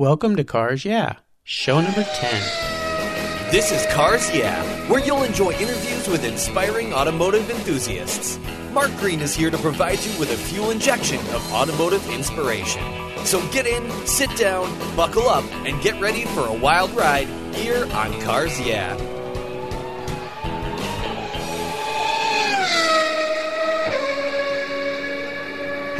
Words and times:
Welcome 0.00 0.36
to 0.36 0.44
Cars 0.44 0.86
Yeah, 0.86 1.16
show 1.44 1.78
number 1.78 2.02
10. 2.02 3.50
This 3.50 3.70
is 3.70 3.84
Cars 3.92 4.34
Yeah, 4.34 4.64
where 4.88 5.04
you'll 5.04 5.24
enjoy 5.24 5.50
interviews 5.50 6.08
with 6.08 6.24
inspiring 6.24 6.94
automotive 6.94 7.50
enthusiasts. 7.50 8.38
Mark 8.72 8.90
Green 8.96 9.20
is 9.20 9.34
here 9.34 9.50
to 9.50 9.58
provide 9.58 10.02
you 10.02 10.18
with 10.18 10.30
a 10.32 10.38
fuel 10.38 10.70
injection 10.70 11.18
of 11.34 11.52
automotive 11.52 12.08
inspiration. 12.08 12.82
So 13.26 13.46
get 13.50 13.66
in, 13.66 13.90
sit 14.06 14.34
down, 14.38 14.74
buckle 14.96 15.28
up, 15.28 15.44
and 15.66 15.82
get 15.82 16.00
ready 16.00 16.24
for 16.24 16.46
a 16.46 16.54
wild 16.54 16.92
ride 16.92 17.28
here 17.54 17.84
on 17.92 18.18
Cars 18.22 18.58
Yeah. 18.58 18.96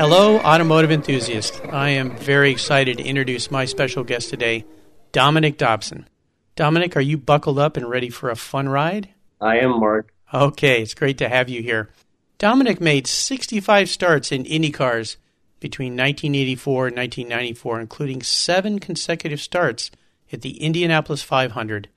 Hello, 0.01 0.39
automotive 0.39 0.91
enthusiasts. 0.91 1.61
I 1.71 1.91
am 1.91 2.17
very 2.17 2.51
excited 2.51 2.97
to 2.97 3.05
introduce 3.05 3.51
my 3.51 3.67
special 3.67 4.03
guest 4.03 4.31
today, 4.31 4.65
Dominic 5.13 5.59
Dobson. 5.59 6.09
Dominic, 6.57 6.97
are 6.97 7.03
you 7.03 7.19
buckled 7.19 7.59
up 7.59 7.77
and 7.77 7.87
ready 7.87 8.09
for 8.09 8.31
a 8.31 8.35
fun 8.35 8.71
ride? 8.71 9.11
I 9.43 9.59
am, 9.59 9.79
Mark. 9.79 10.15
Okay, 10.33 10.81
it's 10.81 10.95
great 10.95 11.19
to 11.19 11.29
have 11.29 11.51
you 11.51 11.61
here. 11.61 11.91
Dominic 12.39 12.81
made 12.81 13.07
65 13.07 13.91
starts 13.91 14.33
in 14.33 14.47
Indy 14.47 14.71
cars 14.71 15.19
between 15.61 15.93
1984 15.93 16.87
and 16.87 16.97
1994, 16.97 17.81
including 17.81 18.23
seven 18.23 18.79
consecutive 18.79 19.43
starts 19.43 19.91
at 20.33 20.41
the 20.41 20.63
Indianapolis 20.63 21.23
500. 21.23 21.91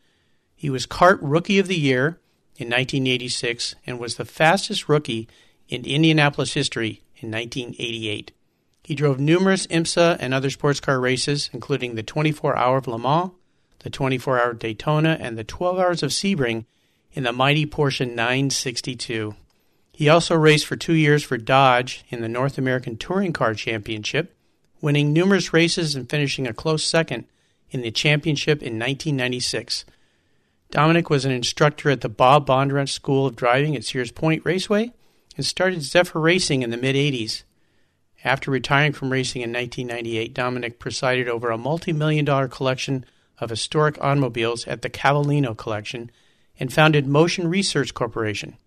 He 0.58 0.70
was 0.70 0.85
CART 0.85 1.22
Rookie 1.22 1.58
of 1.58 1.70
the 1.70 1.80
Year 1.80 2.20
in 2.58 2.67
1986 2.67 3.75
and 3.88 3.97
was 3.97 4.17
the 4.17 4.25
fastest 4.25 4.89
rookie 4.89 5.30
in 5.70 5.85
Indianapolis 5.85 6.52
history 6.52 7.02
in 7.23 7.31
1988. 7.31 8.31
He 8.83 8.95
drove 8.95 9.19
numerous 9.19 9.65
IMSA 9.67 10.17
and 10.19 10.33
other 10.33 10.49
sports 10.49 10.79
car 10.79 10.99
races, 10.99 11.49
including 11.53 11.95
the 11.95 12.03
24 12.03 12.57
Hour 12.57 12.77
of 12.77 12.87
Le 12.87 12.99
Mans, 12.99 13.31
the 13.79 13.89
24 13.89 14.41
Hour 14.41 14.53
Daytona, 14.53 15.17
and 15.19 15.37
the 15.37 15.43
12 15.43 15.79
Hours 15.79 16.03
of 16.03 16.11
Sebring 16.11 16.65
in 17.13 17.23
the 17.23 17.31
mighty 17.31 17.65
Porsche 17.65 18.07
962. 18.07 19.35
He 19.93 20.09
also 20.09 20.35
raced 20.35 20.65
for 20.65 20.75
two 20.75 20.93
years 20.93 21.23
for 21.23 21.38
Dodge 21.38 22.03
in 22.09 22.21
the 22.21 22.27
North 22.27 22.57
American 22.57 22.97
Touring 22.97 23.31
Car 23.31 23.53
Championship, 23.53 24.35
winning 24.81 25.13
numerous 25.13 25.53
races 25.53 25.95
and 25.95 26.09
finishing 26.09 26.45
a 26.45 26.53
close 26.53 26.83
second 26.83 27.25
in 27.69 27.81
the 27.81 27.91
championship 27.91 28.61
in 28.61 28.80
1996. 28.80 29.85
Dominic 30.71 31.09
was 31.09 31.23
an 31.23 31.31
instructor 31.31 31.89
at 31.89 32.02
the 32.02 32.09
Bob 32.09 32.47
Bondurant 32.47 32.89
School 32.89 33.27
of 33.27 33.35
Driving 33.35 33.75
at 33.75 33.85
Sears 33.85 34.11
Point 34.11 34.43
Raceway 34.43 34.91
and 35.36 35.45
started 35.45 35.81
Zephyr 35.81 36.20
Racing 36.20 36.62
in 36.62 36.70
the 36.70 36.78
mid 36.78 36.95
80s. 36.95 37.44
After 38.23 38.52
retiring 38.52 38.94
from 38.94 39.12
racing 39.12 39.42
in 39.42 39.52
1998, 39.52 40.34
Dominic 40.34 40.80
presided 40.80 41.28
over 41.28 41.50
a 41.50 41.58
multi 41.58 41.92
million 41.92 42.23
dollar 42.23 42.48
collection 42.48 43.06
of 43.39 43.50
historic 43.50 43.98
automobiles 44.02 44.66
at 44.67 44.81
the 44.81 44.89
Cavallino 44.89 45.58
Collection 45.58 46.09
and 46.59 46.72
founded 46.72 47.08
Motion 47.08 47.50
Research 47.50 47.94
Corporation. 47.94 48.58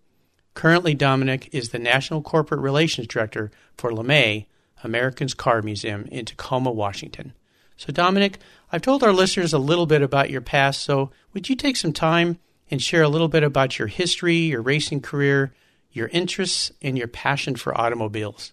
Currently, 0.54 0.94
Dominic 0.94 1.48
is 1.52 1.70
the 1.70 1.78
National 1.78 2.22
Corporate 2.22 2.60
Relations 2.60 3.06
Director 3.06 3.50
for 3.76 3.90
LeMay, 3.90 4.46
America's 4.82 5.34
Car 5.34 5.62
Museum 5.62 6.06
in 6.10 6.24
Tacoma, 6.24 6.70
Washington. 6.70 7.32
So, 7.76 7.92
Dominic, 7.92 8.38
I've 8.72 8.82
told 8.82 9.02
our 9.02 9.12
listeners 9.12 9.52
a 9.52 9.58
little 9.58 9.86
bit 9.86 10.02
about 10.02 10.30
your 10.30 10.40
past, 10.40 10.82
so 10.82 11.10
would 11.32 11.48
you 11.48 11.56
take 11.56 11.76
some 11.76 11.92
time 11.92 12.38
and 12.70 12.82
share 12.82 13.02
a 13.02 13.08
little 13.08 13.28
bit 13.28 13.42
about 13.42 13.78
your 13.78 13.88
history, 13.88 14.36
your 14.36 14.62
racing 14.62 15.02
career, 15.02 15.52
your 15.96 16.08
interests, 16.08 16.70
and 16.82 16.98
your 16.98 17.08
passion 17.08 17.56
for 17.56 17.78
automobiles. 17.80 18.52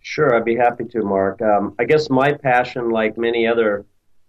Sure, 0.00 0.34
I'd 0.34 0.44
be 0.44 0.56
happy 0.56 0.84
to, 0.84 1.02
Mark. 1.02 1.42
Um, 1.42 1.74
I 1.78 1.84
guess 1.84 2.08
my 2.08 2.32
passion, 2.32 2.90
like 2.90 3.18
many 3.18 3.46
other 3.46 3.84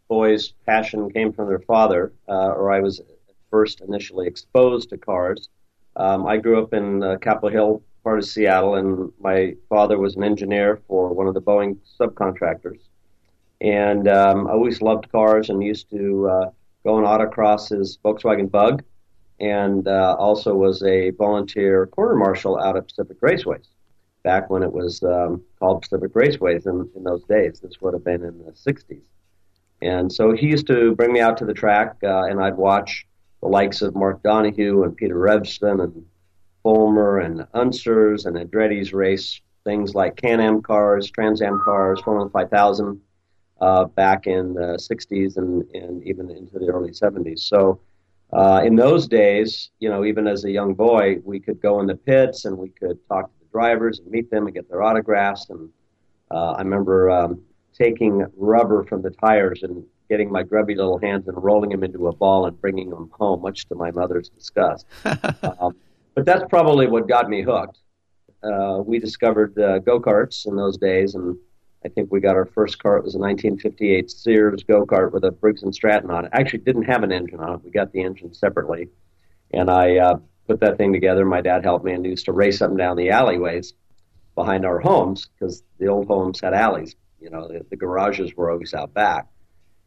boys' 0.09 0.53
passion, 0.65 1.09
came 1.09 1.31
from 1.31 1.47
their 1.47 1.59
father, 1.59 2.11
uh, 2.27 2.49
or 2.49 2.71
I 2.71 2.81
was 2.81 3.01
first 3.49 3.81
initially 3.81 4.27
exposed 4.27 4.89
to 4.89 4.97
cars. 4.97 5.49
Um, 5.95 6.27
I 6.27 6.37
grew 6.37 6.61
up 6.61 6.73
in 6.73 7.01
uh, 7.01 7.17
Capitol 7.17 7.49
Hill, 7.49 7.83
part 8.03 8.19
of 8.19 8.25
Seattle, 8.25 8.75
and 8.75 9.11
my 9.19 9.55
father 9.69 9.97
was 9.97 10.15
an 10.15 10.23
engineer 10.23 10.79
for 10.87 11.13
one 11.13 11.27
of 11.27 11.33
the 11.33 11.41
Boeing 11.41 11.77
subcontractors. 11.99 12.79
And 13.61 14.07
um, 14.07 14.47
I 14.47 14.51
always 14.51 14.81
loved 14.81 15.11
cars 15.11 15.49
and 15.49 15.63
used 15.63 15.89
to 15.91 16.29
uh, 16.29 16.49
go 16.83 16.95
on 16.95 17.03
autocross 17.03 17.75
his 17.77 17.97
Volkswagen 18.03 18.49
Bug 18.49 18.83
and 19.39 19.87
uh, 19.87 20.15
also 20.19 20.55
was 20.55 20.83
a 20.83 21.11
volunteer 21.11 21.87
quarter 21.87 22.15
marshal 22.15 22.59
out 22.59 22.77
at 22.77 22.87
Pacific 22.87 23.19
Raceways 23.21 23.67
back 24.23 24.49
when 24.49 24.63
it 24.63 24.71
was 24.71 25.01
um, 25.03 25.41
called 25.59 25.81
Pacific 25.81 26.13
Raceways 26.13 26.67
in, 26.67 26.89
in 26.95 27.03
those 27.03 27.23
days. 27.23 27.59
This 27.59 27.79
would 27.81 27.93
have 27.93 28.03
been 28.03 28.23
in 28.23 28.37
the 28.39 28.51
60s. 28.51 29.01
And 29.81 30.11
so 30.11 30.33
he 30.33 30.47
used 30.47 30.67
to 30.67 30.93
bring 30.95 31.13
me 31.13 31.21
out 31.21 31.37
to 31.37 31.45
the 31.45 31.53
track, 31.53 31.95
uh, 32.03 32.23
and 32.23 32.41
I'd 32.41 32.57
watch 32.57 33.07
the 33.41 33.47
likes 33.47 33.81
of 33.81 33.95
Mark 33.95 34.21
Donohue 34.21 34.83
and 34.83 34.95
Peter 34.95 35.15
Revson 35.15 35.81
and 35.81 36.05
Follmer 36.65 37.23
and 37.23 37.39
Unsers 37.53 38.25
and 38.25 38.35
Andretti's 38.35 38.91
race 38.91 39.39
things 39.63 39.93
like 39.93 40.15
Can-Am 40.15 40.61
cars, 40.61 41.11
Trans 41.11 41.41
Am 41.41 41.61
cars, 41.63 42.01
Formula 42.01 42.29
5000 42.29 42.99
uh, 43.61 43.85
back 43.85 44.25
in 44.25 44.53
the 44.53 44.77
60s 44.77 45.37
and, 45.37 45.63
and 45.73 46.03
even 46.03 46.29
into 46.29 46.57
the 46.59 46.67
early 46.67 46.91
70s. 46.91 47.39
So 47.39 47.79
uh, 48.31 48.61
in 48.63 48.75
those 48.75 49.07
days, 49.07 49.71
you 49.79 49.89
know, 49.89 50.05
even 50.05 50.27
as 50.27 50.45
a 50.45 50.51
young 50.51 50.73
boy, 50.73 51.17
we 51.23 51.39
could 51.39 51.61
go 51.61 51.79
in 51.79 51.87
the 51.87 51.95
pits 51.95 52.45
and 52.45 52.57
we 52.57 52.69
could 52.69 52.97
talk 53.07 53.25
to 53.25 53.39
the 53.39 53.45
drivers 53.51 53.99
and 53.99 54.09
meet 54.11 54.29
them 54.29 54.45
and 54.45 54.53
get 54.53 54.69
their 54.69 54.83
autographs. 54.83 55.49
And 55.49 55.69
uh, 56.29 56.51
I 56.51 56.59
remember 56.59 57.09
um, 57.09 57.41
taking 57.73 58.25
rubber 58.37 58.83
from 58.83 59.01
the 59.01 59.09
tires 59.09 59.63
and 59.63 59.83
getting 60.09 60.31
my 60.31 60.43
grubby 60.43 60.75
little 60.75 60.99
hands 60.99 61.27
and 61.27 61.41
rolling 61.43 61.71
them 61.71 61.83
into 61.83 62.07
a 62.07 62.13
ball 62.13 62.45
and 62.45 62.59
bringing 62.61 62.89
them 62.89 63.09
home, 63.13 63.41
much 63.41 63.67
to 63.67 63.75
my 63.75 63.91
mother's 63.91 64.29
disgust. 64.29 64.85
um, 65.59 65.75
but 66.13 66.25
that's 66.25 66.43
probably 66.49 66.87
what 66.87 67.07
got 67.07 67.29
me 67.29 67.41
hooked. 67.41 67.79
Uh, 68.43 68.81
we 68.85 68.99
discovered 68.99 69.57
uh, 69.59 69.79
go 69.79 69.99
karts 69.99 70.47
in 70.47 70.55
those 70.55 70.77
days, 70.77 71.15
and 71.15 71.37
I 71.83 71.87
think 71.87 72.11
we 72.11 72.19
got 72.19 72.35
our 72.35 72.45
first 72.45 72.81
car. 72.81 72.97
It 72.97 73.05
was 73.05 73.15
a 73.15 73.19
1958 73.19 74.11
Sears 74.11 74.63
go 74.63 74.85
kart 74.85 75.11
with 75.11 75.23
a 75.23 75.31
Briggs 75.31 75.63
and 75.63 75.73
Stratton 75.73 76.11
on 76.11 76.25
it. 76.25 76.31
Actually, 76.33 76.59
didn't 76.59 76.83
have 76.83 77.03
an 77.03 77.11
engine 77.11 77.39
on 77.39 77.55
it. 77.55 77.61
We 77.63 77.71
got 77.71 77.91
the 77.93 78.01
engine 78.01 78.33
separately, 78.33 78.89
and 79.51 79.69
I 79.69 79.97
uh, 79.97 80.19
put 80.47 80.59
that 80.59 80.77
thing 80.77 80.91
together. 80.91 81.25
My 81.25 81.41
dad 81.41 81.63
helped 81.63 81.85
me 81.85 81.93
and 81.93 82.03
we 82.03 82.09
used 82.09 82.25
to 82.25 82.33
race 82.33 82.61
up 82.61 82.69
and 82.69 82.77
down 82.77 82.97
the 82.97 83.11
alleyways 83.11 83.73
behind 84.35 84.65
our 84.65 84.79
homes 84.79 85.27
because 85.27 85.63
the 85.77 85.87
old 85.87 86.07
homes 86.07 86.41
had 86.41 86.53
alleys. 86.53 86.95
You 87.21 87.29
know, 87.29 87.47
the, 87.47 87.65
the 87.69 87.75
garages 87.75 88.35
were 88.35 88.51
always 88.51 88.73
out 88.73 88.93
back, 88.93 89.27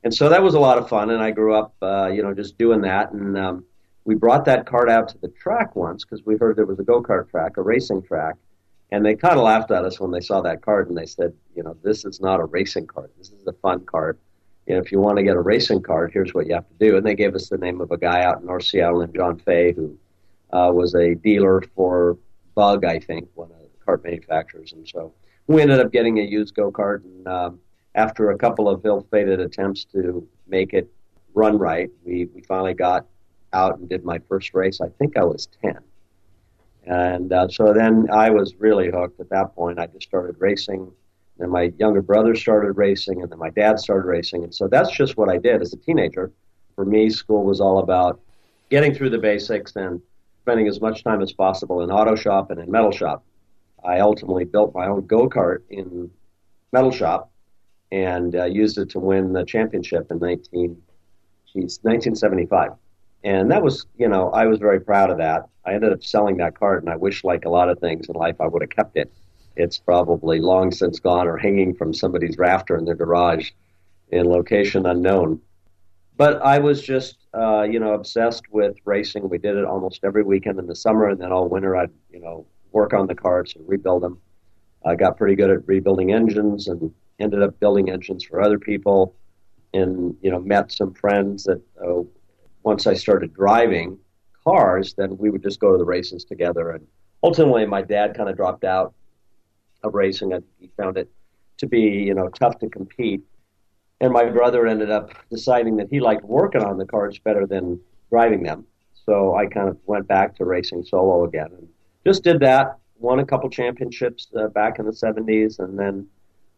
and 0.02 0.14
so 0.14 0.31
that 0.31 0.42
was 0.42 0.54
a 0.54 0.60
lot 0.60 0.78
of 0.78 0.88
fun. 0.88 1.10
And 1.10 1.22
I 1.22 1.31
grew 1.31 1.54
up, 1.54 1.75
uh, 1.82 2.06
you 2.06 2.22
know, 2.22 2.32
just 2.32 2.56
doing 2.56 2.81
that. 2.82 3.12
And 3.12 3.36
um, 3.36 3.64
we 4.04 4.14
brought 4.14 4.47
that 4.47 4.64
cart 4.64 4.88
out 4.88 5.08
to 5.10 5.19
the 5.19 5.28
track 5.28 5.76
once 5.76 6.04
because 6.04 6.25
we 6.25 6.38
heard 6.38 6.56
there 6.56 6.66
was 6.66 6.78
a 6.78 6.84
go 6.84 7.02
kart 7.02 7.31
track, 7.31 7.58
a 7.58 7.62
racing 7.62 8.02
track 8.02 8.36
and 8.92 9.04
they 9.06 9.14
kind 9.14 9.38
of 9.38 9.42
laughed 9.42 9.70
at 9.70 9.86
us 9.86 9.98
when 9.98 10.10
they 10.10 10.20
saw 10.20 10.42
that 10.42 10.60
card 10.60 10.88
and 10.91 10.97
they 10.97 11.06
said, 11.06 11.32
you 11.56 11.62
know, 11.62 11.75
this 11.82 12.04
is 12.04 12.20
not 12.20 12.41
a 12.41 12.44
racing 12.44 12.86
card. 12.86 13.10
This 13.16 13.30
is 13.30 13.47
a 13.47 13.53
fun 13.54 13.86
card. 13.86 14.19
You 14.66 14.75
know, 14.75 14.82
if 14.82 14.92
you 14.92 15.00
want 15.00 15.16
to 15.16 15.22
get 15.22 15.34
a 15.34 15.41
racing 15.41 15.82
card, 15.82 16.10
here's 16.12 16.34
what 16.34 16.47
you 16.47 16.54
have 16.54 16.69
to 16.69 16.75
do. 16.78 16.98
And 16.98 17.06
they 17.06 17.14
gave 17.14 17.34
us 17.34 17.48
the 17.48 17.56
name 17.56 17.81
of 17.81 17.91
a 17.91 17.97
guy 17.97 18.22
out 18.22 18.41
in 18.41 18.47
North 18.47 18.64
Seattle 18.64 19.00
named 19.00 19.14
John 19.16 19.38
Fay, 19.38 19.72
who 19.72 19.98
uh, 20.52 20.70
was 20.75 20.94
a 20.94 21.14
dealer 21.14 21.62
for 21.75 22.19
Bug, 22.54 22.84
I 22.84 22.98
think, 22.98 23.31
one 23.34 23.50
of 23.50 23.56
the 23.56 23.84
kart 23.86 24.04
manufacturers. 24.04 24.75
And 24.75 24.86
so 24.86 25.14
we 25.47 25.62
ended 25.62 25.81
up 25.81 25.91
getting 25.91 26.19
a 26.19 26.22
used 26.22 26.54
go 26.54 26.70
kart. 26.70 27.02
And 27.02 27.26
um, 27.26 27.60
after 27.94 28.31
a 28.31 28.36
couple 28.36 28.69
of 28.69 28.84
ill 28.84 29.06
fated 29.10 29.41
attempts 29.41 29.86
to 29.86 30.28
make 30.47 30.75
it 30.75 30.92
run 31.32 31.56
right, 31.56 31.91
we, 32.04 32.26
we 32.26 32.42
finally 32.42 32.75
got 32.75 33.06
out 33.54 33.78
and 33.78 33.88
did 33.88 34.04
my 34.04 34.19
first 34.28 34.52
race. 34.52 34.82
I 34.82 34.88
think 34.98 35.16
I 35.16 35.25
was 35.25 35.48
10 35.62 35.78
and 36.87 37.32
uh, 37.32 37.48
so 37.48 37.72
then 37.72 38.09
I 38.12 38.31
was 38.31 38.54
really 38.56 38.91
hooked 38.91 39.20
at 39.20 39.31
that 39.31 39.54
point. 39.54 39.78
I 39.78 39.87
just 39.87 40.06
started 40.06 40.37
racing. 40.38 40.91
Then 41.38 41.50
my 41.50 41.72
younger 41.78 42.03
brother 42.03 42.34
started 42.34 42.72
racing, 42.72 43.22
and 43.22 43.31
then 43.31 43.38
my 43.38 43.50
dad 43.50 43.78
started 43.78 44.06
racing. 44.06 44.44
And 44.44 44.54
so 44.54 44.69
that's 44.69 44.91
just 44.91 45.16
what 45.16 45.28
I 45.28 45.38
did 45.38 45.62
as 45.62 45.72
a 45.72 45.76
teenager. 45.76 46.32
For 46.75 46.84
me, 46.84 47.11
school 47.11 47.44
was 47.44 47.61
all 47.61 47.79
about 47.79 48.20
getting 48.70 48.94
through 48.94 49.11
the 49.11 49.19
basics 49.19 49.76
and 49.76 50.00
spending 50.40 50.67
as 50.67 50.81
much 50.81 51.05
time 51.05 51.23
as 51.23 51.32
possible 51.32 51.82
in 51.82 51.90
auto 51.90 52.17
shop 52.17 52.50
and 52.50 52.58
in 52.58 52.70
metal 52.70 52.90
shop. 52.90 53.25
I 53.85 54.00
ultimately 54.00 54.44
built 54.44 54.75
my 54.75 54.87
own 54.87 55.06
go 55.06 55.28
kart 55.28 55.62
in 55.70 56.11
metal 56.73 56.90
shop 56.90 57.31
and 57.93 58.35
uh, 58.35 58.44
used 58.44 58.78
it 58.78 58.90
to 58.90 58.99
win 58.99 59.32
the 59.32 59.44
championship 59.44 60.11
in 60.11 60.19
19, 60.19 60.81
geez, 61.52 61.78
1975 61.82 62.73
and 63.24 63.50
that 63.50 63.62
was 63.62 63.86
you 63.96 64.08
know 64.08 64.30
I 64.30 64.46
was 64.46 64.58
very 64.58 64.80
proud 64.80 65.10
of 65.10 65.19
that. 65.19 65.48
I 65.64 65.74
ended 65.74 65.92
up 65.92 66.02
selling 66.02 66.36
that 66.38 66.58
cart, 66.58 66.82
and 66.82 66.90
I 66.90 66.96
wish, 66.96 67.24
like 67.24 67.44
a 67.44 67.50
lot 67.50 67.69
of 67.69 67.78
things 67.78 68.08
in 68.08 68.14
life, 68.14 68.36
I 68.40 68.46
would 68.46 68.62
have 68.62 68.70
kept 68.70 68.96
it. 68.96 69.12
It's 69.56 69.78
probably 69.78 70.40
long 70.40 70.72
since 70.72 70.98
gone 70.98 71.28
or 71.28 71.36
hanging 71.36 71.74
from 71.74 71.94
somebody's 71.94 72.38
rafter 72.38 72.76
in 72.76 72.84
their 72.84 72.94
garage 72.94 73.50
in 74.10 74.26
location 74.26 74.86
unknown. 74.86 75.40
But 76.16 76.42
I 76.42 76.58
was 76.58 76.82
just, 76.82 77.19
uh, 77.34 77.62
you 77.62 77.78
know, 77.78 77.92
obsessed 77.94 78.44
with 78.50 78.76
racing. 78.84 79.28
We 79.28 79.38
did 79.38 79.56
it 79.56 79.64
almost 79.64 80.04
every 80.04 80.25
weekend 80.25 80.58
in 80.58 80.66
the 80.66 80.75
summer, 80.75 81.08
and 81.08 81.20
then 81.20 81.32
all 81.32 81.48
winter 81.48 81.76
I'd, 81.76 81.90
you 82.10 82.20
know, 82.20 82.46
work 82.72 82.92
on 82.92 83.06
the 83.06 83.14
carts 83.14 83.54
and 83.54 83.68
rebuild 83.68 84.02
them. 84.02 84.18
I 84.84 84.96
got 84.96 85.16
pretty 85.16 85.36
good 85.36 85.50
at 85.50 85.66
rebuilding 85.66 86.12
engines 86.12 86.68
and 86.68 86.92
ended 87.18 87.42
up 87.42 87.58
building 87.60 87.90
engines 87.90 88.25
for 88.25 88.42
other 88.42 88.58
people 88.58 89.14
and 89.75 90.16
you 90.22 90.30
know 90.30 90.40
met 90.40 90.72
some 90.72 90.92
friends 90.94 91.44
that 91.44 91.60
uh, 91.82 92.02
once 92.62 92.87
I 92.87 92.94
started 92.94 93.35
driving 93.35 93.99
cars, 94.44 94.94
then 94.94 95.17
we 95.19 95.31
would 95.31 95.43
just 95.43 95.61
go 95.61 95.73
to 95.73 95.79
the 95.79 95.85
races 95.85 96.25
together. 96.25 96.70
And 96.70 96.87
ultimately, 97.23 97.67
my 97.67 97.82
dad 97.82 98.17
kind 98.17 98.29
of 98.29 98.37
dropped 98.37 98.64
out 98.64 98.94
of 99.82 99.94
racing. 99.94 100.32
He 100.59 100.70
found 100.76 100.97
it 100.97 101.11
to 101.59 101.67
be 101.67 101.81
you 101.81 102.14
know 102.14 102.29
tough 102.29 102.59
to 102.61 102.69
compete, 102.69 103.23
and 104.00 104.12
my 104.12 104.25
brother 104.25 104.67
ended 104.67 104.91
up 104.91 105.11
deciding 105.31 105.76
that 105.76 105.88
he 105.91 106.00
liked 106.00 106.25
working 106.25 106.62
on 106.62 106.79
the 106.79 106.87
cars 106.87 107.19
better 107.19 107.47
than 107.47 107.81
driving 108.11 108.43
them. 108.43 108.67
So 109.06 109.35
I 109.35 109.47
kind 109.47 109.69
of 109.69 109.79
went 109.87 110.06
back 110.06 110.37
to 110.37 110.44
racing 110.44 110.85
solo 110.85 111.25
again, 111.25 111.49
and 111.59 111.69
just 112.06 112.23
did 112.23 112.41
that. 112.41 112.79
Won 112.99 113.19
a 113.19 113.26
couple 113.26 113.50
championships 113.50 114.29
uh, 114.38 114.47
back 114.49 114.79
in 114.79 114.87
the 114.87 114.93
70s, 114.93 115.59
and 115.59 115.76
then 115.76 116.06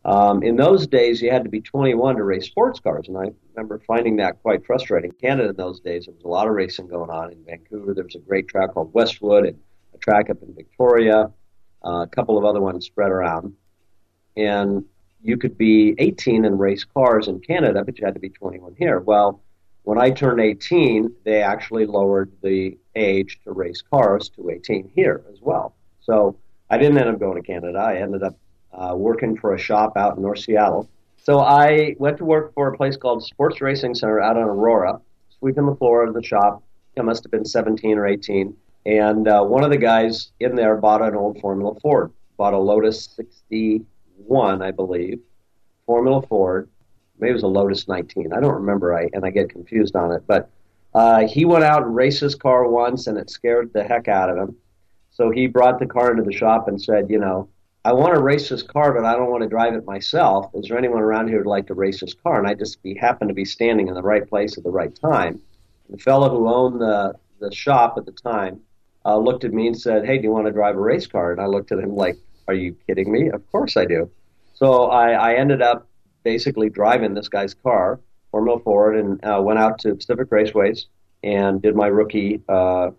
um, 0.04 0.42
in 0.42 0.56
those 0.56 0.86
days, 0.86 1.22
you 1.22 1.30
had 1.30 1.44
to 1.44 1.50
be 1.50 1.60
21 1.60 2.16
to 2.16 2.24
race 2.24 2.46
sports 2.46 2.78
cars, 2.78 3.08
and 3.08 3.16
I 3.16 3.30
remember 3.54 3.80
finding 3.86 4.16
that 4.16 4.42
quite 4.42 4.66
frustrating. 4.66 5.12
Canada 5.12 5.50
in 5.50 5.56
those 5.56 5.80
days, 5.80 6.06
there 6.06 6.14
was 6.14 6.24
a 6.24 6.28
lot 6.28 6.46
of 6.46 6.52
racing 6.52 6.88
going 6.88 7.10
on 7.10 7.32
in 7.32 7.42
Vancouver. 7.44 7.94
There 7.94 8.04
was 8.04 8.14
a 8.14 8.18
great 8.18 8.46
track 8.46 8.74
called 8.74 8.92
Westwood, 8.92 9.46
and 9.46 9.58
a 9.94 9.98
track 9.98 10.28
up 10.28 10.42
in 10.42 10.54
Victoria, 10.54 11.30
uh, 11.84 12.02
a 12.02 12.06
couple 12.06 12.36
of 12.36 12.44
other 12.44 12.60
ones 12.60 12.84
spread 12.84 13.10
around. 13.10 13.54
And 14.36 14.84
you 15.22 15.38
could 15.38 15.56
be 15.56 15.94
18 15.98 16.44
and 16.44 16.60
race 16.60 16.84
cars 16.84 17.28
in 17.28 17.40
Canada, 17.40 17.82
but 17.82 17.98
you 17.98 18.04
had 18.04 18.14
to 18.14 18.20
be 18.20 18.28
21 18.28 18.74
here. 18.78 19.00
Well, 19.00 19.42
when 19.84 19.98
I 19.98 20.10
turned 20.10 20.40
18, 20.40 21.10
they 21.24 21.42
actually 21.42 21.86
lowered 21.86 22.30
the 22.42 22.76
age 22.94 23.40
to 23.44 23.52
race 23.52 23.82
cars 23.82 24.28
to 24.30 24.50
18 24.50 24.90
here 24.94 25.24
as 25.32 25.38
well. 25.40 25.74
So 26.00 26.36
I 26.68 26.76
didn't 26.76 26.98
end 26.98 27.08
up 27.08 27.18
going 27.18 27.40
to 27.40 27.46
Canada. 27.46 27.78
I 27.78 27.96
ended 27.96 28.22
up 28.22 28.36
uh, 28.74 28.94
working 28.96 29.36
for 29.36 29.54
a 29.54 29.58
shop 29.58 29.96
out 29.96 30.16
in 30.16 30.22
North 30.22 30.40
Seattle. 30.40 30.88
So 31.22 31.40
I 31.40 31.96
went 31.98 32.18
to 32.18 32.24
work 32.24 32.52
for 32.54 32.68
a 32.68 32.76
place 32.76 32.96
called 32.96 33.24
Sports 33.24 33.60
Racing 33.60 33.94
Center 33.94 34.20
out 34.20 34.36
in 34.36 34.42
Aurora, 34.42 35.00
sweeping 35.38 35.66
the 35.66 35.74
floor 35.76 36.04
of 36.04 36.14
the 36.14 36.22
shop. 36.22 36.62
I 36.98 37.02
must 37.02 37.24
have 37.24 37.30
been 37.30 37.44
17 37.44 37.96
or 37.98 38.06
18. 38.06 38.54
And 38.86 39.26
uh, 39.26 39.42
one 39.42 39.64
of 39.64 39.70
the 39.70 39.78
guys 39.78 40.32
in 40.40 40.54
there 40.54 40.76
bought 40.76 41.02
an 41.02 41.14
old 41.14 41.40
Formula 41.40 41.74
Ford, 41.80 42.12
bought 42.36 42.52
a 42.52 42.58
Lotus 42.58 43.08
61, 43.16 44.62
I 44.62 44.70
believe, 44.70 45.20
Formula 45.86 46.20
Ford. 46.22 46.68
Maybe 47.18 47.30
it 47.30 47.34
was 47.34 47.42
a 47.42 47.48
Lotus 47.48 47.88
19. 47.88 48.32
I 48.32 48.40
don't 48.40 48.54
remember, 48.54 48.94
I, 48.94 49.08
and 49.14 49.24
I 49.24 49.30
get 49.30 49.48
confused 49.48 49.96
on 49.96 50.12
it. 50.12 50.24
But 50.26 50.50
uh, 50.92 51.26
he 51.26 51.44
went 51.44 51.64
out 51.64 51.84
and 51.84 51.96
raced 51.96 52.20
his 52.20 52.34
car 52.34 52.68
once, 52.68 53.06
and 53.06 53.16
it 53.16 53.30
scared 53.30 53.72
the 53.72 53.82
heck 53.82 54.08
out 54.08 54.28
of 54.28 54.36
him. 54.36 54.56
So 55.10 55.30
he 55.30 55.46
brought 55.46 55.78
the 55.78 55.86
car 55.86 56.10
into 56.10 56.24
the 56.24 56.32
shop 56.32 56.68
and 56.68 56.80
said, 56.80 57.08
you 57.08 57.18
know, 57.18 57.48
I 57.86 57.92
want 57.92 58.14
to 58.14 58.22
race 58.22 58.48
this 58.48 58.62
car, 58.62 58.94
but 58.94 59.04
I 59.04 59.14
don't 59.14 59.30
want 59.30 59.42
to 59.42 59.48
drive 59.48 59.74
it 59.74 59.84
myself. 59.84 60.50
Is 60.54 60.68
there 60.68 60.78
anyone 60.78 61.00
around 61.00 61.28
here 61.28 61.38
who'd 61.38 61.46
like 61.46 61.66
to 61.66 61.74
race 61.74 62.00
this 62.00 62.14
car? 62.14 62.38
And 62.38 62.48
I 62.48 62.54
just 62.54 62.82
be 62.82 62.94
happened 62.94 63.28
to 63.28 63.34
be 63.34 63.44
standing 63.44 63.88
in 63.88 63.94
the 63.94 64.02
right 64.02 64.26
place 64.26 64.56
at 64.56 64.64
the 64.64 64.70
right 64.70 64.94
time. 64.94 65.40
The 65.90 65.98
fellow 65.98 66.30
who 66.30 66.48
owned 66.48 66.80
the 66.80 67.14
the 67.40 67.54
shop 67.54 67.96
at 67.98 68.06
the 68.06 68.12
time 68.12 68.60
uh, 69.04 69.18
looked 69.18 69.44
at 69.44 69.52
me 69.52 69.66
and 69.66 69.78
said, 69.78 70.06
"Hey, 70.06 70.16
do 70.16 70.24
you 70.24 70.30
want 70.30 70.46
to 70.46 70.52
drive 70.52 70.76
a 70.76 70.80
race 70.80 71.06
car?" 71.06 71.32
And 71.32 71.40
I 71.40 71.46
looked 71.46 71.72
at 71.72 71.78
him 71.78 71.94
like, 71.94 72.16
"Are 72.48 72.54
you 72.54 72.74
kidding 72.86 73.12
me? 73.12 73.28
Of 73.28 73.46
course 73.52 73.76
I 73.76 73.84
do." 73.84 74.10
So 74.54 74.84
I, 74.84 75.10
I 75.10 75.34
ended 75.34 75.60
up 75.60 75.86
basically 76.22 76.70
driving 76.70 77.12
this 77.12 77.28
guy's 77.28 77.52
car, 77.52 78.00
Formula 78.30 78.58
Ford, 78.60 78.96
and 78.96 79.22
uh, 79.22 79.42
went 79.42 79.58
out 79.58 79.78
to 79.80 79.94
Pacific 79.94 80.30
Raceways 80.30 80.86
and 81.22 81.60
did 81.60 81.76
my 81.76 81.88
rookie 81.88 82.40
uh, 82.48 82.90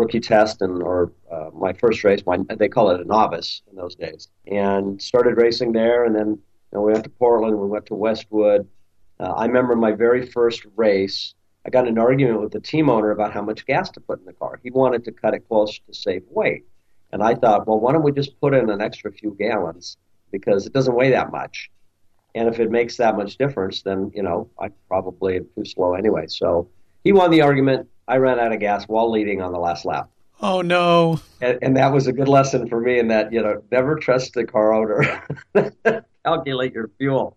rookie 0.00 0.20
test 0.20 0.62
and 0.62 0.82
or 0.82 1.12
uh, 1.30 1.50
my 1.54 1.72
first 1.72 2.02
race. 2.02 2.22
My 2.26 2.38
they 2.56 2.68
call 2.68 2.90
it 2.90 3.00
a 3.00 3.04
novice 3.04 3.62
in 3.70 3.76
those 3.76 3.94
days, 3.94 4.28
and 4.46 5.00
started 5.00 5.36
racing 5.36 5.72
there. 5.72 6.04
And 6.04 6.14
then 6.14 6.28
you 6.28 6.72
know, 6.72 6.80
we 6.82 6.92
went 6.92 7.04
to 7.04 7.10
Portland. 7.10 7.58
We 7.58 7.68
went 7.68 7.86
to 7.86 7.94
Westwood. 7.94 8.66
Uh, 9.20 9.32
I 9.32 9.44
remember 9.44 9.76
my 9.76 9.92
very 9.92 10.26
first 10.26 10.62
race. 10.76 11.34
I 11.66 11.70
got 11.70 11.86
an 11.86 11.98
argument 11.98 12.40
with 12.40 12.52
the 12.52 12.60
team 12.60 12.88
owner 12.88 13.10
about 13.10 13.32
how 13.32 13.42
much 13.42 13.66
gas 13.66 13.90
to 13.90 14.00
put 14.00 14.18
in 14.18 14.24
the 14.24 14.32
car. 14.32 14.58
He 14.62 14.70
wanted 14.70 15.04
to 15.04 15.12
cut 15.12 15.34
it 15.34 15.46
close 15.46 15.78
to 15.78 15.94
save 15.94 16.24
weight, 16.30 16.64
and 17.12 17.22
I 17.22 17.34
thought, 17.34 17.66
well, 17.66 17.78
why 17.78 17.92
don't 17.92 18.02
we 18.02 18.12
just 18.12 18.40
put 18.40 18.54
in 18.54 18.70
an 18.70 18.80
extra 18.80 19.12
few 19.12 19.36
gallons 19.38 19.98
because 20.32 20.66
it 20.66 20.72
doesn't 20.72 20.94
weigh 20.94 21.10
that 21.10 21.30
much. 21.30 21.70
And 22.34 22.48
if 22.48 22.60
it 22.60 22.70
makes 22.70 22.96
that 22.96 23.16
much 23.16 23.36
difference, 23.36 23.82
then 23.82 24.10
you 24.14 24.22
know 24.22 24.48
I 24.58 24.68
probably 24.88 25.40
too 25.40 25.64
slow 25.64 25.94
anyway. 25.94 26.26
So 26.28 26.68
he 27.04 27.12
won 27.12 27.30
the 27.30 27.42
argument. 27.42 27.88
I 28.06 28.16
ran 28.16 28.40
out 28.40 28.52
of 28.52 28.60
gas 28.60 28.84
while 28.86 29.10
leading 29.10 29.40
on 29.40 29.52
the 29.52 29.58
last 29.58 29.84
lap. 29.84 30.10
Oh 30.42 30.62
no! 30.62 31.20
And, 31.40 31.58
and 31.62 31.76
that 31.76 31.92
was 31.92 32.06
a 32.06 32.12
good 32.12 32.28
lesson 32.28 32.68
for 32.68 32.80
me 32.80 32.98
in 32.98 33.08
that 33.08 33.32
you 33.32 33.42
know 33.42 33.62
never 33.70 33.96
trust 33.96 34.34
the 34.34 34.44
car 34.44 34.72
owner. 34.72 35.22
Calculate 36.24 36.72
your 36.72 36.90
fuel. 36.98 37.36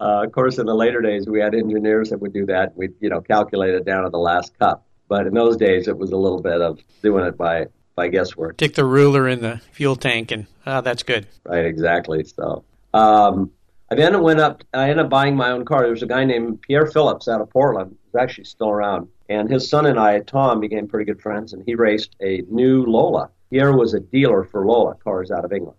Uh, 0.00 0.24
of 0.24 0.32
course, 0.32 0.58
in 0.58 0.64
the 0.64 0.74
later 0.74 1.02
days, 1.02 1.26
we 1.26 1.40
had 1.40 1.54
engineers 1.54 2.08
that 2.10 2.18
would 2.18 2.32
do 2.32 2.46
that. 2.46 2.76
We'd 2.76 2.94
you 3.00 3.10
know 3.10 3.20
calculate 3.20 3.74
it 3.74 3.84
down 3.84 4.04
to 4.04 4.10
the 4.10 4.18
last 4.18 4.58
cup. 4.58 4.86
But 5.08 5.26
in 5.26 5.34
those 5.34 5.56
days, 5.56 5.88
it 5.88 5.98
was 5.98 6.12
a 6.12 6.16
little 6.16 6.40
bit 6.40 6.60
of 6.62 6.80
doing 7.02 7.26
it 7.26 7.36
by 7.36 7.66
by 7.94 8.08
guesswork. 8.08 8.54
Stick 8.54 8.74
the 8.74 8.84
ruler 8.84 9.28
in 9.28 9.42
the 9.42 9.60
fuel 9.72 9.96
tank, 9.96 10.30
and 10.30 10.46
ah, 10.64 10.80
that's 10.80 11.02
good. 11.02 11.26
Right, 11.44 11.66
exactly. 11.66 12.24
So 12.24 12.64
um, 12.94 13.50
I 13.92 14.16
went 14.16 14.38
up. 14.38 14.62
I 14.72 14.84
ended 14.84 15.00
up 15.00 15.10
buying 15.10 15.34
my 15.34 15.50
own 15.50 15.64
car. 15.64 15.82
There 15.82 15.90
was 15.90 16.04
a 16.04 16.06
guy 16.06 16.24
named 16.24 16.62
Pierre 16.62 16.86
Phillips 16.86 17.26
out 17.26 17.40
of 17.40 17.50
Portland. 17.50 17.96
He's 18.04 18.14
actually 18.14 18.44
still 18.44 18.70
around. 18.70 19.08
And 19.28 19.50
his 19.50 19.68
son 19.68 19.86
and 19.86 19.98
I, 19.98 20.20
Tom, 20.20 20.60
became 20.60 20.86
pretty 20.86 21.04
good 21.04 21.20
friends, 21.20 21.52
and 21.52 21.62
he 21.66 21.74
raced 21.74 22.14
a 22.20 22.42
new 22.48 22.84
Lola. 22.84 23.30
Pierre 23.50 23.76
was 23.76 23.94
a 23.94 24.00
dealer 24.00 24.44
for 24.44 24.64
Lola 24.64 24.94
cars 24.94 25.32
out 25.32 25.44
of 25.44 25.52
England. 25.52 25.76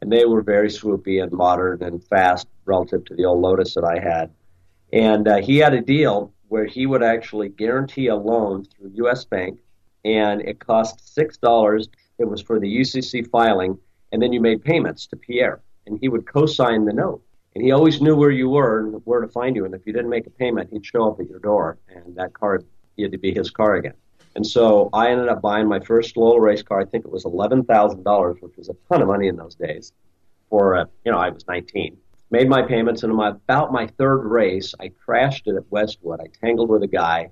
And 0.00 0.10
they 0.10 0.24
were 0.24 0.42
very 0.42 0.68
swoopy 0.68 1.22
and 1.22 1.30
modern 1.30 1.84
and 1.84 2.02
fast 2.02 2.48
relative 2.64 3.04
to 3.04 3.14
the 3.14 3.24
old 3.24 3.40
Lotus 3.40 3.74
that 3.74 3.84
I 3.84 4.00
had. 4.00 4.32
And 4.92 5.28
uh, 5.28 5.36
he 5.36 5.58
had 5.58 5.72
a 5.72 5.80
deal 5.80 6.32
where 6.48 6.66
he 6.66 6.86
would 6.86 7.02
actually 7.02 7.48
guarantee 7.48 8.08
a 8.08 8.16
loan 8.16 8.64
through 8.64 8.90
U.S. 8.94 9.24
Bank, 9.24 9.60
and 10.04 10.40
it 10.42 10.58
cost 10.58 11.14
$6. 11.16 11.88
It 12.18 12.24
was 12.24 12.42
for 12.42 12.58
the 12.58 12.76
UCC 12.80 13.30
filing, 13.30 13.78
and 14.10 14.20
then 14.20 14.32
you 14.32 14.40
made 14.40 14.64
payments 14.64 15.06
to 15.06 15.16
Pierre, 15.16 15.60
and 15.86 15.98
he 16.00 16.08
would 16.08 16.26
co 16.26 16.44
sign 16.44 16.84
the 16.84 16.92
note. 16.92 17.22
And 17.54 17.62
he 17.62 17.70
always 17.70 18.00
knew 18.00 18.16
where 18.16 18.30
you 18.30 18.48
were 18.48 18.80
and 18.80 19.02
where 19.04 19.20
to 19.20 19.28
find 19.28 19.54
you. 19.54 19.64
And 19.64 19.74
if 19.74 19.86
you 19.86 19.92
didn't 19.92 20.08
make 20.08 20.26
a 20.26 20.30
payment, 20.30 20.70
he'd 20.72 20.86
show 20.86 21.10
up 21.10 21.20
at 21.20 21.28
your 21.28 21.38
door, 21.38 21.78
and 21.88 22.16
that 22.16 22.32
car 22.32 22.62
he 22.96 23.02
had 23.02 23.12
to 23.12 23.18
be 23.18 23.32
his 23.32 23.50
car 23.50 23.74
again. 23.76 23.94
And 24.34 24.46
so 24.46 24.88
I 24.92 25.10
ended 25.10 25.28
up 25.28 25.42
buying 25.42 25.68
my 25.68 25.80
first 25.80 26.16
Lola 26.16 26.40
race 26.40 26.62
car. 26.62 26.80
I 26.80 26.84
think 26.86 27.04
it 27.04 27.10
was 27.10 27.24
eleven 27.24 27.64
thousand 27.64 28.04
dollars, 28.04 28.38
which 28.40 28.56
was 28.56 28.68
a 28.70 28.76
ton 28.88 29.02
of 29.02 29.08
money 29.08 29.28
in 29.28 29.36
those 29.36 29.54
days. 29.54 29.92
For 30.48 30.76
uh, 30.76 30.84
you 31.04 31.12
know, 31.12 31.18
I 31.18 31.28
was 31.28 31.46
nineteen. 31.46 31.98
Made 32.30 32.48
my 32.48 32.62
payments, 32.62 33.02
and 33.02 33.12
about 33.12 33.72
my 33.72 33.86
third 33.98 34.24
race, 34.24 34.74
I 34.80 34.88
crashed 35.04 35.46
it 35.46 35.56
at 35.56 35.70
Westwood. 35.70 36.20
I 36.20 36.28
tangled 36.40 36.70
with 36.70 36.82
a 36.82 36.86
guy, 36.86 37.28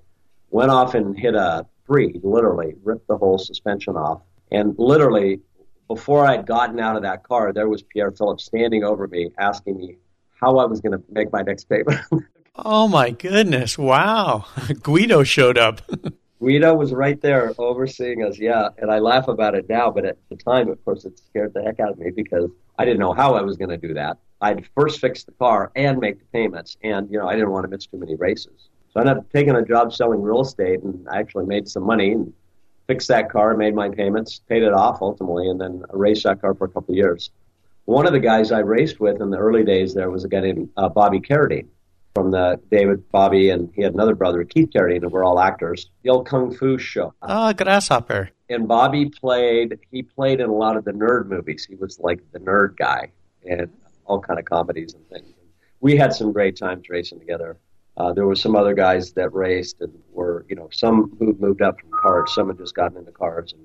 went 0.51 0.71
off 0.71 0.95
and 0.95 1.19
hit 1.19 1.35
a 1.35 1.67
tree, 1.87 2.21
literally 2.23 2.75
ripped 2.83 3.09
the 3.09 3.17
whole 3.17 3.39
suspension 3.39 3.97
off, 3.97 4.21
and 4.53 4.75
literally 4.79 5.41
before 5.89 6.27
I'd 6.27 6.47
gotten 6.47 6.79
out 6.79 6.97
of 6.97 7.03
that 7.03 7.25
car, 7.25 7.53
there 7.53 7.69
was 7.69 7.83
Pierre 7.83 8.13
Phillips 8.13 8.45
standing 8.45 8.85
over 8.85 9.09
me, 9.09 9.31
asking 9.39 9.79
me 9.79 9.97
how 10.41 10.59
I 10.59 10.65
was 10.65 10.81
going 10.81 10.93
to 10.93 11.03
make 11.11 11.33
my 11.33 11.43
next 11.43 11.65
payment. 11.65 12.01
Oh 12.57 12.89
my 12.89 13.11
goodness! 13.11 13.79
Wow, 13.79 14.45
Guido 14.83 15.23
showed 15.23 15.57
up. 15.57 15.81
Guido 16.41 16.75
was 16.75 16.93
right 16.93 17.21
there 17.21 17.55
overseeing 17.59 18.25
us, 18.25 18.39
yeah. 18.39 18.69
And 18.79 18.91
I 18.91 18.99
laugh 18.99 19.29
about 19.29 19.55
it 19.55 19.69
now, 19.69 19.91
but 19.91 20.05
at 20.05 20.17
the 20.31 20.37
time, 20.37 20.69
of 20.69 20.85
course, 20.85 21.05
it 21.05 21.19
scared 21.19 21.55
the 21.55 21.63
heck 21.63 21.81
out 21.81 21.91
of 21.93 21.99
me 21.99 22.11
because 22.11 22.51
I 22.79 22.85
didn't 22.85 22.99
know 22.99 23.13
how 23.13 23.35
I 23.35 23.43
was 23.43 23.57
going 23.57 23.71
to 23.71 23.77
do 23.77 23.95
that. 23.95 24.19
I'd 24.41 24.67
first 24.75 25.01
fix 25.01 25.23
the 25.23 25.33
car 25.33 25.71
and 25.77 25.99
make 25.99 26.19
the 26.19 26.25
payments, 26.33 26.77
and 26.83 27.11
you 27.11 27.19
know 27.19 27.29
I 27.29 27.35
didn't 27.35 27.51
want 27.51 27.65
to 27.65 27.69
miss 27.69 27.87
too 27.87 27.99
many 27.99 28.17
races. 28.17 28.69
So 28.93 28.99
I 28.99 29.03
ended 29.03 29.19
up 29.19 29.33
taking 29.33 29.55
a 29.55 29.65
job 29.65 29.95
selling 29.95 30.21
real 30.21 30.41
estate, 30.41 30.81
and 30.83 31.07
I 31.09 31.19
actually 31.19 31.47
made 31.47 31.69
some 31.69 31.85
money 31.85 32.13
and 32.13 32.33
fixed 32.89 33.09
that 33.09 33.31
car, 33.31 33.57
made 33.57 33.75
my 33.75 33.89
payments, 33.89 34.41
paid 34.49 34.65
it 34.65 34.73
off 34.73 35.01
ultimately, 35.01 35.49
and 35.49 35.61
then 35.61 35.85
raced 35.93 36.25
that 36.25 36.41
car 36.41 36.55
for 36.55 36.65
a 36.65 36.69
couple 36.69 36.93
of 36.93 36.97
years. 36.97 37.31
One 37.85 38.07
of 38.07 38.13
the 38.13 38.21
guys 38.21 38.53
I 38.53 38.61
raced 38.61 39.01
with 39.01 39.21
in 39.21 39.31
the 39.31 39.39
early 39.39 39.65
days 39.65 39.95
there 39.95 40.11
was 40.11 40.25
a 40.25 40.29
guy 40.29 40.41
named 40.41 40.71
uh, 40.77 40.89
Bobby 40.89 41.21
Carradine 41.21 41.69
from 42.15 42.31
the 42.31 42.61
David, 42.71 43.09
Bobby, 43.11 43.51
and 43.51 43.71
he 43.75 43.83
had 43.83 43.95
another 43.95 44.15
brother, 44.15 44.45
Keith 44.45 44.71
Carradine, 44.75 45.03
and 45.03 45.11
we're 45.11 45.25
all 45.25 45.41
actors. 45.41 45.91
The 46.03 46.11
old 46.11 46.27
Kung 46.27 46.55
Fu 46.55 46.79
show. 46.79 47.15
Ah, 47.23 47.53
Grasshopper. 47.53 48.31
And 48.49 48.67
Bobby 48.67 49.09
played. 49.09 49.79
He 49.91 50.03
played 50.03 50.41
in 50.41 50.49
a 50.49 50.55
lot 50.55 50.77
of 50.77 50.85
the 50.85 50.93
nerd 50.93 51.27
movies. 51.27 51.67
He 51.69 51.77
was 51.77 52.01
like 52.01 52.21
the 52.33 52.41
nerd 52.41 52.77
guy 52.77 53.13
and 53.49 53.71
all 54.07 54.21
kind 54.21 54.39
of 54.39 54.45
comedies 54.45 54.95
and 54.95 55.09
things. 55.09 55.35
We 55.81 55.97
had 55.97 56.13
some 56.13 56.33
great 56.33 56.57
times 56.57 56.89
racing 56.89 57.21
together. 57.21 57.57
Uh, 57.97 58.13
there 58.13 58.27
were 58.27 58.37
some 58.37 58.57
other 58.57 58.75
guys 58.75 59.13
that 59.13 59.33
raced 59.33 59.81
and 59.81 59.93
were, 60.13 60.45
you 60.49 60.57
know, 60.57 60.69
some 60.73 61.17
who 61.19 61.37
moved 61.39 61.63
up 61.63 61.81
from 61.81 61.91
cars, 61.91 62.35
some 62.35 62.49
had 62.49 62.59
just 62.59 62.75
gotten 62.75 62.99
into 62.99 63.13
cars, 63.13 63.53
and 63.53 63.63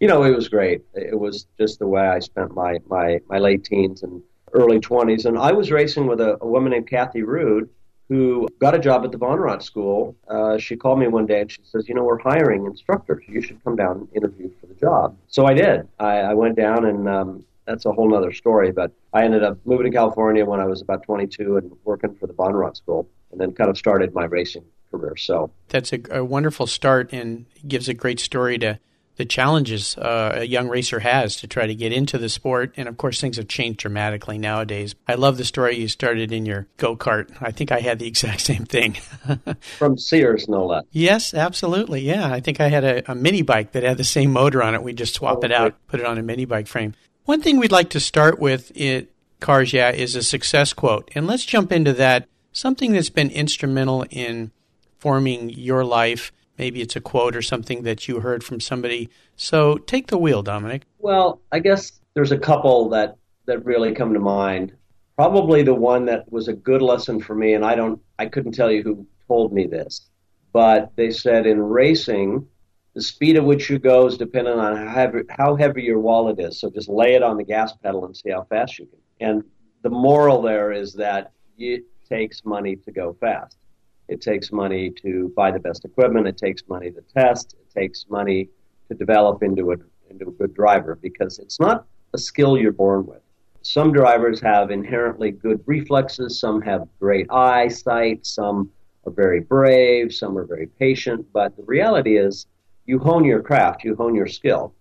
you 0.00 0.08
know, 0.08 0.22
it 0.24 0.34
was 0.34 0.48
great. 0.48 0.82
It 0.94 1.18
was 1.18 1.46
just 1.58 1.78
the 1.78 1.86
way 1.86 2.06
I 2.06 2.18
spent 2.18 2.54
my 2.54 2.78
my 2.88 3.20
my 3.28 3.38
late 3.38 3.64
teens 3.64 4.02
and 4.02 4.22
early 4.52 4.80
20s. 4.80 5.26
And 5.26 5.38
I 5.38 5.52
was 5.52 5.70
racing 5.70 6.06
with 6.06 6.20
a, 6.20 6.38
a 6.40 6.46
woman 6.46 6.72
named 6.72 6.88
Kathy 6.88 7.22
Rude, 7.22 7.68
who 8.08 8.46
got 8.60 8.74
a 8.74 8.78
job 8.78 9.04
at 9.04 9.12
the 9.12 9.18
Bondurant 9.18 9.62
School. 9.62 10.16
Uh, 10.28 10.56
she 10.58 10.76
called 10.76 10.98
me 10.98 11.08
one 11.08 11.26
day 11.26 11.42
and 11.42 11.50
she 11.50 11.60
says, 11.64 11.88
"You 11.88 11.94
know, 11.94 12.04
we're 12.04 12.18
hiring 12.18 12.66
instructors. 12.66 13.24
You 13.26 13.40
should 13.42 13.62
come 13.64 13.76
down 13.76 13.96
and 13.98 14.08
interview 14.14 14.50
for 14.60 14.66
the 14.66 14.74
job." 14.74 15.16
So 15.28 15.46
I 15.46 15.54
did. 15.54 15.88
I, 15.98 16.18
I 16.18 16.34
went 16.34 16.56
down, 16.56 16.84
and 16.84 17.08
um, 17.08 17.44
that's 17.66 17.86
a 17.86 17.92
whole 17.92 18.14
other 18.14 18.32
story. 18.32 18.72
But 18.72 18.92
I 19.12 19.24
ended 19.24 19.42
up 19.42 19.58
moving 19.64 19.90
to 19.90 19.96
California 19.96 20.44
when 20.44 20.60
I 20.60 20.66
was 20.66 20.82
about 20.82 21.02
22 21.04 21.56
and 21.56 21.72
working 21.84 22.14
for 22.14 22.26
the 22.26 22.34
Bondurant 22.34 22.76
School. 22.76 23.08
and 23.32 23.40
then 23.40 23.52
kind 23.52 23.70
of 23.70 23.76
started 23.76 24.14
my 24.14 24.24
racing 24.24 24.64
career. 24.90 25.16
So 25.16 25.50
that's 25.68 25.92
a, 25.92 26.00
a 26.10 26.24
wonderful 26.24 26.66
start 26.66 27.12
and 27.12 27.46
gives 27.66 27.88
a 27.88 27.94
great 27.94 28.20
story 28.20 28.58
to 28.58 28.78
the 29.16 29.24
challenges 29.24 29.96
uh, 29.96 30.32
a 30.36 30.44
young 30.44 30.68
racer 30.68 31.00
has 31.00 31.36
to 31.36 31.46
try 31.46 31.66
to 31.66 31.74
get 31.74 31.92
into 31.92 32.18
the 32.18 32.28
sport. 32.28 32.72
And 32.76 32.88
of 32.88 32.96
course, 32.96 33.20
things 33.20 33.38
have 33.38 33.48
changed 33.48 33.80
dramatically 33.80 34.38
nowadays. 34.38 34.94
I 35.08 35.14
love 35.14 35.38
the 35.38 35.44
story 35.44 35.76
you 35.76 35.88
started 35.88 36.32
in 36.32 36.46
your 36.46 36.66
go 36.76 36.96
kart. 36.96 37.30
I 37.40 37.50
think 37.50 37.72
I 37.72 37.80
had 37.80 37.98
the 37.98 38.06
exact 38.08 38.40
same 38.40 38.64
thing. 38.64 38.96
From 39.78 39.98
Sears, 39.98 40.48
no 40.48 40.66
less. 40.66 40.84
Yes, 40.92 41.34
absolutely. 41.34 42.02
Yeah, 42.02 42.30
I 42.30 42.40
think 42.40 42.60
I 42.60 42.68
had 42.68 42.84
a, 42.84 43.12
a, 43.12 43.14
mini 43.14 43.42
bike 43.42 43.72
that 43.72 43.82
had 43.82 43.96
the 43.96 44.04
same 44.04 44.32
motor 44.32 44.62
on 44.62 44.74
it. 44.74 44.82
We 44.82 44.92
just 44.92 45.14
swap 45.14 45.38
oh, 45.42 45.44
it 45.44 45.52
out, 45.52 45.74
put 45.88 46.00
it 46.00 46.06
on 46.06 46.18
a 46.18 46.22
mini 46.22 46.44
bike 46.44 46.66
frame. 46.66 46.94
One 47.24 47.42
thing 47.42 47.58
we'd 47.58 47.72
like 47.72 47.90
to 47.90 48.00
start 48.00 48.38
with 48.38 48.70
in 48.74 49.08
Cars 49.40 49.72
Yeah 49.72 49.90
is 49.90 50.14
a 50.14 50.22
success 50.22 50.72
quote. 50.72 51.10
And 51.14 51.26
let's 51.26 51.44
jump 51.44 51.72
into 51.72 51.92
that. 51.94 52.28
Something 52.52 52.92
that's 52.92 53.10
been 53.10 53.30
instrumental 53.30 54.04
in 54.10 54.50
forming 54.98 55.50
your 55.50 55.84
life 55.84 56.32
Maybe 56.58 56.80
it's 56.80 56.96
a 56.96 57.00
quote 57.00 57.36
or 57.36 57.42
something 57.42 57.82
that 57.82 58.08
you 58.08 58.20
heard 58.20 58.42
from 58.42 58.60
somebody. 58.60 59.08
So 59.36 59.76
take 59.76 60.08
the 60.08 60.18
wheel, 60.18 60.42
Dominic. 60.42 60.82
Well, 60.98 61.40
I 61.52 61.58
guess 61.58 62.00
there's 62.14 62.32
a 62.32 62.38
couple 62.38 62.88
that, 62.90 63.16
that 63.46 63.64
really 63.64 63.92
come 63.92 64.14
to 64.14 64.20
mind. 64.20 64.72
Probably 65.16 65.62
the 65.62 65.74
one 65.74 66.06
that 66.06 66.30
was 66.30 66.48
a 66.48 66.52
good 66.52 66.82
lesson 66.82 67.20
for 67.20 67.34
me, 67.34 67.54
and 67.54 67.64
I 67.64 67.74
don't, 67.74 68.00
I 68.18 68.26
couldn't 68.26 68.52
tell 68.52 68.70
you 68.70 68.82
who 68.82 69.06
told 69.28 69.52
me 69.52 69.66
this, 69.66 70.08
but 70.52 70.92
they 70.96 71.10
said 71.10 71.46
in 71.46 71.60
racing, 71.60 72.46
the 72.94 73.02
speed 73.02 73.36
at 73.36 73.44
which 73.44 73.68
you 73.68 73.78
go 73.78 74.06
is 74.06 74.16
dependent 74.16 74.58
on 74.58 74.76
how 74.76 74.88
heavy, 74.88 75.18
how 75.28 75.54
heavy 75.54 75.82
your 75.82 76.00
wallet 76.00 76.40
is. 76.40 76.60
So 76.60 76.70
just 76.70 76.88
lay 76.88 77.14
it 77.14 77.22
on 77.22 77.36
the 77.36 77.44
gas 77.44 77.74
pedal 77.74 78.06
and 78.06 78.16
see 78.16 78.30
how 78.30 78.44
fast 78.44 78.78
you 78.78 78.86
can. 78.86 79.28
And 79.28 79.44
the 79.82 79.90
moral 79.90 80.40
there 80.40 80.72
is 80.72 80.94
that 80.94 81.32
it 81.58 81.84
takes 82.08 82.44
money 82.44 82.76
to 82.76 82.92
go 82.92 83.14
fast. 83.20 83.56
It 84.08 84.20
takes 84.20 84.52
money 84.52 84.90
to 85.02 85.32
buy 85.36 85.50
the 85.50 85.58
best 85.58 85.84
equipment. 85.84 86.26
It 86.26 86.36
takes 86.36 86.62
money 86.68 86.90
to 86.90 87.02
test. 87.14 87.54
It 87.54 87.78
takes 87.78 88.06
money 88.08 88.48
to 88.88 88.94
develop 88.94 89.42
into 89.42 89.72
a, 89.72 89.76
into 90.10 90.28
a 90.28 90.32
good 90.32 90.54
driver 90.54 90.96
because 91.00 91.38
it's 91.38 91.58
not 91.58 91.86
a 92.14 92.18
skill 92.18 92.56
you're 92.56 92.72
born 92.72 93.06
with. 93.06 93.20
Some 93.62 93.92
drivers 93.92 94.40
have 94.40 94.70
inherently 94.70 95.32
good 95.32 95.60
reflexes. 95.66 96.38
Some 96.38 96.62
have 96.62 96.86
great 97.00 97.26
eyesight. 97.30 98.24
Some 98.24 98.70
are 99.04 99.12
very 99.12 99.40
brave. 99.40 100.14
Some 100.14 100.38
are 100.38 100.44
very 100.44 100.66
patient. 100.66 101.26
But 101.32 101.56
the 101.56 101.64
reality 101.64 102.16
is, 102.16 102.46
you 102.84 103.00
hone 103.00 103.24
your 103.24 103.42
craft, 103.42 103.82
you 103.82 103.96
hone 103.96 104.14
your 104.14 104.28
skill, 104.28 104.72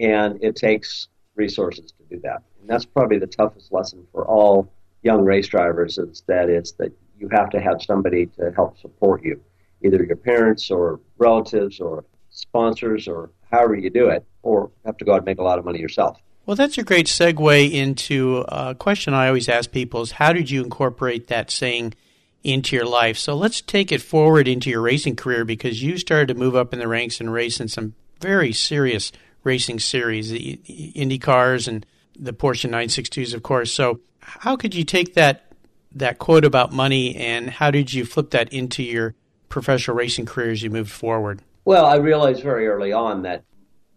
and 0.00 0.42
it 0.42 0.56
takes 0.56 1.08
resources 1.34 1.92
to 1.92 2.04
do 2.08 2.20
that. 2.22 2.42
And 2.60 2.68
that's 2.68 2.86
probably 2.86 3.18
the 3.18 3.26
toughest 3.26 3.70
lesson 3.70 4.06
for 4.12 4.26
all 4.26 4.72
young 5.02 5.22
race 5.24 5.48
drivers 5.48 5.98
is 5.98 6.22
that 6.26 6.48
is 6.48 6.72
that 6.78 6.92
you 7.22 7.28
have 7.30 7.48
to 7.50 7.60
have 7.60 7.80
somebody 7.80 8.26
to 8.26 8.52
help 8.54 8.78
support 8.78 9.24
you, 9.24 9.40
either 9.82 10.02
your 10.02 10.16
parents 10.16 10.70
or 10.70 11.00
relatives 11.18 11.80
or 11.80 12.04
sponsors 12.30 13.06
or 13.06 13.30
however 13.50 13.76
you 13.76 13.90
do 13.90 14.08
it, 14.08 14.26
or 14.42 14.70
have 14.84 14.96
to 14.96 15.04
go 15.04 15.12
out 15.12 15.18
and 15.18 15.26
make 15.26 15.38
a 15.38 15.42
lot 15.42 15.58
of 15.58 15.64
money 15.64 15.78
yourself. 15.78 16.18
Well, 16.44 16.56
that's 16.56 16.76
a 16.76 16.82
great 16.82 17.06
segue 17.06 17.72
into 17.72 18.44
a 18.48 18.74
question 18.74 19.14
I 19.14 19.28
always 19.28 19.48
ask 19.48 19.70
people 19.70 20.02
is 20.02 20.12
how 20.12 20.32
did 20.32 20.50
you 20.50 20.64
incorporate 20.64 21.28
that 21.28 21.52
saying 21.52 21.94
into 22.42 22.74
your 22.74 22.86
life? 22.86 23.16
So 23.16 23.34
let's 23.36 23.60
take 23.60 23.92
it 23.92 24.02
forward 24.02 24.48
into 24.48 24.68
your 24.68 24.80
racing 24.80 25.14
career 25.14 25.44
because 25.44 25.82
you 25.82 25.96
started 25.98 26.28
to 26.28 26.34
move 26.34 26.56
up 26.56 26.72
in 26.72 26.80
the 26.80 26.88
ranks 26.88 27.20
and 27.20 27.32
race 27.32 27.60
in 27.60 27.68
some 27.68 27.94
very 28.20 28.52
serious 28.52 29.12
racing 29.44 29.78
series, 29.78 30.30
the 30.30 30.58
Indy 30.94 31.18
cars 31.18 31.68
and 31.68 31.86
the 32.18 32.32
Porsche 32.32 32.68
962s, 32.68 33.34
of 33.34 33.44
course. 33.44 33.72
So 33.72 34.00
how 34.20 34.56
could 34.56 34.74
you 34.74 34.84
take 34.84 35.14
that 35.14 35.51
that 35.94 36.18
quote 36.18 36.44
about 36.44 36.72
money, 36.72 37.14
and 37.16 37.50
how 37.50 37.70
did 37.70 37.92
you 37.92 38.04
flip 38.04 38.30
that 38.30 38.52
into 38.52 38.82
your 38.82 39.14
professional 39.48 39.96
racing 39.96 40.26
career 40.26 40.50
as 40.50 40.62
you 40.62 40.70
moved 40.70 40.90
forward? 40.90 41.42
Well, 41.64 41.86
I 41.86 41.96
realized 41.96 42.42
very 42.42 42.66
early 42.66 42.92
on 42.92 43.22
that 43.22 43.44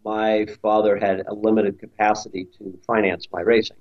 my 0.04 0.46
father 0.62 0.98
had 0.98 1.24
a 1.28 1.34
limited 1.34 1.80
capacity 1.80 2.48
to 2.58 2.78
finance 2.86 3.28
my 3.32 3.42
racing. 3.42 3.78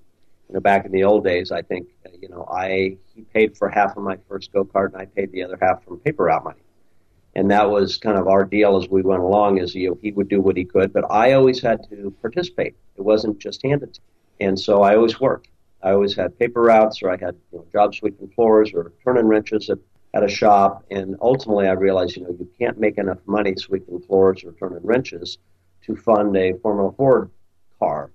You 0.48 0.54
know, 0.54 0.60
back 0.60 0.86
in 0.86 0.92
the 0.92 1.04
old 1.04 1.24
days, 1.24 1.52
I 1.52 1.62
think 1.62 1.88
you 2.20 2.28
know 2.28 2.46
I 2.50 2.96
he 3.14 3.22
paid 3.22 3.56
for 3.56 3.68
half 3.68 3.96
of 3.96 4.02
my 4.02 4.18
first 4.28 4.52
go 4.52 4.64
kart, 4.64 4.92
and 4.92 4.96
I 4.96 5.04
paid 5.04 5.32
the 5.32 5.42
other 5.42 5.58
half 5.60 5.84
from 5.84 5.98
paper 5.98 6.24
route 6.24 6.44
money. 6.44 6.60
And 7.36 7.50
that 7.50 7.68
was 7.68 7.98
kind 7.98 8.16
of 8.16 8.28
our 8.28 8.44
deal 8.44 8.76
as 8.76 8.88
we 8.88 9.02
went 9.02 9.22
along. 9.22 9.58
Is 9.58 9.74
you 9.74 9.90
know, 9.90 9.98
he 10.00 10.12
would 10.12 10.28
do 10.28 10.40
what 10.40 10.56
he 10.56 10.64
could, 10.64 10.92
but 10.92 11.04
I 11.10 11.32
always 11.32 11.60
had 11.60 11.88
to 11.90 12.14
participate. 12.22 12.74
It 12.96 13.02
wasn't 13.02 13.38
just 13.38 13.62
handed 13.62 13.94
to 13.94 14.00
me, 14.00 14.46
and 14.46 14.58
so 14.58 14.82
I 14.82 14.96
always 14.96 15.20
worked. 15.20 15.48
I 15.84 15.92
always 15.92 16.16
had 16.16 16.38
paper 16.38 16.62
routes, 16.62 17.02
or 17.02 17.10
I 17.10 17.18
had 17.18 17.36
you 17.52 17.58
know, 17.58 17.66
job 17.70 17.94
sweeping 17.94 18.30
floors, 18.30 18.72
or 18.74 18.92
turning 19.04 19.26
wrenches 19.26 19.68
at, 19.68 19.78
at 20.14 20.24
a 20.24 20.28
shop. 20.28 20.82
And 20.90 21.14
ultimately, 21.20 21.68
I 21.68 21.72
realized, 21.72 22.16
you 22.16 22.22
know, 22.22 22.30
you 22.30 22.48
can't 22.58 22.80
make 22.80 22.96
enough 22.96 23.18
money 23.26 23.54
sweeping 23.54 24.00
floors 24.00 24.42
or 24.44 24.52
turning 24.52 24.82
wrenches 24.82 25.38
to 25.84 25.94
fund 25.94 26.34
a 26.36 26.54
Formula 26.62 26.90
Ford 26.92 27.30
car. 27.78 28.10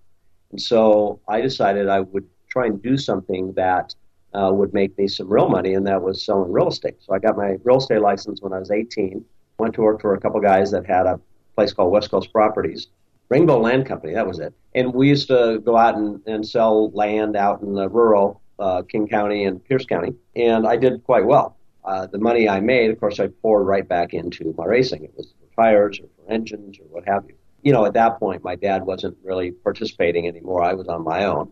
And 0.51 0.59
so 0.59 1.19
I 1.27 1.41
decided 1.41 1.87
I 1.87 1.99
would 1.99 2.27
try 2.49 2.65
and 2.65 2.81
do 2.81 2.97
something 2.97 3.53
that 3.53 3.93
uh, 4.33 4.49
would 4.51 4.73
make 4.73 4.97
me 4.97 5.07
some 5.07 5.29
real 5.29 5.47
money, 5.47 5.75
and 5.75 5.85
that 5.85 6.01
was 6.01 6.25
selling 6.25 6.51
real 6.51 6.69
estate. 6.69 6.95
So 6.99 7.13
I 7.13 7.19
got 7.19 7.37
my 7.37 7.57
real 7.63 7.77
estate 7.77 8.01
license 8.01 8.41
when 8.41 8.51
I 8.51 8.59
was 8.59 8.71
18. 8.71 9.23
Went 9.59 9.75
to 9.75 9.81
work 9.81 10.01
for 10.01 10.15
a 10.15 10.19
couple 10.19 10.39
guys 10.41 10.71
that 10.71 10.87
had 10.87 11.05
a 11.05 11.19
place 11.55 11.71
called 11.71 11.91
West 11.91 12.09
Coast 12.09 12.33
Properties, 12.33 12.87
Rainbow 13.29 13.59
Land 13.59 13.85
Company, 13.85 14.13
that 14.13 14.25
was 14.25 14.39
it. 14.39 14.53
And 14.73 14.91
we 14.91 15.07
used 15.07 15.27
to 15.27 15.59
go 15.63 15.77
out 15.77 15.95
and, 15.95 16.19
and 16.25 16.45
sell 16.45 16.89
land 16.91 17.35
out 17.35 17.61
in 17.61 17.73
the 17.73 17.87
rural 17.87 18.41
uh, 18.57 18.81
King 18.81 19.07
County 19.07 19.45
and 19.45 19.63
Pierce 19.63 19.85
County, 19.85 20.15
and 20.35 20.67
I 20.67 20.75
did 20.75 21.03
quite 21.03 21.25
well. 21.25 21.55
Uh, 21.85 22.07
the 22.07 22.17
money 22.17 22.49
I 22.49 22.59
made, 22.59 22.89
of 22.89 22.99
course, 22.99 23.19
I 23.19 23.27
poured 23.27 23.67
right 23.67 23.87
back 23.87 24.13
into 24.13 24.53
my 24.57 24.65
racing. 24.65 25.03
It 25.03 25.13
was 25.15 25.27
for 25.39 25.55
tires 25.55 25.99
or 25.99 26.07
for 26.17 26.31
engines 26.31 26.79
or 26.79 26.83
what 26.89 27.07
have 27.07 27.23
you. 27.27 27.35
You 27.61 27.71
know, 27.71 27.85
at 27.85 27.93
that 27.93 28.19
point, 28.19 28.43
my 28.43 28.55
dad 28.55 28.85
wasn't 28.85 29.17
really 29.23 29.51
participating 29.51 30.27
anymore. 30.27 30.63
I 30.63 30.73
was 30.73 30.87
on 30.87 31.03
my 31.03 31.25
own. 31.25 31.51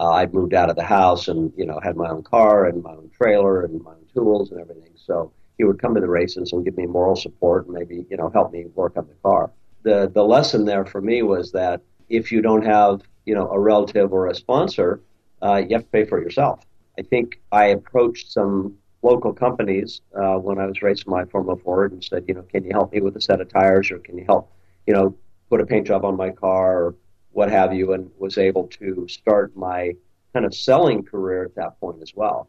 Uh, 0.00 0.12
I'd 0.12 0.32
moved 0.32 0.54
out 0.54 0.70
of 0.70 0.76
the 0.76 0.84
house 0.84 1.26
and, 1.28 1.52
you 1.56 1.66
know, 1.66 1.80
had 1.82 1.96
my 1.96 2.08
own 2.08 2.22
car 2.22 2.66
and 2.66 2.82
my 2.82 2.92
own 2.92 3.10
trailer 3.10 3.64
and 3.64 3.82
my 3.82 3.90
own 3.90 4.06
tools 4.14 4.52
and 4.52 4.60
everything. 4.60 4.92
So 4.94 5.32
he 5.56 5.64
would 5.64 5.80
come 5.80 5.94
to 5.94 6.00
the 6.00 6.08
races 6.08 6.52
and 6.52 6.64
give 6.64 6.76
me 6.76 6.86
moral 6.86 7.16
support 7.16 7.66
and 7.66 7.74
maybe, 7.74 8.06
you 8.08 8.16
know, 8.16 8.30
help 8.30 8.52
me 8.52 8.66
work 8.74 8.96
on 8.96 9.06
the 9.08 9.14
car 9.22 9.50
the 9.82 10.10
the 10.12 10.24
lesson 10.24 10.64
there 10.64 10.84
for 10.84 11.00
me 11.00 11.22
was 11.22 11.52
that 11.52 11.80
if 12.08 12.32
you 12.32 12.42
don't 12.42 12.64
have 12.64 13.02
you 13.24 13.34
know 13.34 13.48
a 13.50 13.58
relative 13.58 14.12
or 14.12 14.28
a 14.28 14.34
sponsor, 14.34 15.00
uh, 15.42 15.56
you 15.56 15.74
have 15.76 15.84
to 15.84 15.90
pay 15.90 16.04
for 16.04 16.18
it 16.18 16.22
yourself. 16.22 16.64
I 16.98 17.02
think 17.02 17.40
I 17.52 17.66
approached 17.66 18.32
some 18.32 18.76
local 19.02 19.32
companies 19.32 20.00
uh, 20.20 20.34
when 20.36 20.58
I 20.58 20.66
was 20.66 20.82
racing 20.82 21.10
my 21.10 21.24
Formula 21.26 21.56
Ford 21.56 21.92
and 21.92 22.02
said, 22.02 22.24
you 22.26 22.34
know, 22.34 22.42
can 22.42 22.64
you 22.64 22.72
help 22.72 22.92
me 22.92 23.00
with 23.00 23.16
a 23.16 23.20
set 23.20 23.40
of 23.40 23.48
tires, 23.48 23.90
or 23.90 23.98
can 24.00 24.18
you 24.18 24.24
help, 24.24 24.52
you 24.86 24.94
know, 24.94 25.14
put 25.48 25.60
a 25.60 25.66
paint 25.66 25.86
job 25.86 26.04
on 26.04 26.16
my 26.16 26.30
car, 26.30 26.84
or 26.84 26.94
what 27.32 27.50
have 27.50 27.72
you, 27.72 27.92
and 27.92 28.10
was 28.18 28.38
able 28.38 28.66
to 28.66 29.06
start 29.08 29.56
my 29.56 29.94
kind 30.32 30.44
of 30.44 30.54
selling 30.54 31.04
career 31.04 31.44
at 31.44 31.54
that 31.54 31.78
point 31.80 32.02
as 32.02 32.12
well. 32.14 32.48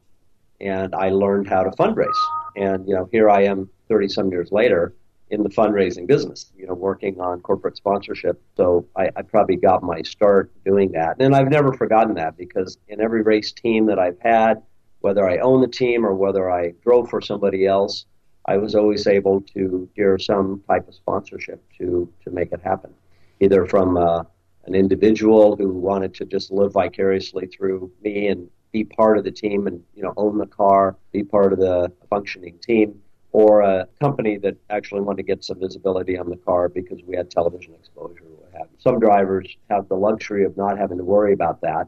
And 0.60 0.96
I 0.96 1.10
learned 1.10 1.48
how 1.48 1.64
to 1.64 1.70
fundraise. 1.72 2.22
And 2.58 2.88
you 2.88 2.96
know, 2.96 3.08
here 3.12 3.30
I 3.30 3.44
am, 3.44 3.70
thirty 3.88 4.08
some 4.08 4.32
years 4.32 4.52
later, 4.52 4.94
in 5.32 5.44
the 5.44 5.50
fundraising 5.50 6.08
business, 6.08 6.52
you 6.58 6.66
know, 6.66 6.74
working 6.74 7.20
on 7.22 7.40
corporate 7.42 7.78
sponsorship. 7.78 8.42
So 8.58 8.88
I, 8.96 9.10
I, 9.16 9.22
probably 9.22 9.58
got 9.58 9.84
my 9.84 10.02
start 10.02 10.52
doing 10.66 10.92
that. 10.94 11.18
And 11.20 11.36
I've 11.36 11.50
never 11.50 11.72
forgotten 11.72 12.16
that 12.16 12.36
because 12.36 12.80
in 12.88 13.00
every 13.00 13.22
race 13.22 13.52
team 13.52 13.86
that 13.88 14.00
I've 14.00 14.20
had, 14.22 14.64
whether 15.02 15.30
I 15.30 15.38
own 15.38 15.62
the 15.62 15.68
team 15.68 16.06
or 16.06 16.16
whether 16.16 16.50
I 16.50 16.74
drove 16.84 17.10
for 17.10 17.22
somebody 17.22 17.68
else, 17.68 18.06
I 18.46 18.58
was 18.58 18.74
always 18.74 19.06
able 19.06 19.42
to 19.54 19.88
gear 19.96 20.18
some 20.18 20.64
type 20.68 20.88
of 20.88 20.96
sponsorship 20.96 21.64
to, 21.78 22.12
to 22.24 22.32
make 22.32 22.52
it 22.52 22.62
happen, 22.64 22.92
either 23.40 23.68
from 23.68 23.98
uh, 23.98 24.24
an 24.66 24.74
individual 24.74 25.56
who 25.56 25.70
wanted 25.70 26.16
to 26.16 26.26
just 26.26 26.52
live 26.52 26.74
vicariously 26.74 27.46
through 27.48 27.92
me 28.02 28.28
and 28.28 28.50
be 28.72 28.84
part 28.84 29.18
of 29.18 29.24
the 29.24 29.32
team 29.32 29.68
and 29.68 29.84
you 29.96 30.04
know 30.04 30.14
own 30.18 30.38
the 30.38 30.46
car, 30.46 30.96
be 31.12 31.24
part 31.24 31.54
of 31.54 31.60
the 31.60 31.92
functioning 32.10 32.58
team, 32.60 33.00
or 33.32 33.62
a 33.62 33.88
company 34.02 34.38
that 34.38 34.58
actually 34.70 35.02
wanted 35.02 35.18
to 35.18 35.24
get 35.24 35.44
some 35.44 35.60
visibility 35.60 36.18
on 36.18 36.30
the 36.30 36.38
car 36.38 36.68
because 36.68 37.00
we 37.06 37.16
had 37.16 37.30
television 37.30 37.74
exposure 37.76 38.24
or 38.24 38.58
have. 38.58 38.68
Some 38.80 39.00
drivers 39.00 39.56
have 39.70 39.88
the 39.88 39.96
luxury 39.96 40.46
of 40.46 40.58
not 40.58 40.78
having 40.78 40.98
to 40.98 41.04
worry 41.04 41.34
about 41.34 41.62
that, 41.62 41.88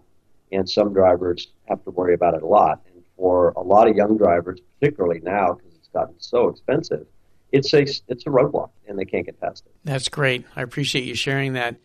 and 0.51 0.69
some 0.69 0.93
drivers 0.93 1.47
have 1.67 1.83
to 1.85 1.91
worry 1.91 2.13
about 2.13 2.35
it 2.35 2.43
a 2.43 2.47
lot. 2.47 2.81
And 2.93 3.03
for 3.17 3.49
a 3.51 3.61
lot 3.61 3.89
of 3.89 3.95
young 3.95 4.17
drivers, 4.17 4.59
particularly 4.79 5.21
now 5.21 5.53
because 5.53 5.73
it's 5.75 5.87
gotten 5.87 6.15
so 6.19 6.49
expensive, 6.49 7.07
it's 7.51 7.73
a 7.73 7.81
it's 7.81 8.25
a 8.25 8.29
roadblock, 8.29 8.69
and 8.87 8.97
they 8.97 9.05
can't 9.05 9.25
get 9.25 9.39
past 9.39 9.65
it. 9.65 9.73
That's 9.83 10.09
great. 10.09 10.45
I 10.55 10.61
appreciate 10.61 11.05
you 11.05 11.15
sharing 11.15 11.53
that. 11.53 11.77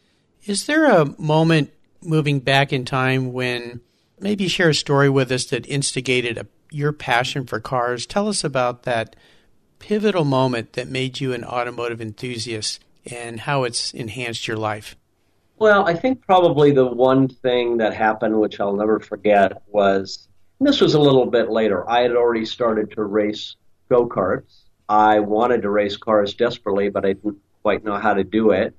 Is 0.45 0.67
there 0.67 0.85
a 0.85 1.15
moment 1.21 1.73
moving 2.03 2.41
back 2.41 2.73
in 2.73 2.85
time 2.85 3.33
when 3.33 3.81
maybe 4.21 4.49
share 4.49 4.69
a 4.69 4.75
story 4.75 5.09
with 5.09 5.33
us 5.33 5.47
that 5.47 5.67
instigated 5.67 6.39
a, 6.39 6.47
your 6.71 6.93
passion 6.93 7.47
for 7.47 7.59
cars? 7.59 8.07
Tell 8.07 8.29
us 8.29 8.45
about 8.45 8.85
that 8.85 9.17
pivotal 9.79 10.25
moment 10.25 10.75
that 10.75 10.89
made 10.89 11.21
you 11.21 11.33
an 11.33 11.45
automotive 11.45 12.01
enthusiast 12.01 12.85
and 13.11 13.41
how 13.41 13.65
it's 13.65 13.93
enhanced 13.95 14.49
your 14.49 14.57
life? 14.57 14.97
Well, 15.59 15.87
I 15.87 15.95
think 15.95 16.21
probably 16.21 16.73
the 16.73 16.87
one 16.87 17.29
thing 17.29 17.79
that 17.79 17.95
happened, 17.95 18.39
which 18.39 18.61
I'll 18.61 18.77
never 18.77 19.01
forget, 19.01 19.63
was 19.69 20.29
This 20.61 20.81
was 20.81 20.95
a 20.95 21.01
little 21.01 21.27
bit 21.27 21.51
later. 21.51 21.89
I 21.89 22.03
had 22.03 22.13
already 22.13 22.45
started 22.45 22.91
to 22.93 23.05
race 23.05 23.57
go 23.89 24.09
karts. 24.09 24.65
I 24.89 25.21
wanted 25.21 25.63
to 25.63 25.71
race 25.71 25.97
cars 25.97 26.35
desperately, 26.35 26.89
but 26.89 27.05
I 27.05 27.15
didn't 27.15 27.39
quite 27.63 27.85
know 27.85 27.97
how 27.97 28.15
to 28.15 28.25
do 28.25 28.51
it. 28.51 28.75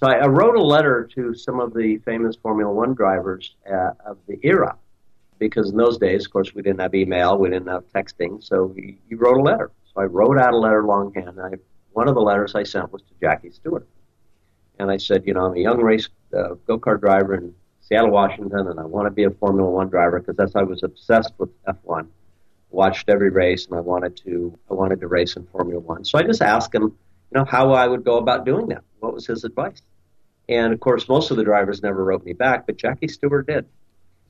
So 0.00 0.08
I, 0.08 0.26
wrote 0.26 0.56
a 0.56 0.62
letter 0.62 1.08
to 1.14 1.34
some 1.34 1.60
of 1.60 1.74
the 1.74 1.98
famous 1.98 2.36
Formula 2.36 2.72
One 2.72 2.94
drivers 2.94 3.54
uh, 3.70 3.90
of 4.04 4.18
the 4.26 4.38
era, 4.42 4.76
because 5.38 5.70
in 5.70 5.76
those 5.76 5.96
days, 5.98 6.26
of 6.26 6.32
course, 6.32 6.54
we 6.54 6.62
didn't 6.62 6.80
have 6.80 6.94
email, 6.94 7.38
we 7.38 7.50
didn't 7.50 7.68
have 7.68 7.84
texting, 7.92 8.42
so 8.42 8.74
you 8.76 9.16
wrote 9.16 9.38
a 9.38 9.42
letter. 9.42 9.70
So 9.94 10.00
I 10.00 10.04
wrote 10.04 10.38
out 10.38 10.54
a 10.54 10.56
letter 10.56 10.84
longhand. 10.84 11.38
I, 11.40 11.50
one 11.92 12.08
of 12.08 12.14
the 12.14 12.20
letters 12.20 12.54
I 12.54 12.62
sent 12.62 12.92
was 12.92 13.02
to 13.02 13.14
Jackie 13.20 13.50
Stewart, 13.50 13.86
and 14.78 14.90
I 14.90 14.96
said, 14.96 15.26
you 15.26 15.34
know, 15.34 15.46
I'm 15.46 15.54
a 15.54 15.60
young 15.60 15.80
race 15.80 16.08
uh, 16.36 16.54
go 16.66 16.78
kart 16.78 17.00
driver 17.00 17.34
in 17.34 17.54
Seattle, 17.80 18.10
Washington, 18.10 18.68
and 18.68 18.80
I 18.80 18.84
want 18.84 19.06
to 19.06 19.10
be 19.10 19.24
a 19.24 19.30
Formula 19.30 19.68
One 19.70 19.88
driver 19.88 20.20
because 20.20 20.36
that's 20.36 20.56
I 20.56 20.62
was 20.62 20.82
obsessed 20.82 21.32
with 21.38 21.50
F1. 21.64 22.06
Watched 22.70 23.08
every 23.10 23.30
race, 23.30 23.66
and 23.66 23.76
I 23.76 23.80
wanted 23.80 24.16
to 24.18 24.58
I 24.70 24.74
wanted 24.74 25.00
to 25.00 25.08
race 25.08 25.36
in 25.36 25.46
Formula 25.46 25.80
One. 25.80 26.04
So 26.04 26.18
I 26.18 26.22
just 26.22 26.40
asked 26.40 26.74
him, 26.74 26.84
you 26.84 26.92
know, 27.32 27.44
how 27.44 27.72
I 27.72 27.86
would 27.86 28.04
go 28.04 28.16
about 28.16 28.46
doing 28.46 28.68
that. 28.68 28.82
What 29.00 29.12
was 29.12 29.26
his 29.26 29.44
advice? 29.44 29.82
And 30.48 30.72
of 30.72 30.80
course, 30.80 31.08
most 31.08 31.30
of 31.30 31.36
the 31.36 31.44
drivers 31.44 31.82
never 31.82 32.04
wrote 32.04 32.24
me 32.24 32.32
back, 32.32 32.66
but 32.66 32.76
Jackie 32.76 33.08
Stewart 33.08 33.46
did. 33.46 33.66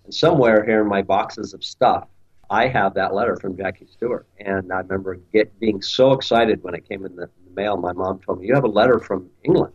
And 0.05 0.13
somewhere 0.13 0.65
here 0.65 0.81
in 0.81 0.89
my 0.89 1.03
boxes 1.03 1.55
of 1.55 1.63
stuff, 1.63 2.09
I 2.53 2.69
have 2.69 2.95
that 2.95 3.15
letter 3.15 3.37
from 3.37 3.57
Jackie 3.57 3.87
Stewart. 3.91 4.27
And 4.39 4.73
I 4.73 4.79
remember 4.81 5.17
get, 5.33 5.59
being 5.59 5.81
so 5.81 6.13
excited 6.13 6.63
when 6.63 6.75
it 6.75 6.87
came 6.89 7.05
in 7.07 7.17
the, 7.17 7.29
mail. 7.55 7.77
My 7.77 7.93
mom 7.93 8.19
told 8.21 8.41
me, 8.41 8.47
"You 8.47 8.55
have 8.55 8.65
a 8.65 8.69
letter 8.69 8.99
from 8.99 9.29
England." 9.45 9.75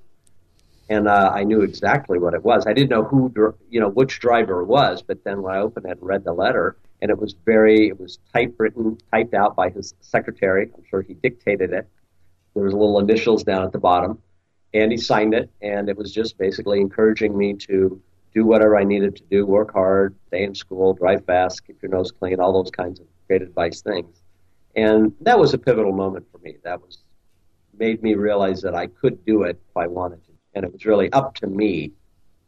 and 0.89 1.07
uh, 1.07 1.31
I 1.33 1.43
knew 1.43 1.61
exactly 1.61 2.17
what 2.17 2.33
it 2.33 2.43
was. 2.43 2.65
I 2.65 2.73
didn't 2.73 2.89
know 2.89 3.03
who, 3.03 3.31
you 3.69 3.79
know, 3.79 3.89
which 3.89 4.19
driver 4.19 4.61
it 4.61 4.65
was, 4.65 5.01
but 5.01 5.23
then 5.23 5.41
when 5.41 5.53
I 5.53 5.59
opened 5.59 5.85
it 5.85 5.97
and 5.99 6.01
read 6.01 6.23
the 6.23 6.33
letter, 6.33 6.77
and 7.01 7.11
it 7.11 7.19
was 7.19 7.35
very, 7.45 7.89
it 7.89 7.99
was 7.99 8.19
typewritten, 8.33 8.97
typed 9.11 9.33
out 9.33 9.55
by 9.55 9.69
his 9.69 9.93
secretary. 10.01 10.71
I'm 10.73 10.83
sure 10.89 11.01
he 11.01 11.13
dictated 11.15 11.73
it. 11.73 11.87
There 12.53 12.63
was 12.63 12.73
little 12.73 12.99
initials 12.99 13.43
down 13.43 13.63
at 13.63 13.71
the 13.71 13.79
bottom, 13.79 14.21
and 14.73 14.91
he 14.91 14.97
signed 14.97 15.33
it, 15.33 15.49
and 15.61 15.89
it 15.89 15.97
was 15.97 16.13
just 16.13 16.37
basically 16.37 16.79
encouraging 16.79 17.37
me 17.37 17.53
to 17.53 18.01
do 18.37 18.45
whatever 18.45 18.77
I 18.77 18.83
needed 18.83 19.15
to 19.15 19.23
do, 19.31 19.45
work 19.45 19.73
hard, 19.73 20.15
stay 20.27 20.43
in 20.43 20.53
school, 20.53 20.93
drive 20.93 21.25
fast, 21.25 21.65
keep 21.65 21.81
your 21.81 21.89
nose 21.89 22.11
clean, 22.11 22.39
all 22.39 22.53
those 22.53 22.69
kinds 22.69 22.99
of 22.99 23.07
great 23.27 23.41
advice 23.41 23.81
things. 23.81 24.21
And 24.75 25.11
that 25.21 25.39
was 25.39 25.55
a 25.55 25.57
pivotal 25.57 25.91
moment 25.91 26.27
for 26.31 26.37
me. 26.37 26.57
That 26.63 26.79
was 26.81 26.99
made 27.79 28.03
me 28.03 28.13
realize 28.13 28.61
that 28.61 28.75
I 28.75 28.87
could 28.87 29.25
do 29.25 29.43
it 29.43 29.59
if 29.69 29.77
I 29.77 29.87
wanted 29.87 30.23
to 30.25 30.31
and 30.53 30.65
it 30.65 30.73
was 30.73 30.85
really 30.85 31.11
up 31.13 31.35
to 31.35 31.47
me 31.47 31.91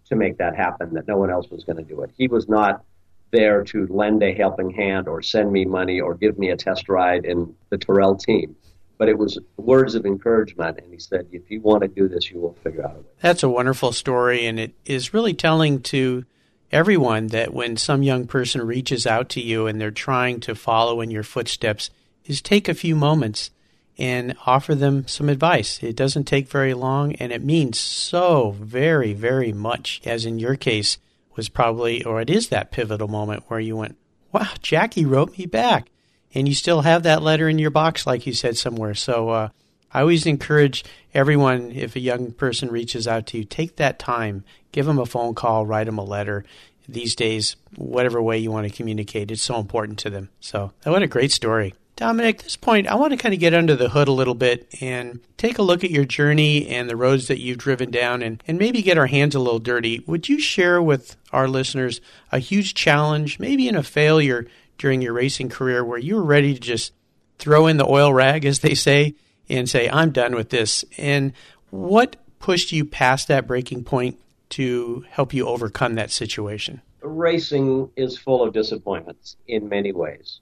to 0.05 0.15
make 0.15 0.38
that 0.38 0.55
happen. 0.55 0.93
That 0.93 1.08
no 1.08 1.17
one 1.17 1.29
else 1.29 1.50
was 1.50 1.63
going 1.63 1.77
to 1.77 1.84
do 1.84 2.01
it. 2.01 2.12
He 2.17 2.27
was 2.27 2.50
not 2.50 2.84
there 3.31 3.63
to 3.63 3.88
lend 3.88 4.24
a 4.24 4.34
helping 4.34 4.72
hand 4.72 5.08
or 5.08 5.22
send 5.22 5.51
me 5.51 5.63
money 5.65 6.01
or 6.01 6.15
give 6.15 6.38
me 6.39 6.50
a 6.50 6.58
test 6.58 6.89
ride 6.89 7.25
in 7.25 7.53
the 7.69 7.77
Tyrrell 7.77 8.15
team. 8.15 8.55
But 8.99 9.09
it 9.09 9.17
was 9.17 9.39
words 9.57 9.95
of 9.95 10.05
encouragement, 10.05 10.77
and 10.77 10.93
he 10.93 10.99
said, 10.99 11.25
"If 11.31 11.49
you 11.49 11.61
want 11.61 11.81
to 11.81 11.87
do 11.87 12.07
this, 12.07 12.29
you 12.29 12.39
will 12.39 12.55
figure 12.63 12.85
out 12.85 12.97
a 12.97 12.99
way." 12.99 13.05
That's 13.21 13.41
a 13.41 13.49
wonderful 13.49 13.93
story, 13.93 14.45
and 14.45 14.59
it 14.59 14.73
is 14.85 15.13
really 15.13 15.33
telling 15.33 15.81
to 15.83 16.25
everyone 16.71 17.27
that 17.27 17.53
when 17.53 17.77
some 17.77 18.03
young 18.03 18.27
person 18.27 18.61
reaches 18.61 19.07
out 19.07 19.29
to 19.29 19.41
you 19.41 19.65
and 19.65 19.81
they're 19.81 19.89
trying 19.89 20.39
to 20.41 20.53
follow 20.53 21.01
in 21.01 21.09
your 21.09 21.23
footsteps, 21.23 21.89
is 22.25 22.41
take 22.41 22.69
a 22.69 22.75
few 22.75 22.95
moments 22.95 23.49
and 23.97 24.35
offer 24.45 24.75
them 24.75 25.07
some 25.07 25.29
advice. 25.29 25.81
It 25.81 25.95
doesn't 25.95 26.25
take 26.25 26.47
very 26.47 26.73
long 26.73 27.13
and 27.15 27.31
it 27.31 27.43
means 27.43 27.79
so 27.79 28.51
very, 28.59 29.13
very 29.13 29.51
much, 29.51 29.99
as 30.05 30.25
in 30.25 30.39
your 30.39 30.55
case 30.55 30.99
was 31.35 31.49
probably, 31.49 32.03
or 32.03 32.21
it 32.21 32.29
is 32.29 32.49
that 32.49 32.71
pivotal 32.71 33.07
moment 33.07 33.43
where 33.47 33.59
you 33.59 33.75
went, 33.75 33.97
wow, 34.31 34.49
Jackie 34.61 35.05
wrote 35.05 35.37
me 35.37 35.45
back. 35.45 35.89
And 36.33 36.48
you 36.48 36.53
still 36.53 36.81
have 36.81 37.03
that 37.03 37.21
letter 37.21 37.50
in 37.50 37.59
your 37.59 37.71
box, 37.71 38.05
like 38.05 38.27
you 38.27 38.33
said 38.33 38.57
somewhere. 38.57 38.93
So 38.93 39.29
uh, 39.29 39.50
I 39.91 40.01
always 40.01 40.25
encourage 40.25 40.83
everyone, 41.13 41.71
if 41.71 41.95
a 41.95 42.00
young 42.00 42.31
person 42.31 42.69
reaches 42.69 43.08
out 43.08 43.25
to 43.27 43.39
you, 43.39 43.43
take 43.43 43.77
that 43.77 43.99
time, 43.99 44.43
give 44.71 44.86
them 44.86 44.99
a 44.99 45.06
phone 45.06 45.34
call, 45.34 45.65
write 45.65 45.86
them 45.86 45.97
a 45.97 46.03
letter. 46.03 46.45
These 46.88 47.15
days, 47.15 47.56
whatever 47.75 48.21
way 48.21 48.38
you 48.39 48.51
want 48.51 48.67
to 48.67 48.75
communicate, 48.75 49.32
it's 49.32 49.43
so 49.43 49.60
important 49.60 49.99
to 49.99 50.10
them. 50.10 50.30
So, 50.39 50.71
what 50.84 51.03
a 51.03 51.08
great 51.08 51.32
story. 51.32 51.75
Dominic, 51.99 52.38
at 52.38 52.43
this 52.45 52.56
point, 52.56 52.88
I 52.88 52.95
want 52.95 53.12
to 53.12 53.17
kind 53.17 53.34
of 53.34 53.41
get 53.41 53.53
under 53.53 53.75
the 53.75 53.89
hood 53.89 54.08
a 54.08 54.13
little 54.13 54.34
bit 54.34 54.73
and 54.80 55.19
take 55.36 55.58
a 55.58 55.62
look 55.62 55.84
at 55.84 55.91
your 55.91 56.06
journey 56.06 56.65
and 56.69 56.89
the 56.89 56.95
roads 56.95 57.27
that 57.27 57.41
you've 57.41 57.58
driven 57.58 57.91
down 57.91 58.21
and, 58.21 58.41
and 58.47 58.58
maybe 58.58 58.82
get 58.82 58.97
our 58.97 59.08
hands 59.08 59.36
a 59.36 59.39
little 59.39 59.60
dirty. 59.60 60.01
Would 60.08 60.30
you 60.30 60.39
share 60.39 60.82
with 60.82 61.17
our 61.34 61.49
listeners 61.49 61.99
a 62.32 62.39
huge 62.39 62.73
challenge, 62.73 63.38
maybe 63.38 63.67
in 63.67 63.75
a 63.75 63.84
failure 63.84 64.47
during 64.79 65.01
your 65.01 65.13
racing 65.13 65.49
career 65.49 65.85
where 65.85 65.99
you 65.99 66.15
were 66.15 66.23
ready 66.23 66.55
to 66.55 66.59
just 66.59 66.93
throw 67.37 67.67
in 67.67 67.77
the 67.77 67.85
oil 67.85 68.11
rag, 68.11 68.45
as 68.45 68.59
they 68.59 68.73
say, 68.73 69.13
and 69.47 69.69
say, 69.69 69.89
I'm 69.89 70.11
done 70.11 70.33
with 70.33 70.49
this? 70.49 70.83
And 70.97 71.33
what 71.69 72.15
pushed 72.39 72.71
you 72.71 72.85
past 72.85 73.27
that 73.27 73.45
breaking 73.45 73.83
point 73.83 74.17
to 74.49 75.05
help 75.09 75.33
you 75.33 75.45
overcome 75.45 75.95
that 75.95 76.11
situation? 76.11 76.81
Racing 77.01 77.91
is 77.95 78.17
full 78.17 78.41
of 78.41 78.53
disappointments 78.53 79.35
in 79.47 79.69
many 79.69 79.91
ways. 79.91 80.39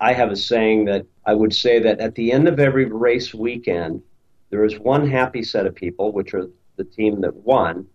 I 0.00 0.12
have 0.12 0.30
a 0.30 0.36
saying 0.36 0.86
that 0.86 1.06
I 1.24 1.34
would 1.34 1.54
say 1.54 1.80
that 1.80 2.00
at 2.00 2.14
the 2.14 2.32
end 2.32 2.48
of 2.48 2.60
every 2.60 2.84
race 2.84 3.32
weekend, 3.34 4.02
there 4.50 4.64
is 4.64 4.78
one 4.78 5.08
happy 5.08 5.42
set 5.42 5.66
of 5.66 5.74
people, 5.74 6.12
which 6.12 6.34
are 6.34 6.48
the 6.76 6.84
team 6.84 7.20
that 7.22 7.34
won, 7.34 7.86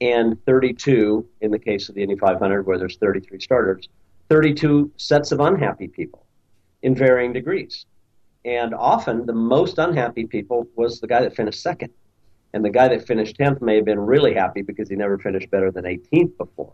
and 0.00 0.42
32 0.44 1.26
in 1.40 1.50
the 1.50 1.58
case 1.58 1.88
of 1.88 1.94
the 1.94 2.02
Indy 2.02 2.16
500, 2.16 2.66
where 2.66 2.78
there's 2.78 2.96
33 2.96 3.40
starters, 3.40 3.88
32 4.28 4.92
sets 4.96 5.32
of 5.32 5.40
unhappy 5.40 5.88
people 5.88 6.26
in 6.82 6.94
varying 6.94 7.32
degrees. 7.32 7.86
And 8.44 8.74
often 8.74 9.26
the 9.26 9.32
most 9.32 9.78
unhappy 9.78 10.26
people 10.26 10.66
was 10.76 11.00
the 11.00 11.06
guy 11.06 11.22
that 11.22 11.34
finished 11.34 11.62
second. 11.62 11.92
And 12.54 12.64
the 12.64 12.70
guy 12.70 12.88
that 12.88 13.06
finished 13.06 13.36
10th 13.38 13.60
may 13.60 13.76
have 13.76 13.84
been 13.84 14.00
really 14.00 14.32
happy 14.32 14.62
because 14.62 14.88
he 14.88 14.96
never 14.96 15.18
finished 15.18 15.50
better 15.50 15.70
than 15.70 15.84
18th 15.84 16.36
before. 16.38 16.72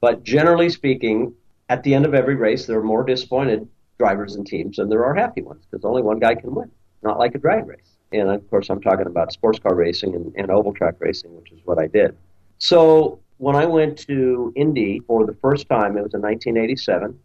But 0.00 0.24
generally 0.24 0.68
speaking, 0.68 1.34
at 1.68 1.82
the 1.82 1.94
end 1.94 2.06
of 2.06 2.14
every 2.14 2.34
race, 2.34 2.66
there 2.66 2.78
are 2.78 2.84
more 2.84 3.04
disappointed 3.04 3.68
drivers 3.98 4.34
and 4.34 4.46
teams, 4.46 4.76
than 4.76 4.88
there 4.88 5.04
are 5.04 5.14
happy 5.14 5.42
ones 5.42 5.64
because 5.70 5.84
only 5.84 6.02
one 6.02 6.18
guy 6.18 6.34
can 6.34 6.54
win, 6.54 6.70
not 7.02 7.18
like 7.18 7.34
a 7.34 7.38
drag 7.38 7.66
race. 7.66 7.96
And 8.12 8.28
of 8.30 8.48
course, 8.50 8.68
I'm 8.68 8.80
talking 8.80 9.06
about 9.06 9.32
sports 9.32 9.58
car 9.58 9.74
racing 9.74 10.14
and, 10.14 10.32
and 10.36 10.50
oval 10.50 10.72
track 10.72 10.94
racing, 10.98 11.34
which 11.36 11.50
is 11.52 11.60
what 11.64 11.78
I 11.78 11.86
did. 11.86 12.16
So 12.58 13.20
when 13.38 13.56
I 13.56 13.66
went 13.66 13.98
to 14.06 14.52
Indy 14.56 15.00
for 15.06 15.26
the 15.26 15.34
first 15.34 15.68
time, 15.68 15.96
it 15.96 16.02
was 16.02 16.14
in 16.14 16.22
1987. 16.22 17.18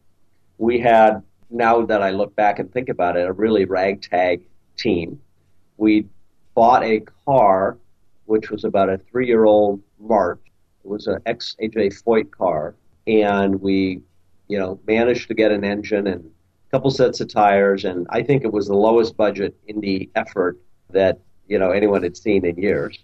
We 0.57 0.79
had, 0.79 1.23
now 1.49 1.85
that 1.85 2.01
I 2.01 2.09
look 2.11 2.35
back 2.35 2.59
and 2.59 2.71
think 2.71 2.89
about 2.89 3.17
it, 3.17 3.27
a 3.27 3.31
really 3.31 3.65
ragtag 3.65 4.41
team. 4.77 5.19
We 5.77 6.05
bought 6.53 6.83
a 6.83 7.01
car, 7.25 7.77
which 8.25 8.49
was 8.49 8.63
about 8.65 8.89
a 8.89 8.97
three 8.97 9.27
year 9.27 9.45
old 9.45 9.81
March. 9.99 10.41
It 10.83 10.89
was 10.89 11.07
an 11.07 11.19
ex 11.25 11.55
AJ 11.61 12.01
Foyt 12.03 12.31
car, 12.31 12.75
and 13.07 13.61
we, 13.61 14.01
you 14.47 14.59
know, 14.59 14.79
managed 14.87 15.27
to 15.29 15.33
get 15.33 15.51
an 15.51 15.63
engine 15.63 16.07
and 16.07 16.23
a 16.23 16.71
couple 16.71 16.91
sets 16.91 17.21
of 17.21 17.31
tires, 17.31 17.85
and 17.85 18.07
I 18.09 18.21
think 18.23 18.43
it 18.43 18.51
was 18.51 18.67
the 18.67 18.75
lowest 18.75 19.15
budget 19.15 19.55
Indy 19.67 20.09
effort 20.15 20.59
that 20.89 21.19
you 21.47 21.57
know 21.59 21.71
anyone 21.71 22.03
had 22.03 22.17
seen 22.17 22.45
in 22.45 22.57
years. 22.57 22.99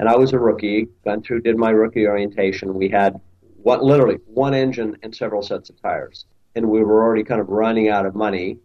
And 0.00 0.08
I 0.08 0.16
was 0.16 0.32
a 0.32 0.38
rookie, 0.38 0.88
went 1.04 1.26
through, 1.26 1.42
did 1.42 1.58
my 1.58 1.68
rookie 1.68 2.06
orientation. 2.06 2.72
We 2.74 2.88
had 2.88 3.20
what 3.62 3.84
literally 3.84 4.16
one 4.24 4.54
engine 4.54 4.96
and 5.02 5.14
several 5.14 5.42
sets 5.42 5.68
of 5.68 5.78
tires, 5.82 6.24
and 6.56 6.70
we 6.70 6.82
were 6.82 7.02
already 7.02 7.22
kind 7.22 7.38
of 7.38 7.50
running 7.50 7.90
out 7.90 8.06
of 8.06 8.14
money. 8.14 8.58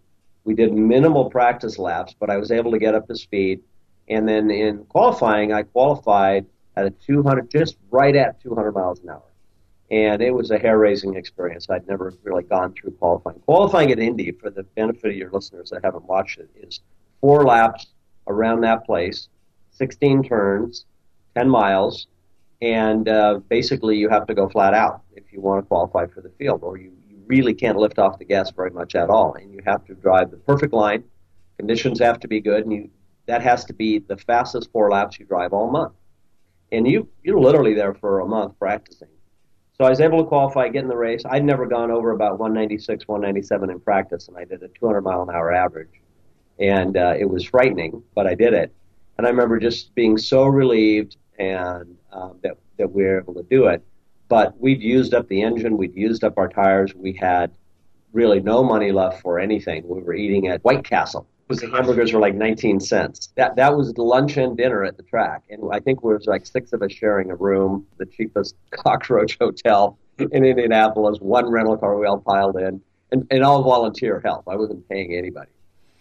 We 0.46 0.54
did 0.54 0.72
minimal 0.72 1.30
practice 1.30 1.78
laps, 1.78 2.16
but 2.18 2.30
I 2.30 2.38
was 2.38 2.52
able 2.52 2.72
to 2.72 2.80
get 2.80 2.96
up 2.96 3.08
to 3.10 3.18
speed. 3.18 3.60
And 4.08 4.26
then 4.26 4.50
in 4.50 4.86
qualifying, 4.86 5.52
I 5.52 5.64
qualified 5.64 6.46
at 6.78 6.86
a 6.86 6.90
200, 6.90 7.52
just 7.52 7.76
right 7.92 8.16
at 8.16 8.42
200 8.42 8.72
miles 8.72 9.02
an 9.02 9.10
hour 9.10 9.24
and 9.92 10.22
it 10.22 10.34
was 10.34 10.50
a 10.50 10.58
hair 10.58 10.80
raising 10.80 11.16
experience. 11.16 11.68
I'd 11.70 11.88
never 11.88 12.12
really 12.24 12.44
gone 12.44 12.74
through 12.74 12.92
qualifying. 12.94 13.40
Qualifying 13.42 13.92
at 13.92 14.00
Indy, 14.00 14.32
for 14.32 14.50
the 14.50 14.64
benefit 14.64 15.12
of 15.12 15.16
your 15.16 15.30
listeners 15.30 15.70
that 15.70 15.84
haven't 15.84 16.06
watched 16.06 16.40
it, 16.40 16.50
is 16.56 16.82
four 17.22 17.46
laps 17.46 17.88
around 18.28 18.62
that 18.62 18.84
place, 18.86 19.30
16 19.72 20.24
turns, 20.24 20.86
10 21.36 21.50
miles, 21.50 22.08
and 22.62 23.08
uh, 23.10 23.40
basically 23.50 23.98
you 23.98 24.10
have 24.10 24.26
to 24.28 24.34
go 24.34 24.50
flat 24.50 24.74
out 24.74 25.02
if 25.16 25.32
you 25.32 25.42
want 25.42 25.64
to 25.64 25.68
qualify 25.68 26.06
for 26.06 26.22
the 26.22 26.32
field, 26.38 26.62
or 26.64 26.78
you, 26.78 26.92
you 27.08 27.18
really 27.28 27.54
can't 27.54 27.78
lift 27.78 28.00
off 28.00 28.20
the 28.20 28.26
gas 28.26 28.52
very 28.52 28.72
much 28.72 28.96
at 28.96 29.10
all, 29.10 29.34
and 29.36 29.54
you 29.54 29.60
have 29.66 29.86
to 29.86 29.94
drive 29.96 30.32
the 30.32 30.38
perfect 30.38 30.74
line. 30.74 31.04
Conditions 31.58 32.00
have 32.00 32.20
to 32.20 32.28
be 32.28 32.40
good, 32.42 32.64
and 32.64 32.74
you, 32.74 32.90
that 33.28 33.42
has 33.42 33.66
to 33.66 33.74
be 33.74 34.00
the 34.00 34.18
fastest 34.18 34.72
four 34.72 34.90
laps 34.92 35.20
you 35.20 35.26
drive 35.26 35.54
all 35.54 35.70
month. 35.70 35.94
And 36.72 36.88
you, 36.88 37.08
you're 37.24 37.40
literally 37.40 37.74
there 37.74 37.94
for 37.94 38.20
a 38.20 38.26
month 38.26 38.58
practicing 38.60 39.10
so 39.78 39.84
I 39.84 39.90
was 39.90 40.00
able 40.00 40.24
to 40.24 40.30
qualify, 40.30 40.70
get 40.70 40.84
in 40.84 40.88
the 40.88 40.96
race. 40.96 41.24
I'd 41.30 41.44
never 41.44 41.66
gone 41.66 41.92
over 41.92 42.12
about 42.12 42.40
196, 42.40 43.08
197 43.10 43.70
in 43.70 43.80
practice, 43.82 44.30
and 44.30 44.38
I 44.38 44.46
did 44.46 44.64
a 44.64 44.70
200 44.70 45.02
mile 45.02 45.24
an 45.24 45.30
hour 45.30 45.54
average. 45.54 46.02
And 46.60 46.96
uh, 46.96 47.16
it 47.20 47.30
was 47.30 47.44
frightening, 47.44 48.02
but 48.16 48.26
I 48.26 48.36
did 48.36 48.54
it. 48.54 48.74
And 49.18 49.28
I 49.28 49.30
remember 49.30 49.60
just 49.60 49.94
being 49.94 50.18
so 50.18 50.46
relieved 50.46 51.18
and 51.40 51.98
um, 52.12 52.38
that, 52.44 52.58
that 52.78 52.92
we 52.92 53.04
were 53.04 53.20
able 53.20 53.34
to 53.36 53.44
do 53.44 53.68
it. 53.68 53.84
But 54.28 54.60
we'd 54.60 54.82
used 54.82 55.14
up 55.14 55.28
the 55.28 55.42
engine, 55.42 55.78
we'd 55.78 55.96
used 55.96 56.24
up 56.24 56.38
our 56.38 56.48
tires, 56.48 56.94
we 56.96 57.14
had 57.14 57.52
really 58.14 58.40
no 58.40 58.64
money 58.64 58.92
left 58.92 59.22
for 59.22 59.40
anything. 59.40 59.88
We 59.88 60.02
were 60.02 60.16
eating 60.16 60.48
at 60.48 60.64
White 60.64 60.84
Castle. 60.84 61.28
Was 61.48 61.60
the 61.60 61.70
hamburgers 61.70 62.12
were 62.12 62.20
like 62.20 62.34
19 62.34 62.80
cents. 62.80 63.32
That 63.36 63.56
that 63.56 63.78
was 63.78 63.94
the 63.94 64.02
lunch 64.02 64.36
and 64.38 64.58
dinner 64.58 64.84
at 64.84 64.98
the 64.98 65.04
track, 65.04 65.44
and 65.52 65.62
I 65.72 65.80
think 65.80 66.02
there 66.02 66.16
was 66.16 66.26
like 66.26 66.44
six 66.44 66.74
of 66.74 66.82
us 66.82 66.92
sharing 66.92 67.30
a 67.30 67.36
room. 67.36 67.86
The 67.98 68.08
cheapest 68.08 68.56
cockroach 68.72 69.38
hotel 69.40 70.00
in 70.18 70.44
Indianapolis. 70.44 71.20
One 71.20 71.52
rental 71.52 71.78
car 71.78 72.00
we 72.00 72.08
all 72.08 72.18
piled 72.18 72.58
in, 72.58 72.82
and, 73.12 73.28
and 73.30 73.44
all 73.44 73.62
volunteer 73.62 74.22
help. 74.26 74.48
I 74.48 74.56
wasn't 74.56 74.90
paying 74.90 75.14
anybody. 75.14 75.52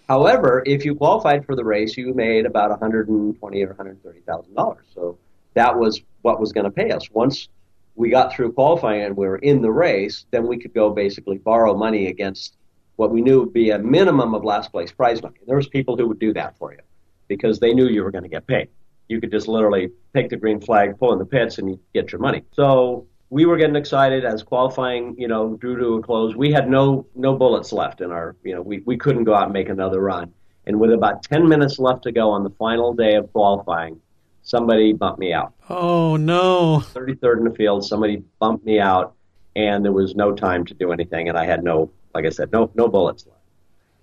However, 0.08 0.62
if 0.64 0.84
you 0.84 0.94
qualified 0.94 1.44
for 1.44 1.56
the 1.56 1.64
race, 1.64 1.96
you 1.96 2.14
made 2.14 2.46
about 2.46 2.70
120 2.70 3.62
or 3.62 3.68
130 3.68 4.20
thousand 4.20 4.54
dollars. 4.54 4.86
So 4.94 5.18
that 5.54 5.78
was 5.78 6.02
what 6.22 6.40
was 6.40 6.52
going 6.52 6.64
to 6.64 6.70
pay 6.70 6.90
us. 6.90 7.10
Once 7.10 7.48
we 7.96 8.10
got 8.10 8.34
through 8.34 8.52
qualifying 8.52 9.02
and 9.02 9.16
we 9.16 9.26
were 9.26 9.38
in 9.38 9.62
the 9.62 9.70
race, 9.70 10.26
then 10.30 10.46
we 10.46 10.58
could 10.58 10.74
go 10.74 10.90
basically 10.90 11.38
borrow 11.38 11.74
money 11.74 12.08
against 12.08 12.56
what 12.96 13.10
we 13.10 13.20
knew 13.20 13.40
would 13.40 13.52
be 13.52 13.70
a 13.70 13.78
minimum 13.78 14.34
of 14.34 14.44
last 14.44 14.70
place 14.70 14.92
prize 14.92 15.22
money. 15.22 15.36
There 15.46 15.56
was 15.56 15.68
people 15.68 15.96
who 15.96 16.06
would 16.08 16.18
do 16.18 16.32
that 16.34 16.56
for 16.58 16.72
you 16.72 16.80
because 17.28 17.58
they 17.58 17.72
knew 17.72 17.86
you 17.86 18.04
were 18.04 18.10
going 18.10 18.24
to 18.24 18.30
get 18.30 18.46
paid. 18.46 18.68
You 19.08 19.20
could 19.20 19.30
just 19.30 19.48
literally 19.48 19.90
take 20.14 20.30
the 20.30 20.36
green 20.36 20.60
flag, 20.60 20.98
pull 20.98 21.12
in 21.12 21.18
the 21.18 21.26
pits, 21.26 21.58
and 21.58 21.68
you 21.68 21.80
get 21.92 22.12
your 22.12 22.20
money. 22.20 22.42
So 22.52 23.06
we 23.30 23.46
were 23.46 23.56
getting 23.56 23.76
excited 23.76 24.24
as 24.24 24.42
qualifying, 24.42 25.14
you 25.18 25.28
know, 25.28 25.56
drew 25.56 25.76
to 25.78 25.94
a 25.94 26.02
close. 26.02 26.34
We 26.36 26.52
had 26.52 26.68
no 26.68 27.06
no 27.14 27.36
bullets 27.36 27.72
left 27.72 28.00
in 28.00 28.10
our, 28.10 28.36
you 28.44 28.54
know, 28.54 28.62
we, 28.62 28.80
we 28.80 28.96
couldn't 28.96 29.24
go 29.24 29.34
out 29.34 29.44
and 29.44 29.52
make 29.52 29.68
another 29.68 30.00
run. 30.00 30.32
And 30.66 30.80
with 30.80 30.92
about 30.92 31.22
10 31.22 31.46
minutes 31.46 31.78
left 31.78 32.04
to 32.04 32.12
go 32.12 32.30
on 32.30 32.42
the 32.42 32.50
final 32.50 32.94
day 32.94 33.16
of 33.16 33.30
qualifying, 33.32 34.00
somebody 34.44 34.92
bumped 34.92 35.18
me 35.18 35.32
out. 35.32 35.54
Oh, 35.68 36.16
no. 36.16 36.82
33rd 36.94 37.38
in 37.38 37.44
the 37.44 37.54
field, 37.54 37.84
somebody 37.84 38.22
bumped 38.38 38.64
me 38.64 38.78
out, 38.78 39.14
and 39.56 39.84
there 39.84 39.92
was 39.92 40.14
no 40.14 40.32
time 40.32 40.64
to 40.66 40.74
do 40.74 40.92
anything, 40.92 41.28
and 41.28 41.36
I 41.36 41.46
had 41.46 41.64
no, 41.64 41.90
like 42.14 42.26
I 42.26 42.30
said, 42.30 42.52
no, 42.52 42.70
no 42.74 42.86
bullets 42.86 43.26
left. 43.26 43.40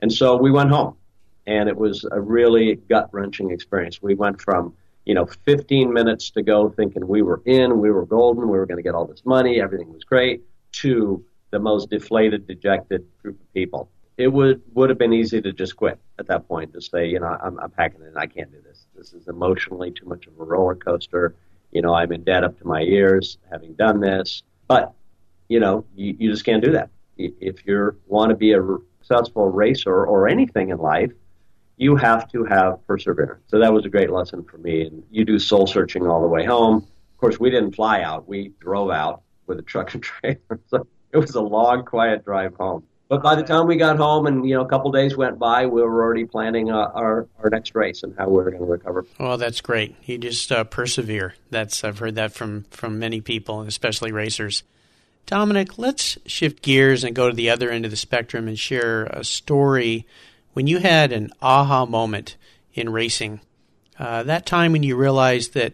And 0.01 0.11
so 0.11 0.35
we 0.35 0.51
went 0.51 0.71
home, 0.71 0.97
and 1.47 1.69
it 1.69 1.77
was 1.77 2.05
a 2.11 2.19
really 2.19 2.75
gut 2.75 3.09
wrenching 3.13 3.51
experience. 3.51 4.01
We 4.01 4.15
went 4.15 4.41
from, 4.41 4.73
you 5.05 5.13
know, 5.13 5.27
15 5.45 5.93
minutes 5.93 6.31
to 6.31 6.41
go 6.41 6.69
thinking 6.69 7.07
we 7.07 7.21
were 7.21 7.41
in, 7.45 7.79
we 7.79 7.91
were 7.91 8.05
golden, 8.05 8.49
we 8.49 8.57
were 8.57 8.65
going 8.65 8.77
to 8.77 8.83
get 8.83 8.95
all 8.95 9.05
this 9.05 9.25
money, 9.25 9.61
everything 9.61 9.93
was 9.93 10.03
great, 10.03 10.41
to 10.73 11.23
the 11.51 11.59
most 11.59 11.89
deflated, 11.89 12.47
dejected 12.47 13.05
group 13.21 13.39
of 13.39 13.53
people. 13.53 13.89
It 14.17 14.27
would 14.27 14.61
would 14.73 14.89
have 14.89 14.99
been 14.99 15.13
easy 15.13 15.41
to 15.41 15.51
just 15.51 15.75
quit 15.75 15.99
at 16.19 16.27
that 16.27 16.47
point, 16.47 16.73
to 16.73 16.81
say, 16.81 17.07
you 17.07 17.19
know, 17.19 17.37
I'm, 17.41 17.59
I'm 17.59 17.71
packing 17.71 18.01
it, 18.01 18.13
I 18.15 18.27
can't 18.27 18.51
do 18.51 18.61
this. 18.61 18.70
This 19.01 19.13
is 19.13 19.27
emotionally 19.27 19.89
too 19.89 20.05
much 20.05 20.27
of 20.27 20.39
a 20.39 20.43
roller 20.43 20.75
coaster. 20.75 21.33
You 21.71 21.81
know, 21.81 21.91
I'm 21.91 22.11
in 22.11 22.23
debt 22.23 22.43
up 22.43 22.59
to 22.59 22.67
my 22.67 22.83
ears 22.83 23.39
having 23.49 23.73
done 23.73 23.99
this. 23.99 24.43
But, 24.67 24.93
you 25.47 25.59
know, 25.59 25.85
you, 25.95 26.15
you 26.19 26.29
just 26.29 26.45
can't 26.45 26.63
do 26.63 26.73
that. 26.73 26.91
If 27.17 27.65
you 27.65 27.97
want 28.05 28.29
to 28.29 28.35
be 28.35 28.53
a 28.53 28.61
successful 28.99 29.49
racer 29.49 30.05
or 30.05 30.27
anything 30.27 30.69
in 30.69 30.77
life, 30.77 31.11
you 31.77 31.95
have 31.95 32.31
to 32.31 32.43
have 32.45 32.85
perseverance. 32.85 33.41
So 33.47 33.57
that 33.57 33.73
was 33.73 33.85
a 33.85 33.89
great 33.89 34.11
lesson 34.11 34.43
for 34.43 34.59
me. 34.59 34.83
And 34.83 35.03
you 35.09 35.25
do 35.25 35.39
soul 35.39 35.65
searching 35.65 36.05
all 36.05 36.21
the 36.21 36.27
way 36.27 36.45
home. 36.45 36.77
Of 36.77 37.17
course, 37.17 37.39
we 37.39 37.49
didn't 37.49 37.71
fly 37.71 38.03
out. 38.03 38.27
We 38.27 38.51
drove 38.59 38.91
out 38.91 39.23
with 39.47 39.57
a 39.57 39.63
truck 39.63 39.95
and 39.95 40.03
trailer. 40.03 40.37
So 40.67 40.85
it 41.11 41.17
was 41.17 41.33
a 41.33 41.41
long, 41.41 41.85
quiet 41.85 42.23
drive 42.23 42.53
home. 42.53 42.83
But 43.11 43.21
by 43.21 43.35
the 43.35 43.43
time 43.43 43.67
we 43.67 43.75
got 43.75 43.97
home 43.97 44.25
and 44.25 44.47
you 44.47 44.55
know 44.55 44.61
a 44.61 44.67
couple 44.69 44.89
days 44.89 45.17
went 45.17 45.37
by, 45.37 45.65
we 45.65 45.81
were 45.81 46.01
already 46.01 46.23
planning 46.23 46.71
uh, 46.71 46.91
our 46.95 47.27
our 47.43 47.49
next 47.49 47.75
race 47.75 48.03
and 48.03 48.15
how 48.17 48.29
we 48.29 48.35
were 48.35 48.49
going 48.49 48.63
to 48.63 48.65
recover. 48.65 49.05
Well, 49.19 49.37
that's 49.37 49.59
great. 49.59 49.97
You 50.05 50.17
just 50.17 50.49
uh, 50.49 50.63
persevere. 50.63 51.35
That's 51.49 51.83
I've 51.83 51.99
heard 51.99 52.15
that 52.15 52.31
from 52.31 52.63
from 52.71 52.99
many 52.99 53.19
people, 53.19 53.63
especially 53.63 54.13
racers. 54.13 54.63
Dominic, 55.25 55.77
let's 55.77 56.19
shift 56.25 56.61
gears 56.61 57.03
and 57.03 57.13
go 57.13 57.29
to 57.29 57.35
the 57.35 57.49
other 57.49 57.69
end 57.69 57.83
of 57.83 57.91
the 57.91 57.97
spectrum 57.97 58.47
and 58.47 58.57
share 58.57 59.03
a 59.07 59.25
story 59.25 60.07
when 60.53 60.67
you 60.67 60.79
had 60.79 61.11
an 61.11 61.31
aha 61.41 61.85
moment 61.85 62.37
in 62.73 62.93
racing. 62.93 63.41
Uh, 63.99 64.23
that 64.23 64.45
time 64.45 64.71
when 64.71 64.83
you 64.83 64.95
realized 64.95 65.53
that 65.53 65.73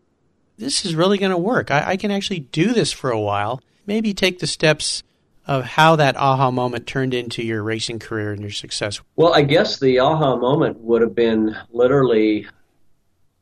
this 0.57 0.85
is 0.85 0.95
really 0.95 1.19
going 1.19 1.29
to 1.29 1.37
work. 1.37 1.69
I, 1.69 1.89
I 1.89 1.97
can 1.97 2.09
actually 2.09 2.39
do 2.39 2.73
this 2.73 2.91
for 2.91 3.11
a 3.11 3.21
while. 3.21 3.61
Maybe 3.85 4.15
take 4.15 4.39
the 4.39 4.47
steps 4.47 5.03
of 5.47 5.63
how 5.63 5.95
that 5.95 6.17
aha 6.17 6.51
moment 6.51 6.85
turned 6.85 7.13
into 7.13 7.41
your 7.41 7.63
racing 7.63 7.99
career 7.99 8.33
and 8.33 8.41
your 8.41 8.51
success? 8.51 9.01
Well, 9.15 9.33
I 9.33 9.43
guess 9.43 9.79
the 9.79 9.99
aha 9.99 10.35
moment 10.35 10.79
would 10.81 11.01
have 11.01 11.15
been 11.15 11.55
literally 11.71 12.47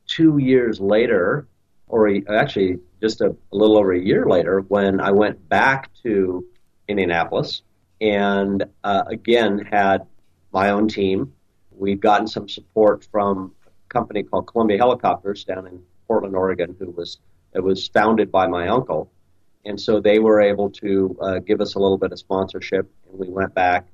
two 0.06 0.38
years 0.38 0.80
later, 0.80 1.48
or 1.88 2.10
actually 2.28 2.78
just 3.02 3.20
a, 3.20 3.30
a 3.30 3.56
little 3.56 3.76
over 3.76 3.92
a 3.92 4.00
year 4.00 4.26
later, 4.26 4.60
when 4.60 5.00
I 5.00 5.10
went 5.10 5.48
back 5.48 5.90
to 6.04 6.46
Indianapolis 6.88 7.62
and 8.00 8.64
uh, 8.84 9.02
again 9.08 9.58
had 9.58 10.06
my 10.52 10.70
own 10.70 10.88
team. 10.88 11.32
We'd 11.72 12.00
gotten 12.00 12.26
some 12.26 12.48
support 12.48 13.04
from 13.10 13.52
a 13.66 13.70
company 13.92 14.22
called 14.22 14.46
Columbia 14.46 14.78
Helicopters 14.78 15.44
down 15.44 15.66
in 15.66 15.82
Portland, 16.06 16.34
Oregon, 16.36 16.76
who 16.78 16.90
was 16.90 17.18
it 17.52 17.60
was 17.60 17.88
founded 17.88 18.30
by 18.30 18.46
my 18.46 18.68
uncle 18.68 19.10
and 19.66 19.80
so 19.80 20.00
they 20.00 20.18
were 20.18 20.40
able 20.40 20.70
to 20.70 21.16
uh, 21.20 21.38
give 21.40 21.60
us 21.60 21.74
a 21.74 21.78
little 21.78 21.98
bit 21.98 22.12
of 22.12 22.18
sponsorship, 22.18 22.90
and 23.10 23.18
we 23.18 23.28
went 23.28 23.54
back 23.54 23.86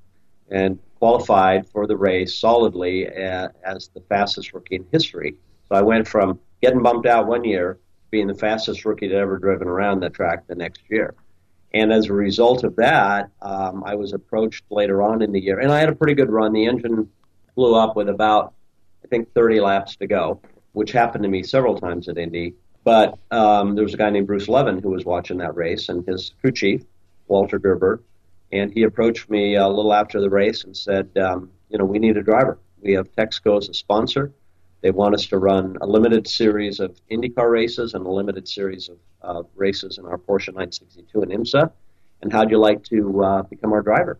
and 0.51 0.79
qualified 0.99 1.69
for 1.69 1.87
the 1.87 1.97
race 1.97 2.39
solidly 2.39 3.09
uh, 3.09 3.49
as 3.65 3.89
the 3.95 4.01
fastest 4.03 4.53
rookie 4.53 4.77
in 4.77 4.87
history. 4.93 5.35
So 5.69 5.75
I 5.75 5.83
went 5.83 6.07
from 6.07 6.39
getting 6.61 6.83
bumped 6.83 7.07
out 7.07 7.27
one 7.27 7.45
year 7.45 7.79
being 8.11 8.27
the 8.27 8.35
fastest 8.35 8.85
rookie 8.85 9.09
that 9.09 9.17
ever 9.17 9.39
driven 9.39 9.67
around 9.67 10.01
the 10.01 10.11
track 10.11 10.47
the 10.47 10.55
next 10.55 10.83
year. 10.91 11.15
And 11.75 11.91
as 11.91 12.07
a 12.07 12.13
result 12.13 12.65
of 12.65 12.77
that, 12.77 13.31
um, 13.41 13.83
I 13.85 13.95
was 13.95 14.13
approached 14.13 14.65
later 14.71 15.03
on 15.03 15.23
in 15.23 15.33
the 15.33 15.41
year, 15.41 15.59
and 15.59 15.73
I 15.73 15.81
had 15.81 15.89
a 15.89 15.95
pretty 15.95 16.15
good 16.15 16.31
run. 16.31 16.53
The 16.53 16.67
engine 16.67 17.09
blew 17.57 17.75
up 17.75 17.97
with 17.97 18.11
about, 18.11 18.53
I 19.03 19.09
think, 19.09 19.33
30 19.33 19.61
laps 19.61 19.97
to 19.97 20.07
go, 20.07 20.43
which 20.73 20.93
happened 20.93 21.25
to 21.25 21.31
me 21.31 21.43
several 21.43 21.79
times 21.79 22.09
at 22.11 22.19
Indy. 22.19 22.55
But 22.85 23.19
um, 23.31 23.75
there 23.75 23.85
was 23.85 23.95
a 23.95 23.97
guy 23.97 24.11
named 24.11 24.27
Bruce 24.27 24.49
Leven 24.49 24.81
who 24.81 24.91
was 24.91 25.05
watching 25.05 25.39
that 25.39 25.55
race, 25.55 25.89
and 25.89 26.07
his 26.07 26.35
crew 26.41 26.53
chief, 26.53 26.83
Walter 27.29 27.59
Gerber, 27.59 28.03
and 28.51 28.73
he 28.73 28.83
approached 28.83 29.31
me 29.31 29.55
a 29.55 29.69
little 29.69 29.93
after 29.93 30.21
the 30.21 30.29
race 30.29 30.65
and 30.65 30.77
said, 30.77 31.17
um, 31.17 31.51
you 31.71 31.79
know, 31.79 31.85
we 31.85 31.99
need 31.99 32.17
a 32.17 32.23
driver. 32.23 32.59
We 32.81 32.93
have 32.95 33.11
Texaco 33.13 33.59
as 33.59 33.69
a 33.69 33.75
sponsor. 33.75 34.33
They 34.83 34.91
want 34.91 35.15
us 35.15 35.27
to 35.27 35.39
run 35.39 35.79
a 35.81 35.87
limited 35.87 36.27
series 36.27 36.81
of 36.81 37.01
IndyCar 37.11 37.51
races 37.51 37.95
and 37.95 38.05
a 38.05 38.11
limited 38.11 38.49
series 38.49 38.89
of 38.89 38.99
uh, 39.23 39.43
races 39.55 39.99
in 39.99 40.05
our 40.05 40.19
Porsche 40.19 40.49
962 40.49 41.23
and 41.23 41.31
IMSA. 41.31 41.71
And 42.21 42.33
how'd 42.33 42.51
you 42.51 42.59
like 42.59 42.83
to 42.85 43.25
uh, 43.25 43.43
become 43.43 43.73
our 43.73 43.83
driver? 43.83 44.19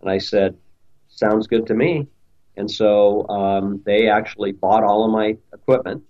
And 0.00 0.10
I 0.10 0.18
said, 0.18 0.56
sounds 1.08 1.46
good 1.48 1.66
to 1.66 1.74
me. 1.74 2.06
And 2.56 2.70
so 2.70 3.28
um, 3.28 3.82
they 3.84 4.08
actually 4.08 4.52
bought 4.52 4.84
all 4.84 5.04
of 5.04 5.10
my 5.10 5.36
equipment 5.52 6.04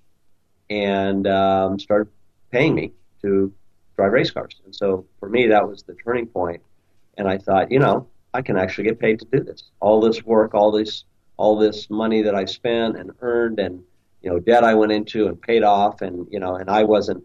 and 0.72 1.26
um, 1.26 1.78
started 1.78 2.10
paying 2.50 2.74
me 2.74 2.92
to 3.20 3.52
drive 3.96 4.12
race 4.12 4.30
cars. 4.30 4.60
And 4.64 4.74
so 4.74 5.04
for 5.20 5.28
me, 5.28 5.46
that 5.48 5.68
was 5.68 5.82
the 5.82 5.94
turning 5.94 6.26
point. 6.26 6.62
And 7.18 7.28
I 7.28 7.36
thought, 7.36 7.70
you 7.70 7.78
know, 7.78 8.08
I 8.32 8.40
can 8.40 8.56
actually 8.56 8.84
get 8.84 8.98
paid 8.98 9.18
to 9.20 9.26
do 9.26 9.44
this. 9.44 9.64
All 9.80 10.00
this 10.00 10.24
work, 10.24 10.54
all 10.54 10.72
this, 10.72 11.04
all 11.36 11.58
this 11.58 11.90
money 11.90 12.22
that 12.22 12.34
I 12.34 12.46
spent 12.46 12.96
and 12.96 13.10
earned, 13.20 13.58
and 13.58 13.82
you 14.22 14.30
know, 14.30 14.38
debt 14.38 14.64
I 14.64 14.74
went 14.74 14.92
into 14.92 15.26
and 15.26 15.40
paid 15.40 15.62
off, 15.62 16.00
and 16.00 16.26
you 16.30 16.40
know, 16.40 16.54
and 16.54 16.70
I 16.70 16.84
wasn't, 16.84 17.22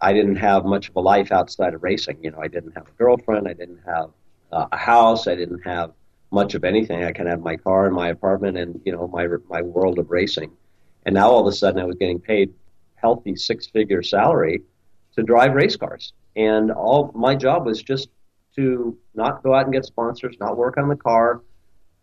I 0.00 0.14
didn't 0.14 0.36
have 0.36 0.64
much 0.64 0.88
of 0.88 0.96
a 0.96 1.00
life 1.00 1.32
outside 1.32 1.74
of 1.74 1.82
racing. 1.82 2.18
You 2.22 2.30
know, 2.30 2.38
I 2.40 2.48
didn't 2.48 2.72
have 2.72 2.88
a 2.88 2.92
girlfriend, 2.92 3.46
I 3.46 3.52
didn't 3.52 3.80
have 3.84 4.10
uh, 4.52 4.68
a 4.72 4.76
house, 4.78 5.26
I 5.26 5.34
didn't 5.34 5.62
have 5.62 5.92
much 6.30 6.54
of 6.54 6.64
anything. 6.64 7.04
I 7.04 7.12
can 7.12 7.26
have 7.26 7.40
my 7.40 7.56
car 7.56 7.86
and 7.86 7.94
my 7.94 8.08
apartment, 8.08 8.56
and 8.56 8.80
you 8.86 8.92
know, 8.92 9.06
my 9.08 9.26
my 9.50 9.60
world 9.60 9.98
of 9.98 10.10
racing. 10.10 10.50
And 11.04 11.14
now 11.14 11.28
all 11.28 11.46
of 11.46 11.52
a 11.52 11.56
sudden, 11.56 11.78
I 11.80 11.84
was 11.84 11.96
getting 11.96 12.20
paid 12.20 12.54
healthy 12.96 13.36
six 13.36 13.66
figure 13.66 14.02
salary 14.02 14.62
to 15.14 15.22
drive 15.22 15.54
race 15.54 15.76
cars. 15.76 16.12
And 16.34 16.70
all 16.70 17.12
my 17.14 17.34
job 17.34 17.64
was 17.64 17.82
just 17.82 18.08
to 18.56 18.96
not 19.14 19.42
go 19.42 19.54
out 19.54 19.64
and 19.64 19.72
get 19.72 19.84
sponsors, 19.84 20.36
not 20.40 20.56
work 20.56 20.76
on 20.76 20.88
the 20.88 20.96
car, 20.96 21.42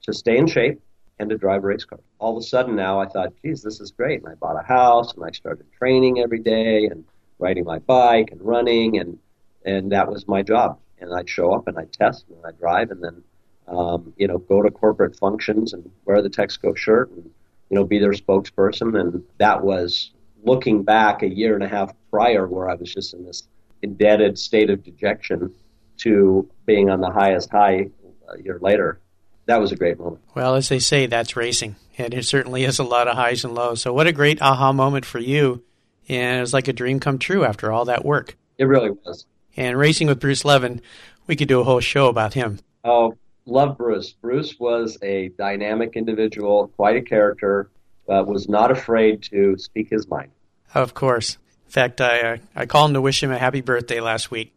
to 0.03 0.13
stay 0.13 0.37
in 0.37 0.47
shape 0.47 0.81
and 1.19 1.29
to 1.29 1.37
drive 1.37 1.63
race 1.63 1.85
cars. 1.85 2.01
All 2.19 2.37
of 2.37 2.41
a 2.41 2.45
sudden 2.45 2.75
now 2.75 2.99
I 2.99 3.07
thought, 3.07 3.33
geez, 3.41 3.61
this 3.61 3.79
is 3.79 3.91
great. 3.91 4.21
And 4.21 4.31
I 4.31 4.35
bought 4.35 4.59
a 4.59 4.65
house 4.65 5.13
and 5.13 5.23
I 5.23 5.31
started 5.31 5.65
training 5.77 6.19
every 6.19 6.39
day 6.39 6.85
and 6.85 7.03
riding 7.39 7.65
my 7.65 7.79
bike 7.79 8.29
and 8.31 8.41
running 8.41 8.99
and 8.99 9.17
and 9.65 9.91
that 9.93 10.11
was 10.11 10.27
my 10.27 10.41
job. 10.41 10.79
And 10.99 11.13
I'd 11.13 11.29
show 11.29 11.53
up 11.53 11.67
and 11.67 11.77
I'd 11.77 11.93
test 11.93 12.25
and 12.29 12.37
I'd 12.45 12.59
drive 12.59 12.91
and 12.91 13.03
then 13.03 13.23
um, 13.67 14.13
you 14.17 14.27
know, 14.27 14.39
go 14.39 14.61
to 14.61 14.71
corporate 14.71 15.17
functions 15.17 15.73
and 15.73 15.89
wear 16.05 16.21
the 16.21 16.29
Texaco 16.29 16.75
shirt 16.75 17.09
and, 17.11 17.23
you 17.69 17.75
know, 17.75 17.83
be 17.83 17.99
their 17.99 18.11
spokesperson. 18.11 18.99
And 18.99 19.23
that 19.37 19.63
was 19.63 20.11
looking 20.43 20.83
back 20.83 21.23
a 21.23 21.27
year 21.27 21.55
and 21.55 21.63
a 21.63 21.67
half 21.67 21.93
prior, 22.09 22.47
where 22.47 22.69
I 22.69 22.75
was 22.75 22.93
just 22.93 23.13
in 23.13 23.25
this 23.25 23.43
indebted 23.81 24.37
state 24.37 24.69
of 24.69 24.83
dejection, 24.83 25.53
to 25.97 26.49
being 26.65 26.89
on 26.89 27.01
the 27.01 27.09
highest 27.09 27.51
high 27.51 27.89
a 28.29 28.41
year 28.41 28.57
later. 28.61 28.99
That 29.45 29.59
was 29.59 29.71
a 29.71 29.75
great 29.75 29.99
moment. 29.99 30.21
Well, 30.35 30.55
as 30.55 30.69
they 30.69 30.79
say, 30.79 31.05
that's 31.05 31.35
racing. 31.35 31.75
And 31.97 32.13
it 32.13 32.25
certainly 32.25 32.63
is 32.63 32.79
a 32.79 32.83
lot 32.83 33.07
of 33.07 33.15
highs 33.15 33.43
and 33.43 33.53
lows. 33.53 33.81
So, 33.81 33.93
what 33.93 34.07
a 34.07 34.11
great 34.11 34.41
aha 34.41 34.71
moment 34.71 35.05
for 35.05 35.19
you. 35.19 35.63
And 36.09 36.37
it 36.37 36.41
was 36.41 36.53
like 36.53 36.67
a 36.67 36.73
dream 36.73 36.99
come 36.99 37.19
true 37.19 37.43
after 37.43 37.71
all 37.71 37.85
that 37.85 38.05
work. 38.05 38.37
It 38.57 38.65
really 38.65 38.89
was. 38.89 39.25
And 39.55 39.77
racing 39.77 40.07
with 40.07 40.19
Bruce 40.19 40.43
Leven, 40.43 40.81
we 41.27 41.35
could 41.35 41.47
do 41.47 41.59
a 41.59 41.63
whole 41.63 41.79
show 41.79 42.07
about 42.07 42.33
him. 42.33 42.59
Oh, 42.83 43.15
Love 43.45 43.77
Bruce. 43.77 44.13
Bruce 44.13 44.57
was 44.57 44.97
a 45.01 45.29
dynamic 45.37 45.95
individual, 45.95 46.69
quite 46.69 46.95
a 46.95 47.01
character, 47.01 47.69
uh, 48.07 48.23
was 48.25 48.49
not 48.49 48.71
afraid 48.71 49.23
to 49.23 49.57
speak 49.57 49.89
his 49.89 50.07
mind. 50.07 50.31
Of 50.73 50.93
course. 50.93 51.37
In 51.65 51.71
fact, 51.71 52.01
I, 52.01 52.19
uh, 52.19 52.37
I 52.55 52.65
called 52.65 52.91
him 52.91 52.95
to 52.95 53.01
wish 53.01 53.21
him 53.21 53.31
a 53.31 53.37
happy 53.37 53.61
birthday 53.61 53.99
last 53.99 54.31
week, 54.31 54.53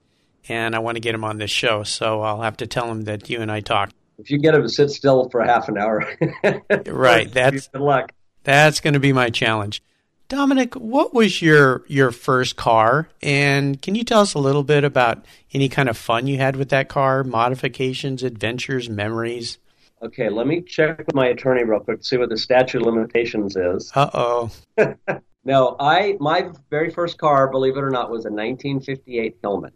and 0.48 0.74
I 0.74 0.80
want 0.80 0.96
to 0.96 1.00
get 1.00 1.14
him 1.14 1.24
on 1.24 1.38
this 1.38 1.50
show, 1.50 1.82
so 1.82 2.22
I'll 2.22 2.42
have 2.42 2.58
to 2.58 2.66
tell 2.66 2.90
him 2.90 3.02
that 3.02 3.28
you 3.30 3.40
and 3.40 3.50
I 3.50 3.60
talked. 3.60 3.94
If 4.18 4.30
you 4.30 4.38
get 4.38 4.54
him 4.54 4.62
to 4.62 4.68
sit 4.68 4.90
still 4.90 5.28
for 5.28 5.42
half 5.44 5.68
an 5.68 5.78
hour, 5.78 6.06
right? 6.86 7.30
That's 7.32 7.68
good 7.68 7.80
luck. 7.80 8.12
That's 8.44 8.80
going 8.80 8.94
to 8.94 9.00
be 9.00 9.12
my 9.12 9.28
challenge. 9.30 9.82
Dominic, 10.28 10.74
what 10.74 11.14
was 11.14 11.40
your 11.40 11.84
your 11.86 12.10
first 12.10 12.56
car, 12.56 13.08
and 13.22 13.80
can 13.80 13.94
you 13.94 14.02
tell 14.02 14.20
us 14.20 14.34
a 14.34 14.40
little 14.40 14.64
bit 14.64 14.82
about 14.82 15.24
any 15.52 15.68
kind 15.68 15.88
of 15.88 15.96
fun 15.96 16.26
you 16.26 16.38
had 16.38 16.56
with 16.56 16.70
that 16.70 16.88
car, 16.88 17.22
modifications, 17.22 18.24
adventures, 18.24 18.88
memories? 18.88 19.58
Okay, 20.02 20.28
let 20.28 20.46
me 20.46 20.60
check 20.60 20.98
with 20.98 21.14
my 21.14 21.28
attorney 21.28 21.64
real 21.64 21.80
quick 21.80 22.00
to 22.00 22.04
see 22.04 22.16
what 22.18 22.28
the 22.28 22.36
statute 22.36 22.82
of 22.82 22.86
limitations 22.86 23.56
is. 23.56 23.90
Uh 23.94 24.10
oh. 24.12 24.50
no, 25.44 25.76
I 25.80 26.16
my 26.20 26.50
very 26.70 26.90
first 26.90 27.18
car, 27.18 27.48
believe 27.48 27.76
it 27.76 27.82
or 27.82 27.90
not, 27.90 28.10
was 28.10 28.26
a 28.26 28.30
1958 28.30 29.38
Hillman. 29.42 29.72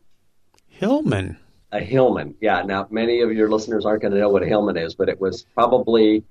Hillman. 0.68 1.38
A 1.72 1.80
Hillman, 1.80 2.34
yeah. 2.40 2.62
Now, 2.62 2.86
many 2.90 3.20
of 3.20 3.32
your 3.32 3.48
listeners 3.48 3.86
aren't 3.86 4.02
going 4.02 4.12
to 4.12 4.18
know 4.18 4.28
what 4.28 4.42
a 4.42 4.46
Hillman 4.46 4.76
is, 4.76 4.94
but 4.94 5.08
it 5.08 5.20
was 5.20 5.46
probably 5.54 6.24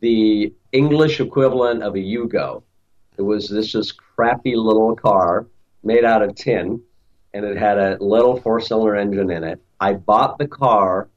the 0.00 0.52
English 0.72 1.20
equivalent 1.20 1.82
of 1.82 1.94
a 1.94 1.98
Yugo. 1.98 2.62
It 3.16 3.22
was 3.22 3.48
this 3.48 3.72
just 3.72 3.96
crappy 3.96 4.54
little 4.54 4.94
car 4.94 5.46
made 5.82 6.04
out 6.04 6.22
of 6.22 6.34
tin, 6.34 6.82
and 7.32 7.44
it 7.44 7.56
had 7.56 7.78
a 7.78 7.96
little 8.00 8.40
four-cylinder 8.40 8.96
engine 8.96 9.30
in 9.30 9.44
it. 9.44 9.62
I 9.80 9.94
bought 9.94 10.38
the 10.38 10.46
car 10.46 11.08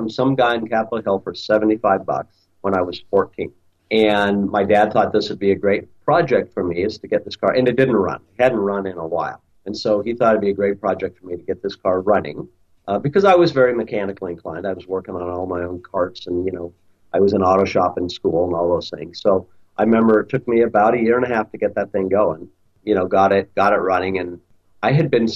from 0.00 0.08
some 0.08 0.34
guy 0.34 0.54
in 0.54 0.66
Capitol 0.66 1.02
Hill 1.02 1.20
for 1.20 1.34
75 1.34 2.06
bucks 2.06 2.34
when 2.62 2.74
I 2.74 2.80
was 2.80 3.02
14. 3.10 3.52
And 3.90 4.48
my 4.48 4.64
dad 4.64 4.94
thought 4.94 5.12
this 5.12 5.28
would 5.28 5.38
be 5.38 5.50
a 5.50 5.54
great 5.54 5.88
project 6.06 6.54
for 6.54 6.64
me 6.64 6.82
is 6.82 6.96
to 7.00 7.06
get 7.06 7.22
this 7.22 7.36
car, 7.36 7.52
and 7.52 7.68
it 7.68 7.76
didn't 7.76 7.96
run. 7.96 8.22
It 8.38 8.42
hadn't 8.42 8.60
run 8.60 8.86
in 8.86 8.96
a 8.96 9.06
while. 9.06 9.42
And 9.66 9.76
so 9.76 10.00
he 10.00 10.14
thought 10.14 10.30
it'd 10.30 10.40
be 10.40 10.50
a 10.50 10.54
great 10.54 10.80
project 10.80 11.18
for 11.18 11.26
me 11.26 11.36
to 11.36 11.42
get 11.42 11.62
this 11.62 11.76
car 11.76 12.00
running 12.00 12.48
uh, 12.88 12.98
because 12.98 13.26
I 13.26 13.34
was 13.34 13.52
very 13.52 13.74
mechanically 13.74 14.32
inclined. 14.32 14.66
I 14.66 14.72
was 14.72 14.86
working 14.86 15.14
on 15.14 15.28
all 15.28 15.44
my 15.44 15.60
own 15.60 15.82
carts 15.82 16.26
and, 16.26 16.46
you 16.46 16.52
know, 16.52 16.72
I 17.12 17.20
was 17.20 17.34
in 17.34 17.42
auto 17.42 17.66
shop 17.66 17.98
in 17.98 18.08
school 18.08 18.46
and 18.46 18.54
all 18.54 18.70
those 18.70 18.88
things. 18.88 19.20
So 19.20 19.48
I 19.76 19.82
remember 19.82 20.20
it 20.20 20.30
took 20.30 20.48
me 20.48 20.62
about 20.62 20.94
a 20.94 20.98
year 20.98 21.16
and 21.18 21.26
a 21.26 21.28
half 21.28 21.50
to 21.52 21.58
get 21.58 21.74
that 21.74 21.92
thing 21.92 22.08
going. 22.08 22.48
You 22.84 22.94
know, 22.94 23.06
got 23.06 23.32
it, 23.32 23.54
got 23.54 23.74
it 23.74 23.80
running, 23.80 24.18
and 24.18 24.40
I 24.82 24.92
had 24.92 25.10
been. 25.10 25.28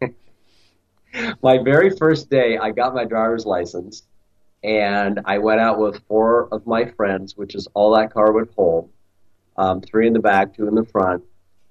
my 1.42 1.58
very 1.58 1.90
first 1.90 2.30
day, 2.30 2.58
I 2.58 2.70
got 2.70 2.94
my 2.94 3.04
driver's 3.04 3.46
license, 3.46 4.04
and 4.62 5.20
I 5.24 5.38
went 5.38 5.60
out 5.60 5.78
with 5.78 6.02
four 6.06 6.48
of 6.52 6.66
my 6.66 6.84
friends, 6.84 7.36
which 7.36 7.54
is 7.54 7.68
all 7.74 7.94
that 7.94 8.12
car 8.12 8.32
would 8.32 8.48
hold. 8.56 8.90
Um, 9.56 9.80
three 9.80 10.06
in 10.06 10.12
the 10.12 10.20
back, 10.20 10.54
two 10.54 10.68
in 10.68 10.74
the 10.74 10.84
front, 10.84 11.22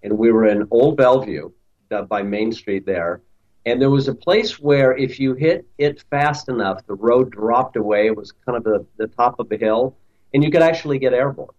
and 0.04 0.18
we 0.18 0.32
were 0.32 0.46
in 0.46 0.68
Old 0.70 0.98
Bellevue 0.98 1.52
uh, 1.92 2.04
by 2.04 2.22
Main 2.22 2.52
Street 2.52 2.86
there. 2.86 3.22
And 3.66 3.82
there 3.82 3.90
was 3.90 4.08
a 4.08 4.16
place 4.16 4.60
where 4.60 4.96
if 4.98 5.20
you 5.20 5.34
hit 5.34 5.68
it 5.78 6.04
fast 6.10 6.50
enough, 6.50 6.86
the 6.88 6.96
road 6.96 7.32
dropped 7.32 7.76
away. 7.76 8.08
It 8.08 8.16
was 8.16 8.32
kind 8.32 8.58
of 8.58 8.64
the, 8.64 8.86
the 8.98 9.08
top 9.08 9.40
of 9.40 9.52
a 9.52 9.58
hill, 9.58 9.96
and 10.34 10.44
you 10.44 10.52
could 10.52 10.64
actually 10.64 11.00
get 11.00 11.14
airborne. 11.14 11.50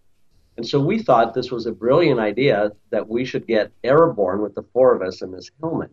And 0.57 0.67
so 0.67 0.81
we 0.81 0.99
thought 0.99 1.33
this 1.33 1.51
was 1.51 1.67
a 1.67 1.73
brilliant 1.73 2.21
idea 2.21 2.73
that 2.91 3.09
we 3.09 3.25
should 3.25 3.47
get 3.47 3.73
airborne 3.83 4.43
with 4.43 4.55
the 4.55 4.65
four 4.73 4.95
of 4.95 5.03
us 5.03 5.23
in 5.23 5.31
this 5.31 5.51
Hillman. 5.61 5.91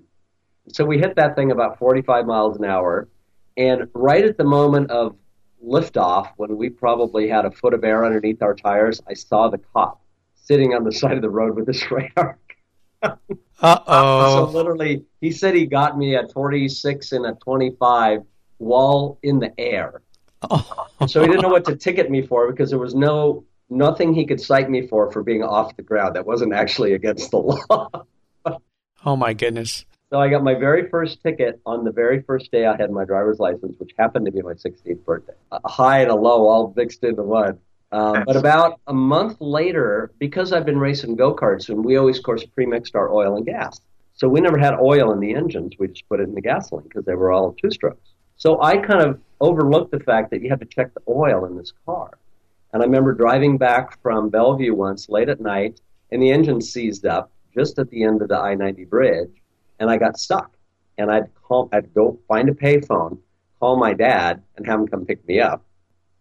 So 0.71 0.85
we 0.85 0.97
hit 0.97 1.15
that 1.15 1.35
thing 1.35 1.51
about 1.51 1.79
45 1.79 2.25
miles 2.25 2.57
an 2.57 2.65
hour, 2.65 3.07
and 3.57 3.89
right 3.93 4.23
at 4.23 4.37
the 4.37 4.43
moment 4.43 4.91
of 4.91 5.15
liftoff, 5.63 6.31
when 6.37 6.55
we 6.57 6.69
probably 6.69 7.27
had 7.27 7.45
a 7.45 7.51
foot 7.51 7.73
of 7.73 7.83
air 7.83 8.05
underneath 8.05 8.41
our 8.41 8.55
tires, 8.55 9.01
I 9.07 9.13
saw 9.13 9.49
the 9.49 9.57
cop 9.57 10.01
sitting 10.35 10.73
on 10.73 10.83
the 10.83 10.91
side 11.01 11.13
of 11.13 11.21
the 11.21 11.29
road 11.29 11.55
with 11.55 11.67
his 11.67 11.89
radar 11.91 12.37
uh 13.01 13.15
oh. 13.61 14.51
So 14.51 14.57
literally, 14.57 15.05
he 15.21 15.31
said 15.31 15.55
he 15.55 15.65
got 15.65 15.97
me 15.97 16.15
at 16.15 16.31
46 16.31 17.11
and 17.11 17.25
a 17.25 17.33
25 17.35 18.21
while 18.57 19.17
in 19.23 19.39
the 19.39 19.57
air. 19.59 20.01
Oh. 20.49 20.87
So 21.07 21.21
he 21.21 21.27
didn't 21.27 21.41
know 21.41 21.49
what 21.49 21.65
to 21.65 21.75
ticket 21.75 22.09
me 22.09 22.21
for 22.21 22.49
because 22.51 22.69
there 22.69 22.79
was 22.79 22.95
no 22.95 23.43
nothing 23.69 24.13
he 24.13 24.25
could 24.25 24.41
cite 24.41 24.69
me 24.69 24.87
for 24.87 25.11
for 25.11 25.23
being 25.23 25.43
off 25.43 25.75
the 25.75 25.83
ground. 25.83 26.15
That 26.15 26.25
wasn't 26.25 26.53
actually 26.53 26.93
against 26.93 27.31
the 27.31 27.37
law. 27.69 27.89
oh 29.05 29.15
my 29.15 29.33
goodness. 29.33 29.85
So 30.09 30.19
I 30.19 30.27
got 30.27 30.43
my 30.43 30.55
very 30.55 30.89
first 30.89 31.21
ticket 31.21 31.61
on 31.67 31.83
the 31.83 31.91
very 31.91 32.23
first 32.23 32.51
day 32.51 32.65
I 32.65 32.75
had 32.75 32.89
my 32.89 33.05
driver's 33.05 33.37
license, 33.37 33.75
which 33.77 33.91
happened 33.97 34.25
to 34.25 34.31
be 34.31 34.41
my 34.41 34.53
16th 34.53 35.05
birthday. 35.05 35.33
A 35.51 35.69
high 35.69 35.99
and 35.99 36.09
a 36.09 36.15
low 36.15 36.47
all 36.47 36.73
mixed 36.75 37.03
into 37.03 37.21
one. 37.21 37.59
Um, 37.91 38.23
but 38.25 38.35
about 38.35 38.79
a 38.87 38.93
month 38.93 39.37
later, 39.39 40.11
because 40.17 40.51
I've 40.51 40.65
been 40.65 40.79
racing 40.79 41.15
go 41.15 41.35
karts, 41.35 41.69
and 41.69 41.85
we 41.85 41.97
always, 41.97 42.17
of 42.17 42.23
course, 42.23 42.43
pre-mixed 42.43 42.95
our 42.95 43.11
oil 43.11 43.35
and 43.37 43.45
gas. 43.45 43.81
So 44.15 44.27
we 44.27 44.41
never 44.41 44.57
had 44.57 44.75
oil 44.79 45.11
in 45.11 45.19
the 45.19 45.33
engines. 45.33 45.73
We 45.77 45.87
just 45.87 46.07
put 46.09 46.19
it 46.19 46.23
in 46.23 46.33
the 46.33 46.41
gasoline 46.41 46.87
because 46.87 47.05
they 47.05 47.15
were 47.15 47.31
all 47.31 47.53
two 47.53 47.71
strokes. 47.71 48.13
So 48.35 48.61
I 48.61 48.77
kind 48.77 49.01
of 49.01 49.19
overlooked 49.41 49.91
the 49.91 49.99
fact 49.99 50.31
that 50.31 50.41
you 50.41 50.49
had 50.49 50.59
to 50.59 50.65
check 50.65 50.93
the 50.93 51.01
oil 51.07 51.45
in 51.45 51.55
this 51.55 51.71
car. 51.85 52.17
And 52.73 52.81
I 52.81 52.85
remember 52.85 53.13
driving 53.13 53.57
back 53.57 54.01
from 54.01 54.29
Bellevue 54.29 54.73
once 54.73 55.07
late 55.07 55.29
at 55.29 55.39
night, 55.39 55.81
and 56.11 56.21
the 56.21 56.31
engine 56.31 56.61
seized 56.61 57.05
up 57.05 57.31
just 57.55 57.77
at 57.77 57.89
the 57.91 58.03
end 58.03 58.21
of 58.21 58.29
the 58.29 58.37
I 58.37 58.55
90 58.55 58.85
bridge, 58.85 59.31
and 59.79 59.89
I 59.89 59.97
got 59.97 60.19
stuck. 60.19 60.55
And 60.97 61.09
I'd, 61.09 61.33
call, 61.35 61.69
I'd 61.71 61.93
go 61.93 62.19
find 62.27 62.49
a 62.49 62.53
payphone, 62.53 63.19
call 63.59 63.77
my 63.77 63.93
dad, 63.93 64.43
and 64.57 64.65
have 64.67 64.81
him 64.81 64.87
come 64.87 65.05
pick 65.05 65.25
me 65.27 65.39
up. 65.39 65.65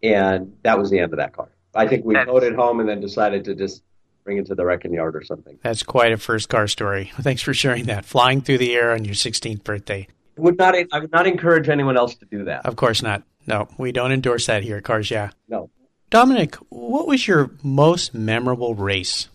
And 0.01 0.53
that 0.63 0.79
was 0.79 0.89
the 0.89 0.99
end 0.99 1.11
of 1.11 1.17
that 1.17 1.33
car. 1.33 1.49
I 1.75 1.87
think 1.87 2.05
we 2.05 2.15
towed 2.15 2.43
it 2.43 2.55
home 2.55 2.79
and 2.79 2.87
then 2.87 3.01
decided 3.01 3.43
to 3.45 3.55
just 3.55 3.83
bring 4.23 4.37
it 4.37 4.45
to 4.47 4.55
the 4.55 4.65
wrecking 4.65 4.93
yard 4.93 5.15
or 5.15 5.23
something. 5.23 5.59
That's 5.61 5.83
quite 5.83 6.13
a 6.13 6.17
first 6.17 6.49
car 6.49 6.67
story. 6.67 7.11
Thanks 7.21 7.41
for 7.41 7.53
sharing 7.53 7.85
that. 7.85 8.05
Flying 8.05 8.41
through 8.41 8.59
the 8.59 8.73
air 8.73 8.93
on 8.93 9.03
your 9.03 9.15
16th 9.15 9.63
birthday. 9.63 10.07
Would 10.37 10.57
not 10.57 10.73
I 10.75 10.99
would 10.99 11.11
not 11.11 11.27
encourage 11.27 11.67
anyone 11.67 11.97
else 11.97 12.15
to 12.15 12.25
do 12.25 12.45
that. 12.45 12.65
Of 12.65 12.77
course 12.77 13.01
not. 13.01 13.23
No, 13.45 13.67
we 13.77 13.91
don't 13.91 14.11
endorse 14.11 14.45
that 14.45 14.63
here 14.63 14.77
at 14.77 14.83
Cars 14.83 15.11
Yeah. 15.11 15.31
No. 15.49 15.69
Dominic, 16.09 16.55
what 16.69 17.07
was 17.07 17.27
your 17.27 17.51
most 17.61 18.13
memorable 18.15 18.73
race? 18.73 19.27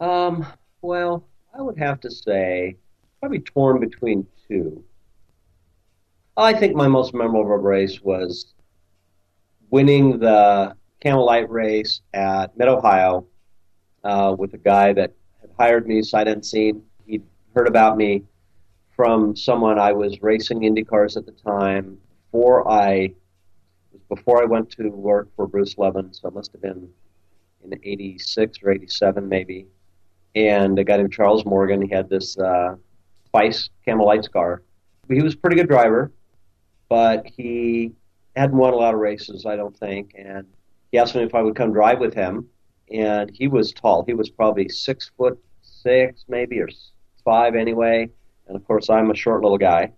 Um, 0.00 0.46
well, 0.80 1.24
I 1.56 1.62
would 1.62 1.78
have 1.78 2.00
to 2.00 2.10
say 2.10 2.76
probably 3.20 3.40
torn 3.40 3.80
between 3.80 4.26
two. 4.46 4.82
I 6.36 6.52
think 6.52 6.76
my 6.76 6.86
most 6.86 7.14
memorable 7.14 7.56
race 7.56 8.00
was 8.00 8.54
winning 9.70 10.18
the 10.18 10.74
Camel 11.00 11.26
Light 11.26 11.50
race 11.50 12.00
at 12.14 12.56
Mid 12.56 12.68
Ohio 12.68 13.26
uh, 14.04 14.34
with 14.38 14.54
a 14.54 14.58
guy 14.58 14.92
that 14.92 15.12
had 15.40 15.50
hired 15.58 15.86
me 15.86 16.02
sight 16.02 16.28
unseen. 16.28 16.82
He'd 17.06 17.24
heard 17.54 17.66
about 17.66 17.96
me 17.96 18.24
from 18.94 19.36
someone 19.36 19.78
I 19.78 19.92
was 19.92 20.22
racing 20.22 20.64
Indy 20.64 20.84
cars 20.84 21.16
at 21.16 21.26
the 21.26 21.32
time 21.32 21.98
before 22.26 22.70
I 22.70 23.14
before 24.08 24.42
I 24.42 24.46
went 24.46 24.70
to 24.70 24.88
work 24.88 25.28
for 25.36 25.46
Bruce 25.46 25.76
Leven, 25.76 26.12
so 26.14 26.28
it 26.28 26.34
must 26.34 26.52
have 26.52 26.62
been 26.62 26.88
in 27.64 27.78
'86 27.82 28.58
or 28.62 28.70
'87 28.70 29.28
maybe. 29.28 29.66
And 30.34 30.78
a 30.78 30.84
guy 30.84 30.96
named 30.98 31.12
Charles 31.12 31.44
Morgan, 31.44 31.82
he 31.82 31.88
had 31.88 32.08
this 32.08 32.38
uh, 32.38 32.76
Spice 33.38 33.70
Camel 33.84 34.04
Lights 34.04 34.26
car. 34.26 34.62
He 35.08 35.22
was 35.22 35.34
a 35.34 35.36
pretty 35.36 35.54
good 35.54 35.68
driver, 35.68 36.10
but 36.88 37.24
he 37.24 37.92
hadn't 38.34 38.56
won 38.56 38.72
a 38.72 38.76
lot 38.76 38.94
of 38.94 39.00
races, 39.00 39.46
I 39.46 39.54
don't 39.54 39.76
think, 39.76 40.12
and 40.18 40.44
he 40.90 40.98
asked 40.98 41.14
me 41.14 41.22
if 41.22 41.36
I 41.36 41.42
would 41.42 41.54
come 41.54 41.72
drive 41.72 42.00
with 42.00 42.14
him, 42.14 42.48
and 42.92 43.30
he 43.32 43.46
was 43.46 43.72
tall. 43.72 44.04
He 44.04 44.12
was 44.12 44.28
probably 44.28 44.68
six 44.68 45.12
foot 45.16 45.38
six, 45.62 46.24
maybe 46.28 46.58
or 46.58 46.68
five 47.24 47.54
anyway. 47.54 48.10
And 48.48 48.56
of 48.56 48.66
course, 48.66 48.90
I'm 48.90 49.12
a 49.12 49.14
short 49.14 49.42
little 49.42 49.58
guy. 49.58 49.92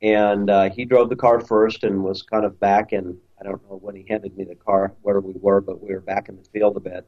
And 0.00 0.48
uh, 0.48 0.70
he 0.70 0.84
drove 0.84 1.08
the 1.08 1.16
car 1.16 1.40
first 1.40 1.82
and 1.82 2.04
was 2.04 2.22
kind 2.22 2.44
of 2.44 2.60
back 2.60 2.92
in. 2.92 3.18
I 3.40 3.44
don't 3.44 3.62
know 3.68 3.78
when 3.82 3.96
he 3.96 4.06
handed 4.08 4.36
me 4.36 4.44
the 4.44 4.54
car 4.54 4.94
where 5.02 5.18
we 5.18 5.34
were, 5.40 5.60
but 5.60 5.82
we 5.82 5.92
were 5.92 6.00
back 6.00 6.28
in 6.28 6.36
the 6.36 6.44
field 6.52 6.76
a 6.76 6.80
bit. 6.80 7.04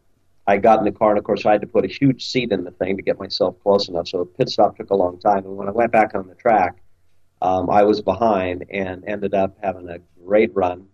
I 0.46 0.56
got 0.56 0.80
in 0.80 0.84
the 0.84 0.92
car, 0.92 1.10
and 1.10 1.18
of 1.18 1.24
course, 1.24 1.46
I 1.46 1.52
had 1.52 1.60
to 1.60 1.66
put 1.66 1.84
a 1.84 1.88
huge 1.88 2.26
seat 2.26 2.50
in 2.50 2.64
the 2.64 2.72
thing 2.72 2.96
to 2.96 3.02
get 3.02 3.18
myself 3.18 3.56
close 3.62 3.88
enough. 3.88 4.08
So 4.08 4.20
a 4.20 4.26
pit 4.26 4.48
stop 4.48 4.76
took 4.76 4.90
a 4.90 4.96
long 4.96 5.20
time. 5.20 5.44
And 5.44 5.56
when 5.56 5.68
I 5.68 5.70
went 5.70 5.92
back 5.92 6.14
on 6.14 6.26
the 6.26 6.34
track, 6.34 6.82
um, 7.40 7.70
I 7.70 7.84
was 7.84 8.00
behind 8.00 8.64
and 8.70 9.04
ended 9.06 9.34
up 9.34 9.56
having 9.62 9.88
a 9.88 9.98
great 10.24 10.54
run 10.54 10.86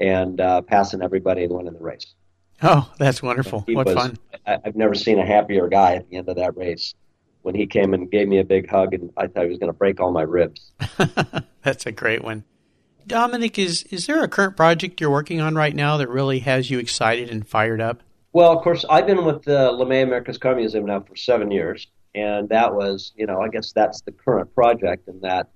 and 0.00 0.40
uh, 0.40 0.62
passing 0.62 1.02
everybody 1.02 1.44
and 1.44 1.52
winning 1.52 1.74
the 1.74 1.80
race. 1.80 2.14
Oh, 2.62 2.90
that's 2.98 3.22
wonderful! 3.22 3.64
What 3.68 3.86
was, 3.86 3.94
fun! 3.94 4.18
I, 4.46 4.58
I've 4.64 4.76
never 4.76 4.94
seen 4.94 5.18
a 5.18 5.26
happier 5.26 5.68
guy 5.68 5.94
at 5.94 6.10
the 6.10 6.16
end 6.16 6.28
of 6.28 6.36
that 6.36 6.56
race 6.56 6.94
when 7.42 7.54
he 7.54 7.66
came 7.66 7.94
and 7.94 8.10
gave 8.10 8.28
me 8.28 8.38
a 8.38 8.44
big 8.44 8.68
hug, 8.68 8.92
and 8.92 9.10
I 9.16 9.28
thought 9.28 9.44
he 9.44 9.50
was 9.50 9.58
going 9.58 9.72
to 9.72 9.78
break 9.78 9.98
all 9.98 10.12
my 10.12 10.22
ribs. 10.22 10.72
that's 11.62 11.86
a 11.86 11.92
great 11.92 12.22
one. 12.22 12.44
Dominic, 13.06 13.58
is 13.58 13.84
is 13.84 14.06
there 14.06 14.22
a 14.22 14.28
current 14.28 14.56
project 14.56 15.00
you're 15.00 15.10
working 15.10 15.40
on 15.40 15.54
right 15.54 15.74
now 15.74 15.96
that 15.96 16.08
really 16.08 16.40
has 16.40 16.70
you 16.70 16.78
excited 16.78 17.30
and 17.30 17.46
fired 17.46 17.80
up? 17.80 18.02
Well, 18.32 18.56
of 18.56 18.62
course, 18.62 18.84
I've 18.88 19.08
been 19.08 19.24
with 19.24 19.42
the 19.42 19.72
LeMay 19.72 20.04
America's 20.04 20.38
Car 20.38 20.54
Museum 20.54 20.86
now 20.86 21.00
for 21.00 21.16
seven 21.16 21.50
years, 21.50 21.88
and 22.14 22.48
that 22.50 22.72
was, 22.72 23.12
you 23.16 23.26
know, 23.26 23.40
I 23.40 23.48
guess 23.48 23.72
that's 23.72 24.02
the 24.02 24.12
current 24.12 24.54
project, 24.54 25.08
in 25.08 25.20
that 25.22 25.48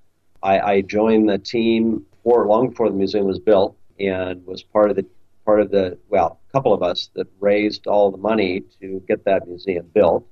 I, 0.43 0.59
I 0.59 0.81
joined 0.81 1.29
the 1.29 1.39
team 1.39 2.05
for 2.25 2.49
long 2.49 2.71
before 2.71 2.89
the 2.89 2.97
museum 2.97 3.27
was 3.27 3.39
built 3.39 3.77
and 4.01 4.45
was 4.45 4.65
part 4.65 4.91
of 4.91 4.97
the 4.97 5.07
part 5.45 5.61
of 5.61 5.71
the 5.71 5.97
well, 6.09 6.41
a 6.49 6.53
couple 6.53 6.73
of 6.73 6.83
us 6.83 7.11
that 7.15 7.29
raised 7.39 7.87
all 7.87 8.11
the 8.11 8.19
money 8.19 8.65
to 8.81 9.01
get 9.07 9.25
that 9.25 9.47
museum 9.47 9.89
built. 9.95 10.27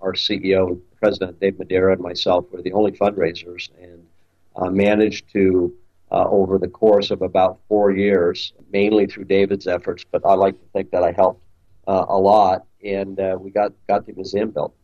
Our 0.00 0.12
CEO 0.12 0.68
and 0.68 0.82
president 1.00 1.40
Dave 1.40 1.58
Madeira 1.58 1.94
and 1.94 2.00
myself 2.00 2.44
were 2.52 2.62
the 2.62 2.74
only 2.74 2.92
fundraisers, 2.92 3.70
and 3.82 4.06
uh, 4.54 4.70
managed 4.70 5.32
to 5.32 5.74
uh, 6.12 6.28
over 6.28 6.58
the 6.58 6.68
course 6.68 7.10
of 7.10 7.22
about 7.22 7.58
four 7.68 7.90
years, 7.90 8.52
mainly 8.70 9.06
through 9.06 9.24
David's 9.24 9.66
efforts, 9.66 10.04
but 10.08 10.24
I 10.24 10.34
like 10.34 10.54
to 10.54 10.66
think 10.72 10.92
that 10.92 11.02
I 11.02 11.10
helped 11.10 11.42
uh, 11.88 12.04
a 12.08 12.18
lot, 12.18 12.66
and 12.84 13.18
uh, 13.18 13.36
we 13.40 13.50
got 13.50 13.72
got 13.88 14.06
the 14.06 14.12
museum 14.12 14.50
built, 14.50 14.74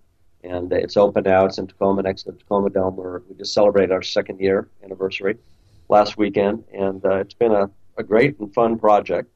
and 0.43 0.73
it's 0.73 0.97
open 0.97 1.23
now. 1.25 1.45
It's 1.45 1.59
in 1.59 1.67
Tacoma, 1.67 2.03
next 2.03 2.23
to 2.25 2.33
the 2.33 2.39
Tacoma 2.39 2.71
Dome. 2.71 2.97
Where 2.97 3.23
we 3.29 3.37
just 3.37 3.53
celebrated 3.53 3.93
our 3.93 4.03
second 4.03 4.41
year 4.41 4.69
anniversary 4.83 5.37
last 5.91 6.17
weekend, 6.17 6.65
and 6.73 7.05
uh, 7.05 7.17
it's 7.17 7.35
been 7.35 7.53
a, 7.53 7.71
a 7.99 8.03
great 8.03 8.39
and 8.41 8.53
fun 8.55 8.79
project. 8.79 9.31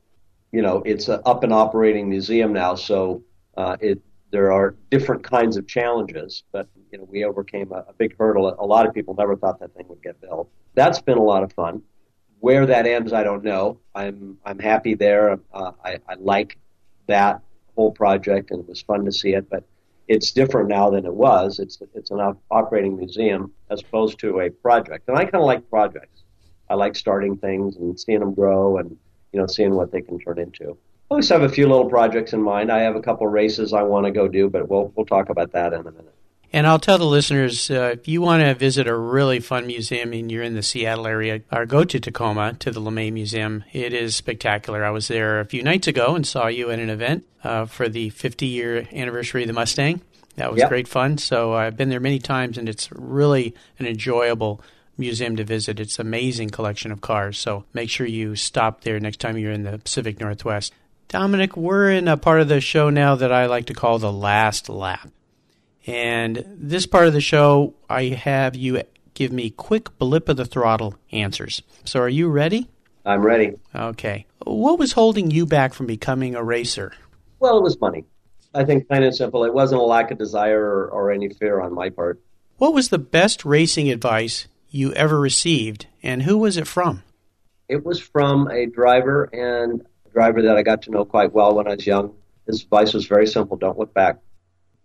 You 0.51 0.63
know, 0.63 0.83
it's 0.87 1.09
an 1.09 1.21
up 1.27 1.45
and 1.45 1.53
operating 1.53 2.09
museum 2.09 2.55
now, 2.55 2.75
so 2.75 3.23
uh, 3.59 3.77
it 3.81 4.01
there 4.31 4.51
are 4.51 4.75
different 4.91 5.23
kinds 5.23 5.59
of 5.59 5.67
challenges, 5.67 6.45
but 6.53 6.69
you 6.91 6.97
know 6.97 7.05
we 7.05 7.23
overcame 7.25 7.71
a, 7.73 7.85
a 7.87 7.93
big 7.99 8.17
hurdle. 8.19 8.49
A 8.59 8.65
lot 8.67 8.87
of 8.87 8.95
people 8.95 9.15
never 9.15 9.37
thought 9.37 9.61
that 9.61 9.75
thing 9.75 9.87
would 9.89 10.03
get 10.03 10.19
built. 10.23 10.51
That's 10.75 11.03
been 11.03 11.19
a 11.19 11.23
lot 11.23 11.43
of 11.43 11.53
fun. 11.53 11.83
Where 12.41 12.65
that 12.65 12.87
ends, 12.87 13.13
I 13.13 13.25
don't 13.25 13.45
know. 13.45 13.79
I'm 13.95 14.39
I'm 14.43 14.59
happy 14.59 14.95
there. 14.95 15.39
Uh, 15.53 15.73
I, 15.85 15.99
I 16.09 16.15
like 16.19 16.57
that 17.09 17.43
whole 17.79 17.93
project, 17.93 18.51
and 18.51 18.61
it 18.61 18.69
was 18.69 18.83
fun 18.83 19.05
to 19.05 19.13
see 19.13 19.35
it. 19.35 19.49
But 19.49 19.63
it's 20.09 20.33
different 20.33 20.69
now 20.69 20.91
than 20.91 21.07
it 21.07 21.15
was. 21.15 21.61
It's 21.61 21.81
it's 21.95 22.11
an 22.11 22.37
operating 22.51 22.97
museum 22.97 23.53
as 23.71 23.81
opposed 23.83 24.19
to 24.21 24.41
a 24.41 24.51
project, 24.51 25.09
and 25.09 25.17
I 25.17 25.23
kind 25.23 25.37
of 25.37 25.43
like 25.53 25.71
projects. 25.71 26.23
I 26.69 26.75
like 26.75 26.97
starting 26.97 27.37
things 27.37 27.77
and 27.77 27.99
seeing 27.99 28.21
them 28.21 28.35
grow, 28.35 28.79
and 28.79 28.97
you 29.33 29.41
know 29.41 29.47
seeing 29.47 29.75
what 29.75 29.93
they 29.93 30.03
can 30.03 30.19
turn 30.19 30.39
into. 30.39 30.77
I 31.11 31.15
always 31.15 31.29
have 31.29 31.43
a 31.43 31.49
few 31.49 31.69
little 31.69 31.89
projects 31.89 32.33
in 32.33 32.43
mind. 32.43 32.71
I 32.71 32.81
have 32.81 32.97
a 32.97 33.01
couple 33.01 33.27
races 33.29 33.73
I 33.73 33.83
want 33.83 34.07
to 34.07 34.13
go 34.13 34.27
do, 34.27 34.51
but 34.51 34.69
we'll 34.69 34.93
we'll 34.97 35.07
talk 35.07 35.29
about 35.29 35.53
that 35.53 35.73
in 35.73 35.81
a 35.81 35.91
minute. 35.91 36.18
And 36.53 36.67
I'll 36.67 36.79
tell 36.79 36.97
the 36.97 37.05
listeners 37.05 37.71
uh, 37.71 37.91
if 37.93 38.09
you 38.09 38.23
want 38.23 38.43
to 38.43 38.55
visit 38.55 38.87
a 38.87 38.97
really 38.97 39.39
fun 39.39 39.67
museum 39.67 40.15
and 40.15 40.33
you're 40.33 40.43
in 40.43 40.55
the 40.55 40.63
Seattle 40.63 41.07
area, 41.07 41.43
or 41.53 41.67
go 41.67 41.85
to 41.85 42.01
Tacoma 42.01 42.55
to 42.61 42.71
the 42.71 42.81
LeMay 42.81 43.13
Museum. 43.13 43.65
It 43.73 43.93
is 43.93 44.17
spectacular. 44.17 44.83
I 44.83 44.91
was 44.91 45.09
there 45.09 45.41
a 45.41 45.45
few 45.45 45.63
nights 45.63 45.89
ago 45.89 46.15
and 46.15 46.27
saw 46.27 46.47
you 46.47 46.71
at 46.71 46.79
an 46.79 46.89
event 46.89 47.27
uh, 47.45 47.67
for 47.67 47.89
the 47.89 48.09
50 48.11 48.47
year 48.47 48.89
anniversary 48.93 49.43
of 49.43 49.49
the 49.49 49.53
Mustang. 49.53 50.01
That 50.37 50.51
was 50.51 50.61
yep. 50.61 50.71
great 50.71 50.89
fun. 50.89 51.19
So 51.19 51.53
I've 51.53 51.77
been 51.77 51.91
there 51.91 52.01
many 52.01 52.19
times 52.19 52.57
and 52.57 52.69
it's 52.69 52.91
really 52.93 53.55
an 53.79 53.87
enjoyable 53.87 54.63
museum 54.97 55.37
to 55.37 55.45
visit. 55.45 55.79
It's 55.79 55.99
an 55.99 56.07
amazing 56.07 56.51
collection 56.51 56.93
of 56.93 57.01
cars. 57.01 57.39
So 57.39 57.65
make 57.75 57.91
sure 57.91 58.07
you 58.07 58.37
stop 58.37 58.83
there 58.83 58.99
next 59.01 59.21
time 59.21 59.37
you're 59.37 59.53
in 59.53 59.65
the 59.65 59.79
Pacific 59.79 60.19
Northwest. 60.19 60.73
Dominic, 61.09 61.57
we're 61.57 61.91
in 61.91 62.09
a 62.09 62.17
part 62.17 62.41
of 62.41 62.49
the 62.49 62.61
show 62.61 62.89
now 62.89 63.17
that 63.17 63.33
I 63.33 63.47
like 63.47 63.67
to 63.67 63.75
call 63.75 63.99
the 63.99 64.13
last 64.13 64.69
lap. 64.69 65.11
And 65.89 66.45
this 66.47 66.85
part 66.85 67.07
of 67.07 67.15
the 67.15 67.21
show, 67.23 67.75
I 67.89 68.05
have 68.09 68.55
you 68.55 68.83
give 69.15 69.33
me 69.33 69.49
quick 69.49 69.97
blip 69.99 70.29
of 70.29 70.37
the 70.37 70.45
throttle 70.45 70.95
answers. 71.13 71.63
So 71.85 72.01
are 72.01 72.11
you 72.11 72.29
ready? 72.29 72.69
I'm 73.07 73.23
ready. 73.23 73.55
Okay. 73.75 74.27
What 74.45 74.79
was 74.79 74.93
holding 74.93 75.31
you 75.31 75.47
back 75.47 75.73
from 75.73 75.87
becoming 75.87 76.35
a 76.35 76.45
racer? 76.45 76.93
Well, 77.41 77.57
it 77.57 77.63
was 77.63 77.81
money. 77.81 78.05
I 78.55 78.65
think 78.65 78.87
plain 78.87 79.03
and 79.03 79.17
simple. 79.17 79.45
It 79.45 79.55
wasn't 79.55 79.81
a 79.81 79.85
lack 79.85 80.11
of 80.11 80.19
desire 80.19 80.63
or, 80.63 80.89
or 80.89 81.11
any 81.11 81.31
fear 81.31 81.59
on 81.59 81.73
my 81.73 81.89
part. 81.89 82.21
What 82.59 82.75
was 82.75 82.91
the 82.91 82.99
best 82.99 83.47
racing 83.47 83.91
advice 83.91 84.47
you 84.69 84.93
ever 84.93 85.19
received, 85.19 85.87
and 86.03 86.25
who 86.25 86.37
was 86.37 86.59
it 86.59 86.67
from? 86.67 87.03
It 87.67 87.87
was 87.87 87.99
from 87.99 88.49
a 88.49 88.67
driver 88.67 89.25
and 89.33 89.87
a 90.05 90.11
driver 90.11 90.43
that 90.43 90.57
I 90.57 90.63
got 90.63 90.83
to 90.83 90.91
know 90.91 91.07
quite 91.07 91.33
well 91.33 91.55
when 91.55 91.67
I 91.67 91.77
was 91.77 91.87
young. 91.87 92.15
His 92.47 92.63
advice 92.63 92.93
was 92.93 93.07
very 93.07 93.27
simple 93.27 93.57
don't 93.57 93.79
look 93.79 93.95
back. 93.95 94.19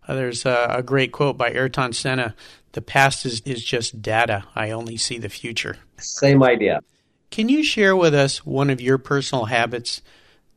Uh, 0.07 0.15
there's 0.15 0.45
a, 0.45 0.67
a, 0.69 0.83
great 0.83 1.11
quote 1.11 1.37
by 1.37 1.51
Ayrton 1.51 1.93
Senna 1.93 2.35
The 2.73 2.81
past 2.81 3.25
is, 3.25 3.41
is 3.41 3.63
just 3.63 4.01
data. 4.01 4.43
I 4.55 4.71
only 4.71 4.97
see 4.97 5.17
the 5.17 5.29
future. 5.29 5.77
Same 5.97 6.43
idea. 6.43 6.81
Can 7.31 7.49
you 7.49 7.63
share 7.63 7.95
with 7.95 8.13
us 8.13 8.45
one 8.45 8.69
of 8.69 8.81
your 8.81 8.97
personal 8.97 9.45
habits 9.45 10.01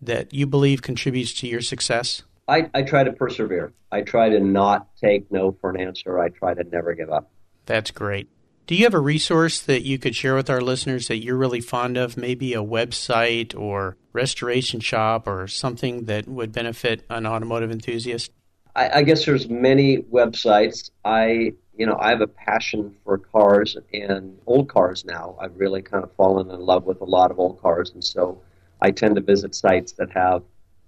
that 0.03 0.35
you 0.35 0.47
believe 0.47 0.83
contributes 0.83 1.33
to 1.35 1.49
your 1.49 1.61
success? 1.61 2.23
I, 2.49 2.71
I 2.75 2.83
try 2.83 3.05
to 3.05 3.13
persevere. 3.13 3.73
I 3.91 4.03
try 4.03 4.29
to 4.29 4.41
not 4.41 4.89
take 4.97 5.31
no 5.33 5.57
for 5.61 5.71
an 5.71 5.81
answer. 5.81 6.19
I 6.19 6.29
try 6.29 6.55
to 6.55 6.65
never 6.65 6.95
give 6.95 7.11
up. 7.11 7.31
That's 7.67 7.91
great. 7.91 8.29
Do 8.67 8.75
you 8.75 8.85
have 8.85 8.95
a 8.95 9.01
resource 9.01 9.61
that 9.61 9.83
you 9.83 9.97
could 9.99 10.17
share 10.17 10.35
with 10.35 10.51
our 10.51 10.61
listeners 10.61 11.07
that 11.07 11.23
you're 11.23 11.37
really 11.37 11.61
fond 11.61 11.97
of? 11.97 12.17
Maybe 12.17 12.53
a 12.53 12.63
website 12.63 13.57
or 13.57 13.97
restoration 14.13 14.81
shop 14.81 15.29
or 15.29 15.47
something 15.47 16.07
that 16.07 16.27
would 16.27 16.51
benefit 16.51 17.05
an 17.09 17.27
automotive 17.27 17.71
enthusiast? 17.71 18.33
I, 18.77 18.99
I 18.99 19.03
guess 19.03 19.25
there's 19.25 19.49
many 19.49 19.99
websites. 20.03 20.91
I 21.05 21.55
you 21.77 21.87
know 21.87 21.97
I 21.99 22.11
have 22.11 22.21
a 22.21 22.29
passion 22.29 22.95
for 23.03 23.19
cars 23.19 23.77
and 23.93 24.39
old 24.47 24.69
cars 24.69 25.05
now. 25.05 25.37
I've 25.41 25.57
really 25.57 25.83
kind 25.83 26.05
of 26.05 26.13
fallen 26.13 26.51
in 26.51 26.61
love 26.61 26.85
with 26.85 27.01
a 27.01 27.05
lot 27.05 27.31
of 27.33 27.41
old 27.41 27.61
cars, 27.61 27.91
and 27.95 28.05
so 28.05 28.41
I 28.81 28.91
tend 28.91 29.17
to 29.17 29.23
visit 29.23 29.55
sites 29.55 29.93
that 29.93 30.11
have 30.13 30.43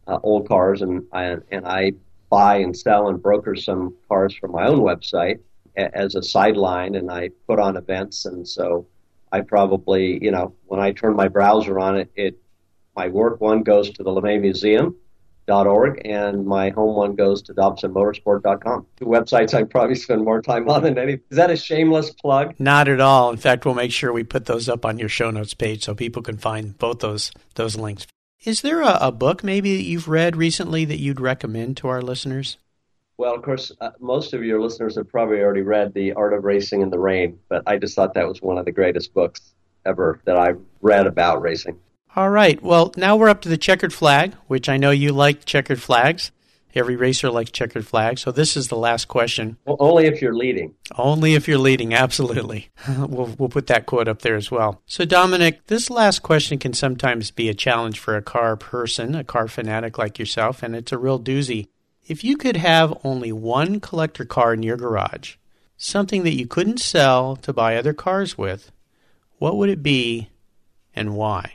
uh, 0.07 0.19
old 0.23 0.47
cars, 0.47 0.83
and 0.83 1.05
I, 1.13 1.37
and 1.51 1.67
I 1.67 1.93
buy 2.31 2.57
and 2.59 2.77
sell 2.77 3.09
and 3.09 3.23
broker 3.23 3.57
some 3.57 3.97
cars 4.09 4.35
from 4.35 4.53
my 4.53 4.67
own 4.67 4.81
website 4.81 5.41
as 5.77 6.15
a 6.15 6.23
sideline 6.23 6.95
and 6.97 7.11
I 7.11 7.31
put 7.47 7.59
on 7.59 7.77
events. 7.77 8.25
And 8.25 8.47
so 8.47 8.87
I 9.33 9.41
probably, 9.41 10.23
you 10.23 10.31
know, 10.31 10.55
when 10.67 10.81
I 10.81 10.93
turn 10.93 11.15
my 11.15 11.29
browser 11.29 11.79
on 11.79 11.97
it, 11.97 12.11
it 12.17 12.37
my 12.97 13.09
work 13.09 13.41
one 13.41 13.63
goes 13.63 13.91
to 13.91 14.03
the 14.03 14.11
LeMay 14.11 14.41
Museum. 14.41 14.97
Dot 15.49 15.67
org 15.67 16.03
and 16.05 16.45
my 16.45 16.69
home 16.69 16.95
one 16.95 17.15
goes 17.15 17.41
to 17.45 17.55
DobsonMotorsport.com. 17.55 18.87
Two 18.99 19.07
websites 19.07 19.55
I 19.55 19.63
probably 19.63 19.95
spend 19.95 20.23
more 20.23 20.43
time 20.43 20.69
on 20.69 20.83
than 20.83 20.99
any. 20.99 21.15
Is 21.15 21.39
that 21.39 21.51
a 21.51 21.57
shameless 21.57 22.11
plug? 22.11 22.55
Not 22.59 22.87
at 22.87 23.01
all. 23.01 23.31
In 23.31 23.39
fact, 23.39 23.65
we'll 23.65 23.75
make 23.75 23.91
sure 23.91 24.13
we 24.13 24.25
put 24.25 24.45
those 24.45 24.69
up 24.69 24.85
on 24.85 24.99
your 24.99 25.09
show 25.09 25.31
notes 25.31 25.55
page 25.55 25.85
so 25.85 25.95
people 25.95 26.21
can 26.21 26.37
find 26.37 26.77
both 26.77 26.99
those 26.99 27.33
those 27.55 27.77
links. 27.77 28.07
Is 28.45 28.61
there 28.61 28.83
a, 28.83 28.99
a 29.01 29.11
book 29.11 29.43
maybe 29.43 29.75
that 29.79 29.85
you've 29.85 30.07
read 30.07 30.37
recently 30.37 30.85
that 30.85 31.01
you'd 31.01 31.19
recommend 31.19 31.79
to 31.79 31.89
our 31.89 32.03
listeners? 32.03 32.59
Well, 33.17 33.35
of 33.35 33.41
course, 33.41 33.73
uh, 33.81 33.93
most 34.01 34.35
of 34.35 34.45
your 34.45 34.61
listeners 34.61 34.97
have 34.97 35.09
probably 35.09 35.41
already 35.41 35.63
read 35.63 35.95
The 35.95 36.13
Art 36.13 36.35
of 36.35 36.45
Racing 36.45 36.83
in 36.83 36.91
the 36.91 36.99
Rain, 36.99 37.39
but 37.49 37.63
I 37.67 37.79
just 37.79 37.97
thought 37.97 38.13
that 38.15 38.29
was 38.29 38.43
one 38.43 38.59
of 38.59 38.67
the 38.67 38.73
greatest 38.73 39.15
books 39.15 39.55
ever 39.87 40.21
that 40.27 40.37
I 40.37 40.53
read 40.83 41.07
about 41.07 41.41
racing. 41.41 41.81
All 42.17 42.31
right. 42.31 42.61
Well, 42.63 42.93
now 42.97 43.17
we're 43.17 43.29
up 43.29 43.43
to 43.43 43.49
the 43.49 43.57
checkered 43.57 43.93
flag, 43.93 44.35
which 44.47 44.69
I 44.69 44.77
know 44.77 44.91
you 44.91 45.13
like 45.13 45.45
checkered 45.45 45.81
flags. 45.81 46.33
Every 46.75 46.97
racer 46.97 47.31
likes 47.31 47.51
checkered 47.51 47.87
flags. 47.87 48.23
So 48.23 48.31
this 48.31 48.57
is 48.57 48.69
the 48.69 48.77
last 48.77 49.09
question. 49.09 49.57
Well, 49.65 49.77
only 49.81 50.07
if 50.07 50.23
you're 50.23 50.35
leading. 50.35 50.75
Only 50.97 51.35
if 51.35 51.49
you're 51.49 51.59
leading, 51.59 51.95
absolutely. 51.95 52.71
we'll, 52.99 53.35
we'll 53.39 53.49
put 53.49 53.67
that 53.67 53.87
quote 53.87 54.07
up 54.07 54.23
there 54.23 54.37
as 54.37 54.51
well. 54.51 54.81
So, 54.87 55.05
Dominic, 55.05 55.67
this 55.67 55.91
last 55.91 56.23
question 56.23 56.59
can 56.59 56.75
sometimes 56.75 57.31
be 57.31 57.49
a 57.49 57.55
challenge 57.55 57.99
for 57.99 58.17
a 58.17 58.23
car 58.23 58.57
person, 58.57 59.15
a 59.15 59.25
car 59.25 59.49
fanatic 59.49 59.99
like 59.99 60.19
yourself, 60.19 60.63
and 60.63 60.77
it's 60.77 60.93
a 60.93 60.99
real 60.99 61.19
doozy. 61.19 61.69
If 62.07 62.23
you 62.23 62.37
could 62.37 62.57
have 62.57 62.99
only 63.03 63.33
one 63.33 63.81
collector 63.81 64.25
car 64.25 64.55
in 64.55 64.63
your 64.63 64.77
garage, 64.77 65.37
something 65.77 66.23
that 66.25 66.37
you 66.37 66.47
couldn't 66.47 66.81
sell 66.81 67.37
to 67.37 67.53
buy 67.53 67.77
other 67.77 67.93
cars 67.93 68.39
with, 68.39 68.71
what 69.39 69.57
would 69.57 69.69
it 69.69 69.83
be 69.83 70.29
and 70.95 71.15
why? 71.15 71.55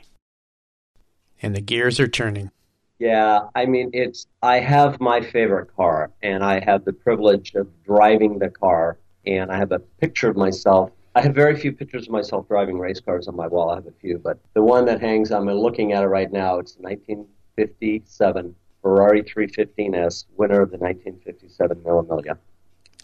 And 1.42 1.54
the 1.54 1.60
gears 1.60 2.00
are 2.00 2.08
turning. 2.08 2.50
Yeah, 2.98 3.48
I 3.54 3.66
mean, 3.66 3.90
it's. 3.92 4.26
I 4.42 4.60
have 4.60 5.00
my 5.00 5.20
favorite 5.20 5.74
car, 5.76 6.10
and 6.22 6.44
I 6.44 6.64
have 6.64 6.84
the 6.84 6.92
privilege 6.92 7.54
of 7.54 7.68
driving 7.84 8.38
the 8.38 8.48
car, 8.48 8.98
and 9.26 9.50
I 9.50 9.58
have 9.58 9.72
a 9.72 9.80
picture 9.80 10.30
of 10.30 10.36
myself. 10.36 10.90
I 11.16 11.20
have 11.20 11.34
very 11.34 11.56
few 11.56 11.72
pictures 11.72 12.06
of 12.06 12.12
myself 12.12 12.48
driving 12.48 12.78
race 12.78 13.00
cars 13.00 13.28
on 13.28 13.36
my 13.36 13.46
wall. 13.46 13.70
I 13.70 13.76
have 13.76 13.86
a 13.86 13.92
few, 14.00 14.18
but 14.18 14.38
the 14.54 14.62
one 14.62 14.84
that 14.86 15.00
hangs, 15.00 15.32
I'm 15.32 15.46
looking 15.46 15.92
at 15.92 16.02
it 16.02 16.08
right 16.08 16.32
now. 16.32 16.58
It's 16.58 16.76
1957 16.78 18.54
Ferrari 18.82 19.22
315S, 19.22 20.24
winner 20.36 20.60
of 20.60 20.70
the 20.70 20.76
1957 20.76 21.82
Mille 21.84 22.04
Miglia. 22.04 22.36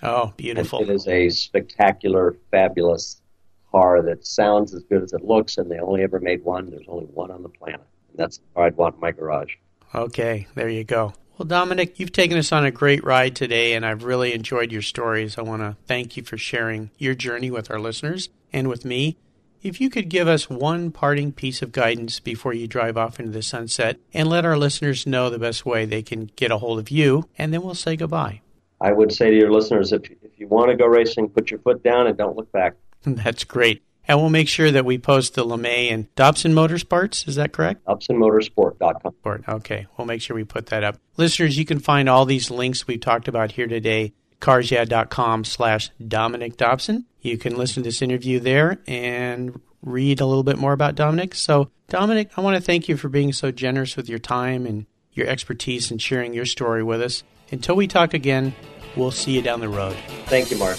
Oh, 0.02 0.32
beautiful. 0.36 0.80
And 0.80 0.90
it 0.90 0.94
is 0.94 1.08
a 1.08 1.28
spectacular, 1.30 2.36
fabulous 2.50 3.22
car 3.70 4.02
that 4.02 4.26
sounds 4.26 4.74
as 4.74 4.82
good 4.84 5.02
as 5.02 5.12
it 5.12 5.24
looks, 5.24 5.58
and 5.58 5.70
they 5.70 5.78
only 5.78 6.02
ever 6.02 6.20
made 6.20 6.44
one. 6.44 6.70
There's 6.70 6.86
only 6.88 7.06
one 7.06 7.30
on 7.30 7.42
the 7.42 7.48
planet. 7.48 7.80
That's 8.14 8.40
car 8.54 8.66
I'd 8.66 8.76
want 8.76 9.00
my 9.00 9.12
garage. 9.12 9.54
Okay, 9.94 10.46
there 10.54 10.68
you 10.68 10.84
go. 10.84 11.14
Well, 11.36 11.46
Dominic, 11.46 11.98
you've 11.98 12.12
taken 12.12 12.36
us 12.36 12.52
on 12.52 12.66
a 12.66 12.70
great 12.70 13.02
ride 13.02 13.34
today, 13.34 13.72
and 13.72 13.84
I've 13.84 14.04
really 14.04 14.34
enjoyed 14.34 14.70
your 14.70 14.82
stories. 14.82 15.38
I 15.38 15.42
want 15.42 15.62
to 15.62 15.76
thank 15.86 16.16
you 16.16 16.22
for 16.22 16.36
sharing 16.36 16.90
your 16.98 17.14
journey 17.14 17.50
with 17.50 17.70
our 17.70 17.80
listeners 17.80 18.28
and 18.52 18.68
with 18.68 18.84
me. 18.84 19.16
If 19.62 19.80
you 19.80 19.90
could 19.90 20.08
give 20.08 20.28
us 20.28 20.48
one 20.48 20.90
parting 20.90 21.32
piece 21.32 21.60
of 21.62 21.72
guidance 21.72 22.20
before 22.20 22.52
you 22.52 22.66
drive 22.66 22.96
off 22.96 23.18
into 23.18 23.32
the 23.32 23.42
sunset 23.42 23.98
and 24.12 24.28
let 24.28 24.44
our 24.44 24.56
listeners 24.56 25.06
know 25.06 25.28
the 25.28 25.38
best 25.38 25.66
way 25.66 25.84
they 25.84 26.02
can 26.02 26.30
get 26.36 26.50
a 26.50 26.58
hold 26.58 26.78
of 26.78 26.90
you, 26.90 27.28
and 27.38 27.52
then 27.52 27.62
we'll 27.62 27.74
say 27.74 27.96
goodbye. 27.96 28.42
I 28.80 28.92
would 28.92 29.12
say 29.12 29.30
to 29.30 29.36
your 29.36 29.52
listeners 29.52 29.92
if, 29.92 30.10
if 30.10 30.38
you 30.38 30.46
want 30.48 30.70
to 30.70 30.76
go 30.76 30.86
racing, 30.86 31.28
put 31.30 31.50
your 31.50 31.60
foot 31.60 31.82
down 31.82 32.06
and 32.06 32.16
don't 32.16 32.36
look 32.36 32.50
back. 32.52 32.74
That's 33.02 33.44
great. 33.44 33.82
And 34.10 34.20
we'll 34.20 34.28
make 34.28 34.48
sure 34.48 34.72
that 34.72 34.84
we 34.84 34.98
post 34.98 35.36
the 35.36 35.44
LeMay 35.44 35.92
and 35.92 36.12
Dobson 36.16 36.52
Motorsports. 36.52 37.28
Is 37.28 37.36
that 37.36 37.52
correct? 37.52 37.84
DobsonMotorsport.com. 37.84 39.44
Okay, 39.48 39.86
we'll 39.96 40.06
make 40.08 40.20
sure 40.20 40.34
we 40.34 40.42
put 40.42 40.66
that 40.66 40.82
up. 40.82 40.96
Listeners, 41.16 41.56
you 41.56 41.64
can 41.64 41.78
find 41.78 42.08
all 42.08 42.24
these 42.24 42.50
links 42.50 42.88
we've 42.88 43.00
talked 43.00 43.28
about 43.28 43.52
here 43.52 43.68
today 43.68 44.12
carsyeah.com 44.40 45.44
slash 45.44 45.90
Dominic 46.04 46.56
Dobson. 46.56 47.06
You 47.20 47.38
can 47.38 47.56
listen 47.56 47.84
to 47.84 47.88
this 47.88 48.02
interview 48.02 48.40
there 48.40 48.80
and 48.88 49.60
read 49.80 50.20
a 50.20 50.26
little 50.26 50.42
bit 50.42 50.58
more 50.58 50.72
about 50.72 50.96
Dominic. 50.96 51.36
So, 51.36 51.70
Dominic, 51.88 52.30
I 52.36 52.40
want 52.40 52.56
to 52.56 52.60
thank 52.60 52.88
you 52.88 52.96
for 52.96 53.08
being 53.08 53.32
so 53.32 53.52
generous 53.52 53.96
with 53.96 54.08
your 54.08 54.18
time 54.18 54.66
and 54.66 54.86
your 55.12 55.28
expertise 55.28 55.88
and 55.92 56.02
sharing 56.02 56.34
your 56.34 56.46
story 56.46 56.82
with 56.82 57.00
us. 57.00 57.22
Until 57.52 57.76
we 57.76 57.86
talk 57.86 58.12
again, 58.12 58.56
we'll 58.96 59.12
see 59.12 59.36
you 59.36 59.42
down 59.42 59.60
the 59.60 59.68
road. 59.68 59.96
Thank 60.26 60.50
you, 60.50 60.58
Mark. 60.58 60.78